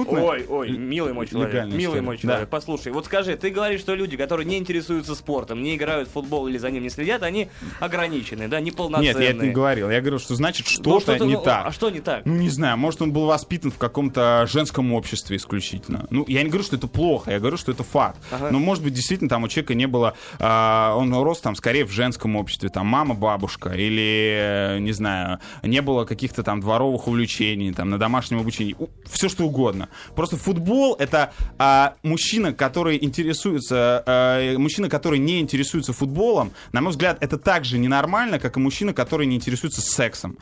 абсолютно... 0.02 0.24
Ой, 0.28 0.46
ой, 0.48 0.70
милый 0.76 1.12
мой 1.12 1.26
человек. 1.26 1.52
Легальная 1.54 1.76
Милый 1.76 1.86
история. 1.94 2.02
мой 2.06 2.16
Да. 2.16 2.22
человек. 2.22 2.48
Послушай, 2.48 2.92
вот 2.92 3.04
скажи, 3.06 3.36
ты 3.36 3.50
говоришь, 3.50 3.80
что 3.80 3.94
люди, 3.94 4.16
которые 4.16 4.46
не 4.46 4.58
интересуются 4.58 5.14
спортом, 5.14 5.62
не 5.62 5.76
играют 5.76 6.08
в 6.08 6.12
футбол 6.12 6.48
или 6.48 6.58
за 6.58 6.70
ним 6.70 6.82
не 6.82 6.90
следят, 6.90 7.22
они 7.22 7.48
ограничены, 7.80 8.48
да, 8.48 8.60
Нет, 8.60 8.74
неполноценные. 8.74 9.24
я 9.24 9.30
это 9.30 9.46
не 9.46 9.52
говорил. 9.52 9.90
Я 9.90 10.00
говорил, 10.00 10.18
что 10.18 10.34
значит 10.34 10.66
Ну, 10.66 10.72
что-то 10.72 11.00
что-то- 11.00 11.24
не 11.26 11.34
ну, 11.34 11.42
так. 11.42 11.66
А 11.66 11.72
что 11.72 11.90
не 11.90 12.00
так? 12.00 12.24
Ну, 12.24 12.34
не 12.34 12.48
знаю, 12.50 12.76
может, 12.76 13.02
он 13.02 13.12
был 13.12 13.26
воспитан 13.26 13.70
в 13.70 13.78
каком-то 13.78 14.46
женском 14.48 14.92
обществе 14.92 15.36
исключительно. 15.36 16.06
Ну, 16.10 16.24
я 16.28 16.42
не 16.42 16.48
говорю, 16.48 16.64
что 16.64 16.76
это 16.76 16.86
плохо, 16.86 17.30
я 17.30 17.38
говорю, 17.38 17.56
что 17.56 17.72
это 17.72 17.82
факт. 17.84 18.18
Ага. 18.30 18.50
Но, 18.50 18.58
может 18.58 18.82
быть, 18.84 18.92
действительно, 18.94 19.28
там 19.30 19.42
у 19.44 19.48
человека 19.48 19.74
не 19.74 19.86
было... 19.86 20.14
а, 20.38 20.94
он 20.96 21.12
рос 21.14 21.40
там 21.40 21.54
скорее 21.56 21.84
в 21.84 21.90
женском 21.90 22.36
обществе, 22.36 22.68
там 22.68 22.86
мама, 22.86 23.14
бабушка, 23.14 23.70
или, 23.70 24.76
э, 24.76 24.78
не 24.80 24.92
знаю, 24.92 25.38
не 25.62 25.80
было 25.82 26.04
каких-то 26.04 26.42
там 26.42 26.60
дворовых 26.60 27.06
увлечений, 27.08 27.72
там, 27.72 27.90
на 27.90 27.98
домашнем 27.98 28.40
обучении. 28.40 28.76
Все 29.06 29.28
что 29.28 29.44
угодно. 29.44 29.87
Просто 30.14 30.36
футбол— 30.36 30.94
это 30.98 31.32
а, 31.58 31.94
мужчина, 32.02 32.52
который 32.52 33.02
интересуется... 33.02 34.02
а, 34.06 34.58
мужчина, 34.58 34.88
который 34.88 35.18
не 35.18 35.40
интересуется 35.40 35.92
футболом, 35.92 36.52
на 36.72 36.80
мой 36.80 36.90
взгляд, 36.90 37.18
это 37.20 37.38
так 37.38 37.64
же 37.64 37.78
ненормально, 37.78 38.38
как 38.38 38.56
и 38.56 38.60
мужчина, 38.60 38.92
который 38.92 39.26
не 39.26 39.36
интересуется 39.36 39.80
сексом 39.80 40.38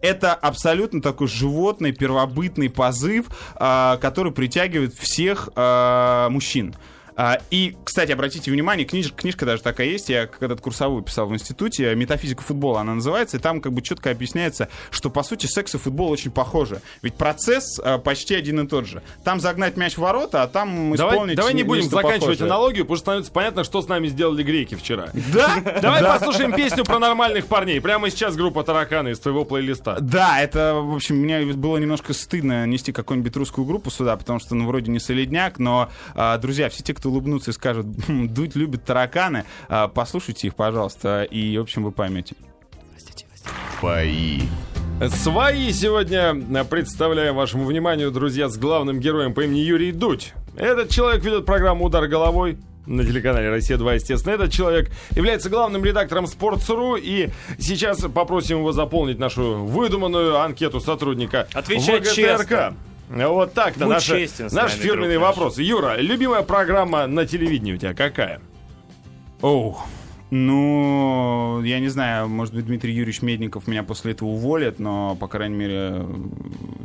это 0.00 0.34
абсолютно 0.34 1.02
такой 1.02 1.26
животный, 1.26 1.92
первобытный 1.92 2.70
позыв, 2.70 3.26
а, 3.56 3.96
который 3.98 4.32
притягивает 4.32 4.94
всех 4.94 5.48
а, 5.54 6.28
мужчин. 6.30 6.74
А, 7.20 7.40
И, 7.50 7.76
кстати, 7.82 8.12
обратите 8.12 8.52
внимание, 8.52 8.86
книж- 8.86 9.12
книжка 9.12 9.44
даже 9.44 9.60
такая 9.60 9.88
есть, 9.88 10.08
я 10.08 10.28
когда-то 10.28 10.62
курсовую 10.62 11.02
писал 11.02 11.26
в 11.26 11.34
институте, 11.34 11.92
«Метафизика 11.96 12.42
футбола» 12.42 12.80
она 12.82 12.94
называется, 12.94 13.38
и 13.38 13.40
там 13.40 13.60
как 13.60 13.72
бы 13.72 13.82
четко 13.82 14.10
объясняется, 14.12 14.68
что, 14.92 15.10
по 15.10 15.24
сути, 15.24 15.46
секс 15.46 15.74
и 15.74 15.78
футбол 15.78 16.10
очень 16.12 16.30
похожи. 16.30 16.80
Ведь 17.02 17.14
процесс 17.14 17.80
а, 17.82 17.98
почти 17.98 18.36
один 18.36 18.60
и 18.60 18.68
тот 18.68 18.86
же. 18.86 19.02
Там 19.24 19.40
загнать 19.40 19.76
мяч 19.76 19.94
в 19.94 19.98
ворота, 19.98 20.44
а 20.44 20.46
там 20.46 20.94
Давай, 20.94 21.12
исполнить 21.16 21.36
давай 21.36 21.54
не 21.54 21.64
будем 21.64 21.82
заканчивать 21.90 22.20
похожее. 22.20 22.46
аналогию, 22.46 22.84
потому 22.84 22.96
что 22.98 23.02
становится 23.02 23.32
понятно, 23.32 23.64
что 23.64 23.82
с 23.82 23.88
нами 23.88 24.06
сделали 24.06 24.44
греки 24.44 24.76
вчера. 24.76 25.08
Да? 25.34 25.56
Давай 25.82 26.00
Да. 26.02 26.16
послушаем 26.18 26.52
песню 26.52 26.84
про 26.84 27.00
нормальных 27.00 27.46
парней. 27.46 27.80
Прямо 27.80 28.10
сейчас 28.10 28.36
группа 28.36 28.62
Тараканы 28.62 29.08
из 29.10 29.18
твоего 29.18 29.44
плейлиста. 29.44 29.96
Да, 30.00 30.40
это, 30.40 30.74
в 30.74 30.94
общем, 30.94 31.16
мне 31.16 31.40
было 31.40 31.78
немножко 31.78 32.12
стыдно 32.12 32.64
нести 32.66 32.92
какую-нибудь 32.92 33.34
русскую 33.36 33.64
группу 33.64 33.90
сюда, 33.90 34.16
потому 34.16 34.38
что, 34.38 34.54
ну, 34.54 34.68
вроде 34.68 34.92
не 34.92 35.00
солидняк, 35.00 35.58
но, 35.58 35.90
а, 36.14 36.38
друзья, 36.38 36.68
все 36.68 36.84
те, 36.84 36.94
кто 36.94 37.07
улыбнутся 37.08 37.50
и 37.50 37.54
скажут, 37.54 37.86
«Хм, 38.06 38.28
Дудь 38.28 38.56
любит 38.56 38.84
тараканы, 38.84 39.44
а, 39.68 39.88
послушайте 39.88 40.46
их, 40.48 40.54
пожалуйста, 40.54 41.24
и, 41.24 41.58
в 41.58 41.62
общем, 41.62 41.84
вы 41.84 41.92
поймете. 41.92 42.36
Пои. 43.80 44.42
Свои 45.08 45.72
сегодня 45.72 46.34
представляем 46.64 47.36
вашему 47.36 47.64
вниманию, 47.64 48.10
друзья, 48.10 48.48
с 48.48 48.56
главным 48.58 48.98
героем 48.98 49.32
по 49.32 49.44
имени 49.44 49.60
Юрий 49.60 49.92
Дудь. 49.92 50.32
Этот 50.56 50.90
человек 50.90 51.22
ведет 51.24 51.46
программу 51.46 51.84
«Удар 51.84 52.08
головой», 52.08 52.58
на 52.88 53.04
телеканале 53.04 53.50
«Россия-2», 53.50 53.94
естественно. 53.94 54.32
Этот 54.34 54.50
человек 54.50 54.90
является 55.10 55.50
главным 55.50 55.84
редактором 55.84 56.26
«Спортс.ру», 56.26 56.96
и 56.96 57.28
сейчас 57.58 58.00
попросим 58.00 58.58
его 58.58 58.72
заполнить 58.72 59.18
нашу 59.18 59.64
выдуманную 59.64 60.40
анкету 60.40 60.80
сотрудника 60.80 61.46
Отвечай 61.52 62.00
ВГТРК. 62.00 62.14
честно. 62.14 62.76
Вот 63.10 63.54
так-то. 63.54 63.80
Будь 63.86 63.94
наша- 63.94 64.18
честен 64.18 64.50
с 64.50 64.52
наш 64.52 64.72
нами, 64.72 64.82
фирменный 64.82 65.14
друг 65.14 65.26
наш. 65.28 65.36
вопрос. 65.36 65.58
Юра, 65.58 65.96
любимая 65.98 66.42
программа 66.42 67.06
на 67.06 67.26
телевидении 67.26 67.72
у 67.72 67.76
тебя 67.76 67.94
какая? 67.94 68.40
Оу. 69.40 69.78
Ну, 70.30 71.62
я 71.62 71.80
не 71.80 71.88
знаю, 71.88 72.28
может 72.28 72.52
быть, 72.54 72.66
Дмитрий 72.66 72.92
Юрьевич 72.92 73.22
Медников 73.22 73.66
меня 73.66 73.82
после 73.82 74.12
этого 74.12 74.28
уволит, 74.28 74.78
но, 74.78 75.16
по 75.16 75.26
крайней 75.26 75.56
мере, 75.56 76.06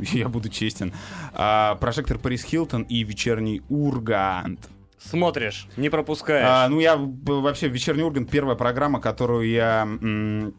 я 0.12 0.28
буду 0.28 0.48
честен. 0.48 0.92
А, 1.34 1.74
прожектор 1.76 2.18
Парис 2.18 2.42
Хилтон 2.42 2.82
и 2.84 3.04
вечерний 3.04 3.60
Ургант. 3.68 4.60
Смотришь, 4.98 5.68
не 5.76 5.90
пропускаешь. 5.90 6.46
А, 6.48 6.68
ну, 6.68 6.80
я 6.80 6.96
вообще 6.96 7.68
вечерний 7.68 8.02
Ургант 8.02 8.30
первая 8.30 8.56
программа, 8.56 9.00
которую 9.00 9.46
я 9.50 9.82
м, 9.82 10.54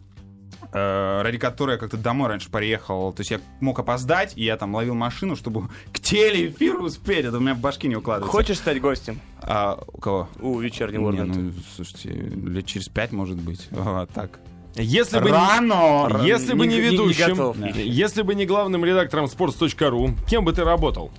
ради 0.71 1.37
которой 1.37 1.73
я 1.73 1.77
как-то 1.77 1.97
домой 1.97 2.29
раньше 2.29 2.49
приехал. 2.49 3.13
То 3.13 3.21
есть 3.21 3.31
я 3.31 3.39
мог 3.61 3.79
опоздать, 3.79 4.33
и 4.37 4.43
я 4.43 4.57
там 4.57 4.73
ловил 4.75 4.95
машину, 4.95 5.35
чтобы 5.35 5.69
к 5.91 5.99
телеэфиру 5.99 6.83
успеть. 6.85 7.25
Это 7.25 7.37
у 7.37 7.39
меня 7.39 7.53
в 7.55 7.59
башке 7.59 7.87
не 7.87 7.95
укладывается. 7.95 8.31
Хочешь 8.37 8.57
стать 8.57 8.81
гостем 8.81 9.19
А, 9.41 9.77
у 9.87 9.97
кого? 9.99 10.27
у 10.39 10.59
вечернего 10.59 11.11
Не, 11.11 11.23
ну, 11.23 11.51
слушайте, 11.75 12.09
лет 12.09 12.65
через 12.65 12.87
пять, 12.89 13.11
может 13.11 13.37
быть. 13.37 13.67
А, 13.71 14.05
так. 14.07 14.39
Если 14.77 15.19
бы 15.19 15.27
не- 15.27 15.31
Рано! 15.31 16.21
Если 16.25 16.53
бы 16.53 16.67
не 16.67 16.75
Не- 16.75 16.81
не- 16.81 16.89
не 16.89 16.91
ведущим, 16.97 17.29
готов. 17.29 17.57
да. 17.57 17.67
если 17.69 18.23
бы 18.23 18.35
не 18.35 18.45
главным 18.45 18.83
редактором 18.83 19.25
sports.ru, 19.25 20.13
кем 20.27 20.43
бы 20.43 20.51
ты 20.51 20.63
работал? 20.65 21.11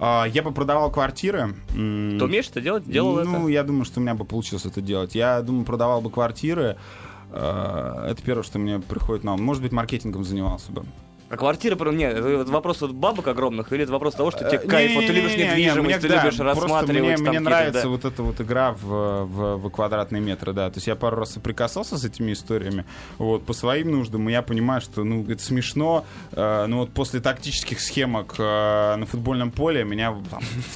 А, 0.00 0.24
я 0.24 0.42
бы 0.42 0.52
продавал 0.52 0.90
квартиры. 0.90 1.54
М, 1.74 2.18
Ты 2.18 2.24
умеешь 2.24 2.48
это 2.48 2.60
делать? 2.62 2.84
Делал 2.84 3.22
ну, 3.24 3.40
это? 3.42 3.48
я 3.48 3.62
думаю, 3.62 3.84
что 3.84 4.00
у 4.00 4.02
меня 4.02 4.14
бы 4.14 4.24
получилось 4.24 4.64
это 4.64 4.80
делать. 4.80 5.14
Я 5.14 5.40
думаю, 5.42 5.64
продавал 5.66 6.00
бы 6.00 6.10
квартиры. 6.10 6.76
А, 6.76 6.78
Это 7.34 8.16
первое, 8.24 8.44
что 8.44 8.60
мне 8.60 8.78
приходит 8.78 9.24
на 9.24 9.34
ум. 9.34 9.42
Может 9.42 9.62
быть, 9.62 9.72
маркетингом 9.72 10.24
занимался 10.24 10.70
бы. 10.70 10.84
А 11.34 11.36
квартира, 11.36 11.76
нет, 11.90 12.16
это 12.16 12.50
вопрос 12.52 12.80
вот 12.80 12.92
бабок 12.92 13.26
огромных, 13.26 13.72
или 13.72 13.82
это 13.82 13.92
вопрос 13.92 14.14
того, 14.14 14.30
что 14.30 14.48
тебе 14.48 14.60
Э, 14.64 14.68
кайф, 14.68 14.94
вот 14.94 15.06
ты 15.06 15.12
любишь 15.12 15.36
недвижимость, 15.36 16.00
ты 16.00 16.08
любишь 16.08 16.38
рассматривать 16.38 17.20
Мне, 17.20 17.40
нравится 17.40 17.88
вот 17.88 18.04
эта 18.04 18.22
вот 18.22 18.40
игра 18.40 18.72
в, 18.80 19.68
квадратные 19.70 20.22
метры, 20.22 20.52
да. 20.52 20.70
То 20.70 20.76
есть 20.76 20.86
я 20.86 20.94
пару 20.94 21.16
раз 21.16 21.32
соприкасался 21.32 21.98
с 21.98 22.04
этими 22.04 22.32
историями, 22.32 22.84
вот, 23.18 23.44
по 23.44 23.52
своим 23.52 23.90
нуждам, 23.90 24.28
и 24.28 24.32
я 24.32 24.42
понимаю, 24.42 24.80
что, 24.80 25.02
ну, 25.02 25.28
это 25.28 25.42
смешно, 25.42 26.04
э, 26.32 26.66
но 26.66 26.78
вот 26.80 26.90
после 26.90 27.20
тактических 27.20 27.80
схемок 27.80 28.36
э, 28.38 28.96
на 28.96 29.06
футбольном 29.06 29.50
поле 29.50 29.82
меня 29.82 30.14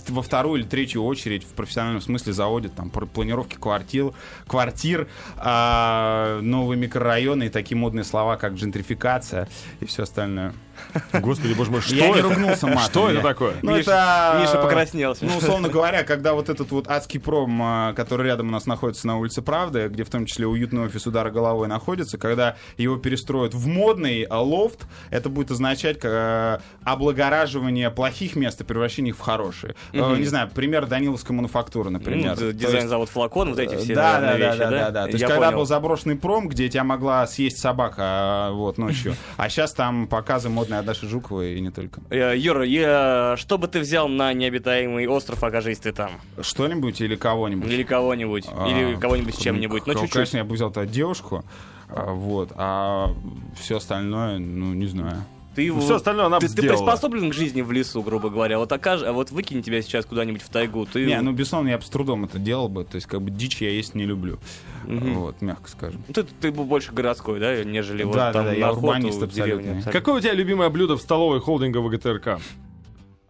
во 0.09 0.23
вторую 0.23 0.61
или 0.61 0.67
третью 0.67 1.05
очередь 1.05 1.45
в 1.45 1.53
профессиональном 1.53 2.01
смысле 2.01 2.33
заводят 2.33 2.75
там 2.75 2.91
планировки 2.91 3.55
квартир, 3.55 4.13
квартир, 4.47 5.09
новые 5.37 6.79
микрорайоны 6.79 7.45
и 7.47 7.49
такие 7.49 7.77
модные 7.77 8.05
слова, 8.05 8.37
как 8.37 8.55
джентрификация 8.55 9.49
и 9.81 9.85
все 9.85 10.03
остальное 10.03 10.48
знаю. 10.51 10.68
Господи, 11.13 11.53
боже 11.55 11.71
мой, 11.71 11.81
что 11.81 11.95
я 11.95 12.09
не 12.09 12.15
это? 12.19 12.23
ругнулся 12.23 12.67
матом. 12.67 12.83
Что 12.85 13.11
это 13.11 13.21
такое? 13.23 13.55
Ну, 13.63 13.77
Миша- 13.77 13.91
это... 13.91 14.39
Миша 14.41 14.63
покраснел. 14.63 15.17
Ну, 15.21 15.37
условно 15.37 15.69
говоря, 15.69 16.03
когда 16.05 16.35
вот 16.35 16.49
этот 16.49 16.71
вот 16.71 16.89
адский 16.89 17.21
пром, 17.21 17.61
а, 17.63 17.93
который 17.95 18.27
рядом 18.27 18.49
у 18.49 18.51
нас 18.51 18.67
находится 18.67 19.07
на 19.07 19.19
улице 19.19 19.43
Правды, 19.43 19.89
где 19.89 20.05
в 20.05 20.11
том 20.11 20.27
числе 20.27 20.47
уютный 20.47 20.83
офис 20.83 21.07
удара 21.07 21.31
головой 21.31 21.69
находится, 21.69 22.19
когда 22.19 22.57
его 22.77 22.97
перестроят 22.97 23.55
в 23.55 23.67
модный 23.67 24.23
а, 24.25 24.41
лофт, 24.41 24.87
это 25.11 25.29
будет 25.29 25.51
означать 25.51 25.99
а, 26.05 26.61
облагораживание 26.85 27.91
плохих 27.91 28.37
мест 28.37 28.61
и 28.61 28.65
превращение 28.65 29.11
их 29.11 29.17
в 29.17 29.21
хорошие. 29.21 29.75
А, 29.93 30.17
Не 30.17 30.25
знаю, 30.25 30.51
пример 30.55 30.87
Даниловской 30.87 31.35
мануфактуры, 31.35 31.91
например. 31.91 32.31
Ну, 32.31 32.37
То 32.37 32.53
дизайн 32.53 32.77
есть- 32.77 32.89
завод 32.89 33.09
флакон, 33.09 33.51
вот 33.51 33.59
эти 33.59 33.77
все 33.77 33.95
да, 33.95 34.21
да, 34.21 34.27
наверное, 34.27 34.39
да, 34.39 34.49
вещи, 34.51 34.59
да, 34.59 34.71
да, 34.71 34.91
да. 34.91 35.03
То 35.05 35.09
есть, 35.11 35.23
Я 35.23 35.29
когда 35.29 35.47
понял. 35.47 35.59
был 35.59 35.67
заброшенный 35.67 36.17
пром, 36.17 36.49
где 36.49 36.69
тебя 36.69 36.85
могла 36.85 37.27
съесть 37.27 37.59
собака 37.59 38.51
вот 38.53 38.79
ночью, 38.79 39.15
а 39.37 39.49
сейчас 39.49 39.73
там 39.73 40.07
показы 40.07 40.49
модные 40.69 40.81
от 40.81 40.87
Даши 40.87 41.07
Жуковой 41.09 41.55
и 41.55 41.61
не 41.61 41.71
только. 41.71 42.01
Э, 42.11 42.35
Юра, 42.37 42.65
я- 42.65 43.35
что 43.39 43.59
бы 43.59 43.69
ты 43.69 43.81
взял 43.81 44.09
на 44.09 44.33
необитаемый 44.33 45.07
остров, 45.07 45.43
окажись 45.43 45.79
ты 45.79 45.93
там? 45.93 46.11
Что-нибудь 46.41 47.01
или 47.01 47.17
кого-нибудь? 47.17 47.71
Или 47.71 47.83
кого-нибудь? 47.83 48.47
Или 48.47 48.95
А, 48.95 48.99
кого-нибудь 49.01 49.35
с 49.35 49.39
чем-нибудь? 49.39 49.87
Ну, 49.87 49.95
чуть-чуть. 49.95 50.13
Конечно, 50.13 50.37
я 50.39 50.45
бы 50.45 50.55
взял 50.55 50.71
тогда 50.71 50.91
девушку, 50.91 51.45
а, 51.89 52.13
вот, 52.13 52.53
а 52.57 53.15
все 53.59 53.77
остальное, 53.79 54.39
ну, 54.39 54.75
не 54.75 54.87
знаю. 54.87 55.25
Ты, 55.59 55.81
Все 55.81 55.97
остальное 55.97 56.27
она 56.27 56.39
бы 56.39 56.47
ты, 56.47 56.55
ты 56.55 56.69
приспособлен 56.69 57.31
к 57.31 57.35
жизни 57.35 57.63
в 57.63 57.73
лесу, 57.73 58.01
грубо 58.03 58.31
говоря. 58.31 58.59
Вот, 58.59 58.71
окаж... 58.71 59.03
а 59.03 59.13
вот 59.13 59.33
выкинь 59.33 59.61
тебя 59.63 59.83
сейчас 59.83 60.07
куда-нибудь 60.07 60.43
в 60.43 60.49
тайгу. 60.49 60.87
Ты... 60.87 61.05
Не, 61.05 61.21
ну, 61.21 61.33
безусловно, 61.33 61.69
я 61.69 61.79
бы 61.79 61.85
с 61.85 61.89
трудом 61.89 62.25
это 62.25 62.39
делал 62.39 62.69
бы, 62.69 62.85
то 62.85 62.95
есть, 62.95 63.09
как 63.09 63.21
бы, 63.23 63.31
дичь 63.31 63.61
я 63.61 63.71
есть 63.71 63.97
не 63.97 64.05
люблю, 64.05 64.39
вот, 64.85 65.41
мягко 65.43 65.69
скажем. 65.69 66.03
ты, 66.15 66.23
ты 66.23 66.53
был 66.53 66.65
больше 66.65 66.93
городской, 66.93 67.41
да, 67.41 67.65
нежели 67.65 68.05
вот 68.05 68.15
Да, 68.15 68.27
да, 68.29 68.33
там 68.33 68.45
да, 68.45 68.53
на 68.53 68.55
я 68.57 68.69
охоту 68.69 68.87
урбанист 68.87 69.23
абсолютный. 69.23 69.71
Абсолютно. 69.71 69.93
Какое 69.93 70.15
у 70.17 70.21
тебя 70.21 70.33
любимое 70.35 70.71
блюдо 70.71 70.97
в 70.97 71.03
столовой 71.03 71.41
холдинга 71.41 71.79
ВГТРК? 71.79 72.41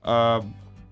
А, 0.02 0.44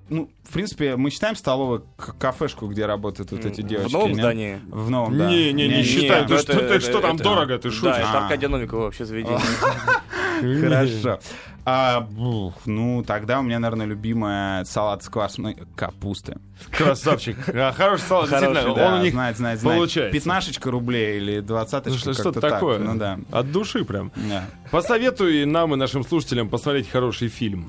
ну, 0.08 0.30
в 0.44 0.52
принципе, 0.52 0.96
мы 0.96 1.10
считаем 1.10 1.34
столовую 1.34 1.84
кафешку, 2.18 2.68
где 2.68 2.86
работают 2.86 3.32
вот 3.32 3.44
эти 3.44 3.60
девочки. 3.62 3.90
В 3.90 3.92
новом 3.92 4.08
нет? 4.10 4.18
здании? 4.18 4.60
В 4.68 4.90
новом, 4.90 5.18
да. 5.18 5.28
Не, 5.30 5.52
не, 5.52 5.68
не 5.68 5.82
считай. 5.82 6.20
Нет, 6.20 6.28
Ты 6.28 6.34
ну 6.34 6.40
что, 6.40 6.52
это- 6.52 6.74
ты 6.74 6.80
что 6.80 7.00
там 7.00 7.16
это- 7.16 7.24
дорого, 7.24 7.58
ты 7.58 7.68
Да, 7.70 7.74
шутишь? 7.74 7.96
это 7.96 8.12
А. 8.12 8.22
Аркадия 8.22 8.48
Новикова 8.48 8.82
вообще 8.84 9.04
заведение. 9.04 9.40
Хорошо. 10.60 11.18
А, 11.68 12.06
ну, 12.64 13.02
тогда 13.04 13.40
у 13.40 13.42
меня, 13.42 13.58
наверное, 13.58 13.86
любимая 13.86 14.64
салат 14.66 15.02
с 15.02 15.08
квасной 15.08 15.56
капусты. 15.74 16.36
Красавчик. 16.70 17.36
А, 17.48 17.72
Хороший 17.72 18.02
салат, 18.02 18.28
Хороший, 18.28 18.46
действительно. 18.52 18.76
Да, 18.76 18.86
Он 18.86 19.00
у 19.00 19.02
них 19.02 19.12
знает, 19.14 19.36
знает, 19.36 19.58
знает. 19.58 19.76
получается. 19.76 20.12
Пятнашечка 20.16 20.70
рублей 20.70 21.16
или 21.16 21.40
Ну, 21.40 21.46
двадцаточка, 21.46 21.98
как-то 22.04 22.20
что-то 22.22 22.40
так. 22.40 22.52
такое. 22.52 22.78
Ну 22.78 22.94
да. 22.94 23.18
От 23.32 23.50
души 23.50 23.84
прям. 23.84 24.12
Да. 24.14 24.44
Посоветуй 24.70 25.44
нам 25.44 25.74
и 25.74 25.76
нашим 25.76 26.04
слушателям 26.04 26.48
посмотреть 26.48 26.88
хороший 26.88 27.26
фильм. 27.26 27.66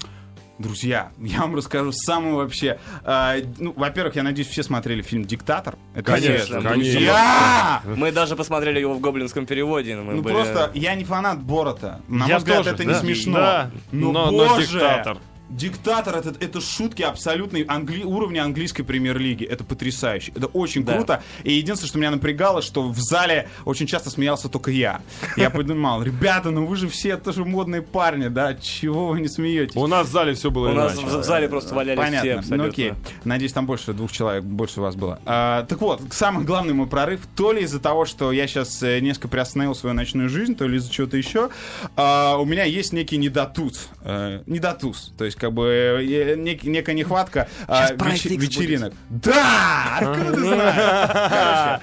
Друзья, 0.59 1.11
я 1.19 1.41
вам 1.41 1.55
расскажу 1.55 1.91
самую 1.91 2.37
вообще... 2.37 2.79
а, 3.03 3.35
ну, 3.59 3.73
во-первых, 3.75 4.15
я 4.15 4.23
надеюсь, 4.23 4.47
все 4.47 4.63
смотрели 4.63 5.01
фильм 5.01 5.25
«Диктатор». 5.25 5.75
Это 5.93 6.11
Конечно, 6.13 6.61
конечно. 6.61 6.73
Друзья! 6.73 7.81
Мы 7.85 8.11
даже 8.11 8.35
посмотрели 8.35 8.79
его 8.79 8.93
в 8.95 8.99
гоблинском 8.99 9.45
переводе. 9.45 9.95
мы 9.97 10.15
Ну 10.15 10.21
были- 10.21 10.33
просто 10.33 10.71
я 10.73 10.95
не 10.95 11.03
фанат 11.03 11.41
Борота. 11.41 12.01
На 12.07 12.23
Я 12.25 12.27
мой 12.33 12.37
взгляд, 12.37 12.57
тоже, 12.57 12.69
это 12.71 12.83
да. 12.83 12.91
не 12.91 12.95
смешно. 12.99 13.33
Да, 13.33 13.71
но, 13.91 14.11
но- 14.11 14.31
но 14.31 14.47
боже, 14.47 14.67
диктатор. 14.67 15.17
Диктатор 15.49 16.15
это, 16.17 16.33
это 16.39 16.59
шутки 16.61 17.01
абсолютной 17.01 17.65
англи... 17.67 18.03
уровня 18.03 18.43
английской 18.43 18.83
премьер-лиги. 18.83 19.45
Это 19.45 19.63
потрясающе. 19.63 20.31
Это 20.35 20.47
очень 20.47 20.83
Да. 20.83 20.93
круто. 20.93 21.23
И 21.43 21.53
единственное, 21.53 21.89
что 21.89 21.97
меня 21.99 22.11
напрягало, 22.11 22.61
что 22.61 22.83
в 22.89 22.99
зале 22.99 23.49
очень 23.65 23.87
часто 23.87 24.09
смеялся 24.09 24.49
только 24.49 24.71
я. 24.71 25.01
Я 25.37 25.49
понимал, 25.49 26.03
ребята, 26.03 26.51
ну 26.51 26.65
вы 26.65 26.75
же 26.75 26.89
все 26.89 27.17
тоже 27.17 27.45
модные 27.45 27.81
парни, 27.81 28.27
да? 28.27 28.55
Чего 28.55 29.07
вы 29.07 29.21
не 29.21 29.27
смеетесь? 29.29 29.75
У 29.75 29.87
нас 29.87 30.07
в 30.07 30.11
зале 30.11 30.33
все 30.33 30.51
было 30.51 30.69
У 30.69 30.73
нас 30.73 30.93
иначе. 30.95 31.07
в 31.07 31.17
в 31.17 31.23
зале 31.23 31.47
просто 31.49 31.73
валялись 31.75 31.99
все 31.99 32.07
Понятно. 32.07 32.33
абсолютно. 32.39 32.57
Ну 32.57 32.69
окей. 32.69 32.93
Надеюсь, 33.23 33.53
там 33.53 33.65
больше 33.65 33.93
двух 33.93 34.11
человек, 34.11 34.43
больше 34.43 34.81
вас 34.81 34.95
было. 34.95 35.19
А, 35.25 35.63
так 35.63 35.79
вот, 35.81 36.01
самый 36.11 36.43
главный 36.45 36.73
мой 36.73 36.87
прорыв, 36.87 37.21
то 37.35 37.51
ли 37.53 37.61
из-за 37.63 37.79
того, 37.79 38.05
что 38.05 38.31
я 38.31 38.47
сейчас 38.47 38.81
несколько 38.81 39.27
приостановил 39.29 39.75
свою 39.75 39.93
ночную 39.95 40.29
жизнь, 40.29 40.55
то 40.55 40.67
ли 40.67 40.77
из-за 40.77 40.91
чего-то 40.91 41.17
еще, 41.17 41.49
а, 41.95 42.37
у 42.37 42.45
меня 42.45 42.63
есть 42.65 42.93
некий 42.93 43.17
недотуз. 43.17 43.89
Э, 44.01 44.41
недотуз. 44.45 45.13
То 45.17 45.25
есть, 45.25 45.36
как 45.38 45.53
бы, 45.53 45.65
э, 46.01 46.35
нек- 46.35 46.67
некая 46.67 46.93
нехватка 46.95 47.47
а, 47.67 47.88
X 47.93 48.25
вечеринок. 48.25 48.93
Да! 49.09 49.97
Откуда 49.99 50.33
ты 50.33 50.39
знаешь? 50.39 50.75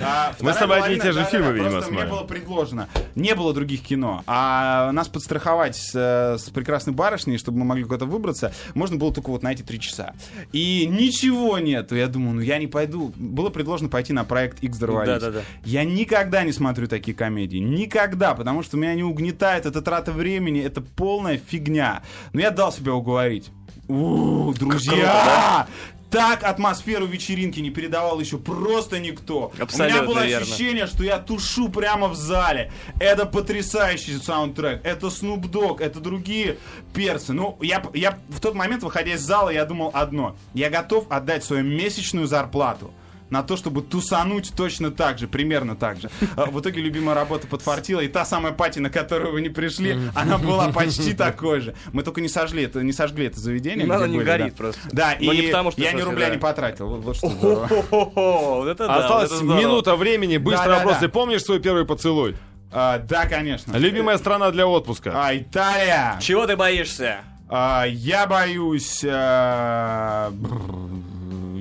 А, 0.00 0.34
Мы 0.40 0.52
с 0.52 0.56
тобой 0.56 0.80
одни 0.82 0.96
и 0.96 1.00
те 1.00 1.12
же 1.12 1.24
фильмы, 1.24 1.52
видимо, 1.52 1.70
просто 1.70 1.90
мне 1.90 2.00
смотрим. 2.00 2.10
было 2.16 2.26
предложено. 2.26 2.88
Не 3.14 3.34
было 3.34 3.52
других 3.54 3.82
кино. 3.82 4.22
А 4.26 4.90
нас 4.92 5.08
подстраховать 5.08 5.76
с, 5.76 5.92
э, 5.94 6.38
с 6.38 6.50
прекрасной 6.50 6.92
барышней, 6.92 7.38
чтобы 7.38 7.58
мы 7.58 7.64
могли 7.64 7.84
куда-то 7.84 8.06
выбраться, 8.06 8.52
можно 8.74 8.96
было 8.96 9.12
только 9.12 9.30
вот 9.30 9.42
на 9.42 9.52
эти 9.52 9.62
три 9.62 9.80
часа. 9.80 10.14
И 10.52 10.86
ничего 10.90 11.58
нету. 11.58 11.94
Я 11.96 12.08
думаю, 12.08 12.34
ну 12.36 12.40
я 12.40 12.58
не 12.58 12.66
пойду. 12.66 13.12
Было 13.16 13.50
предложено 13.50 13.88
пойти 13.88 14.12
на 14.12 14.24
проект 14.24 14.62
X 14.62 14.78
дорвались. 14.78 15.22
Да-да-да. 15.22 15.40
Я 15.64 15.84
никогда 15.84 16.42
не 16.44 16.52
смотрю 16.52 16.86
такие 16.88 17.16
комедии. 17.16 17.58
Никогда, 17.58 18.34
потому 18.34 18.62
что 18.62 18.76
меня 18.76 18.94
не 18.94 19.02
угнетает, 19.04 19.66
это 19.66 19.80
трата 19.82 20.12
времени, 20.12 20.60
это 20.62 20.80
полная 20.80 21.38
фигня. 21.38 22.02
Но 22.32 22.40
я 22.40 22.50
дал 22.50 22.72
себя 22.72 22.94
уговорить. 22.94 23.43
У, 23.88 24.52
друзья! 24.54 25.66
Так 26.10 26.44
атмосферу 26.44 27.06
вечеринки 27.06 27.58
не 27.58 27.70
передавал 27.70 28.20
еще 28.20 28.38
просто 28.38 29.00
никто. 29.00 29.52
У 29.58 29.62
Абсолютно 29.62 29.96
меня 29.96 30.06
было 30.06 30.24
верно. 30.24 30.46
ощущение, 30.46 30.86
что 30.86 31.02
я 31.02 31.18
тушу 31.18 31.68
прямо 31.68 32.06
в 32.06 32.14
зале. 32.14 32.70
Это 33.00 33.26
потрясающий 33.26 34.18
саундтрек. 34.18 34.80
Это 34.84 35.08
Snoop 35.08 35.50
Dogg, 35.50 35.82
это 35.82 35.98
другие 35.98 36.58
перцы. 36.94 37.32
Ну, 37.32 37.58
я, 37.60 37.82
я 37.94 38.16
в 38.28 38.38
тот 38.38 38.54
момент, 38.54 38.84
выходя 38.84 39.14
из 39.14 39.22
зала, 39.22 39.50
я 39.50 39.64
думал 39.64 39.90
одно. 39.92 40.36
Я 40.52 40.70
готов 40.70 41.10
отдать 41.10 41.42
свою 41.42 41.64
месячную 41.64 42.28
зарплату 42.28 42.92
на 43.30 43.42
то, 43.42 43.56
чтобы 43.56 43.82
тусануть 43.82 44.52
точно 44.56 44.90
так 44.90 45.18
же, 45.18 45.26
примерно 45.26 45.76
так 45.76 46.00
же. 46.00 46.10
А 46.36 46.46
В 46.46 46.60
итоге 46.60 46.80
любимая 46.80 47.14
работа 47.14 47.46
подфартила, 47.46 48.00
и 48.00 48.08
та 48.08 48.24
самая 48.24 48.52
пати, 48.52 48.78
на 48.78 48.90
которую 48.90 49.32
вы 49.32 49.40
не 49.40 49.48
пришли, 49.48 49.98
она 50.14 50.38
была 50.38 50.68
почти 50.72 51.14
такой 51.14 51.60
же. 51.60 51.74
Мы 51.92 52.02
только 52.02 52.20
не 52.20 52.28
сожгли 52.28 52.64
это, 52.64 52.82
не 52.82 52.92
сожгли 52.92 53.26
это 53.26 53.40
заведение. 53.40 53.86
Ну, 53.86 53.94
где 53.94 53.96
оно 53.96 54.06
не 54.06 54.16
были, 54.18 54.26
горит 54.26 54.48
да. 54.50 54.56
просто. 54.56 54.80
Да, 54.92 55.16
Но 55.20 55.32
и 55.32 55.36
не 55.36 55.42
потому, 55.48 55.70
что, 55.72 55.80
я 55.80 55.92
ни 55.92 56.00
рубля 56.00 56.28
да. 56.28 56.34
не 56.34 56.40
потратил. 56.40 56.88
Вот, 56.88 57.00
вот 57.04 57.16
что 57.16 57.28
вот 57.28 58.68
это 58.68 58.86
да, 58.86 59.22
это 59.24 59.36
здорово. 59.36 59.60
минута 59.60 59.96
времени. 59.96 60.36
Быстрый 60.36 60.66
Да-да-да. 60.66 60.78
вопрос. 60.84 60.98
Ты 60.98 61.08
помнишь 61.08 61.42
свой 61.42 61.60
первый 61.60 61.84
поцелуй? 61.84 62.36
А, 62.72 62.98
Да, 62.98 63.26
конечно. 63.26 63.76
Любимая 63.76 64.18
страна 64.18 64.50
для 64.50 64.66
отпуска? 64.66 65.12
А, 65.14 65.34
Италия. 65.36 66.18
Чего 66.20 66.46
ты 66.46 66.56
боишься? 66.56 67.18
А, 67.48 67.84
Я 67.84 68.26
боюсь... 68.26 69.04
а, 69.06 70.30
бррр, 70.30 70.93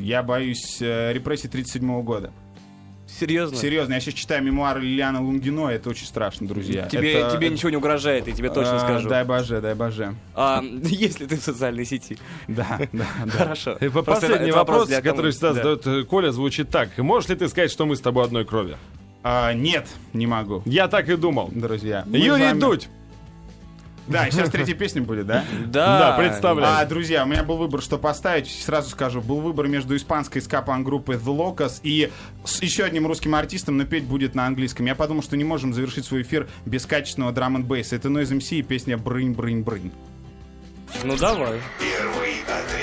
Я 0.03 0.21
боюсь 0.21 0.81
э, 0.81 1.13
репрессий 1.13 1.47
37 1.47 2.01
года. 2.03 2.31
Серьезно? 3.07 3.55
Серьезно, 3.55 3.93
я 3.93 3.99
сейчас 4.01 4.15
читаю 4.15 4.43
мемуары 4.43 4.81
Лилианы 4.81 5.21
Лунгино, 5.21 5.69
это 5.69 5.89
очень 5.89 6.05
страшно, 6.05 6.45
друзья. 6.45 6.87
Тебе, 6.87 7.13
Это- 7.13 7.37
тебе 7.37 7.49
ничего 7.49 7.69
не 7.69 7.77
угрожает, 7.77 8.27
я 8.27 8.33
тебе 8.33 8.49
точно 8.49 8.75
А, 8.75 8.79
скажу. 8.79 9.07
Дай 9.07 9.23
боже, 9.23 9.61
дай 9.61 9.75
боже. 9.75 10.15
А, 10.35 10.61
если 10.83 11.25
ты 11.25 11.37
в 11.37 11.41
социальной 11.41 11.85
сети. 11.85 12.17
Да, 12.49 12.81
да, 12.91 13.05
да. 13.25 13.31
Хорошо. 13.31 13.77
Последний 14.05 14.51
вопрос, 14.51 14.89
который 14.89 15.31
всегда 15.31 15.49
да. 15.49 15.53
задает 15.53 15.87
э, 15.87 16.03
Коля, 16.03 16.31
звучит 16.31 16.69
так. 16.69 16.97
Можешь 16.97 17.29
ли 17.29 17.37
ты 17.37 17.47
сказать, 17.47 17.71
что 17.71 17.85
мы 17.85 17.95
с 17.95 18.01
тобой 18.01 18.25
одной 18.25 18.43
крови? 18.43 18.75
А, 19.23 19.53
Нет, 19.53 19.87
не 20.11 20.27
могу, 20.27 20.63
Я 20.65 20.89
так 20.89 21.07
и 21.07 21.15
думал. 21.15 21.49
друзья. 21.53 22.03
Юрий 22.11 22.47
вами- 22.47 22.59
Дудь. 22.59 22.89
Да, 24.07 24.29
сейчас 24.29 24.49
третья 24.49 24.73
песня 24.75 25.01
будет, 25.01 25.25
да? 25.25 25.43
Да, 25.65 25.99
Да, 25.99 26.17
представляю. 26.17 26.77
А, 26.77 26.85
друзья, 26.85 27.23
у 27.23 27.27
меня 27.27 27.43
был 27.43 27.57
выбор, 27.57 27.81
что 27.81 27.97
поставить. 27.97 28.49
Сразу 28.49 28.89
скажу, 28.89 29.21
был 29.21 29.39
выбор 29.39 29.67
между 29.67 29.95
испанской 29.95 30.41
скапан 30.41 30.83
группы 30.83 31.13
The 31.13 31.35
Locos 31.35 31.79
и 31.83 32.11
с 32.43 32.61
еще 32.61 32.83
одним 32.83 33.07
русским 33.07 33.33
артистом, 33.35 33.77
но 33.77 33.85
петь 33.85 34.03
будет 34.03 34.35
на 34.35 34.45
английском. 34.45 34.85
Я 34.85 34.95
подумал, 34.95 35.23
что 35.23 35.37
не 35.37 35.43
можем 35.43 35.73
завершить 35.73 36.05
свой 36.05 36.23
эфир 36.23 36.47
без 36.65 36.85
качественного 36.85 37.31
драм 37.31 37.55
н 37.55 37.63
бейса 37.63 37.95
Это 37.95 38.09
Noise 38.09 38.37
MC 38.37 38.59
и 38.59 38.61
песня 38.61 38.97
Брынь, 38.97 39.33
брынь, 39.33 39.61
брынь. 39.61 39.91
Ну 41.03 41.17
давай. 41.17 41.57
И 41.57 42.73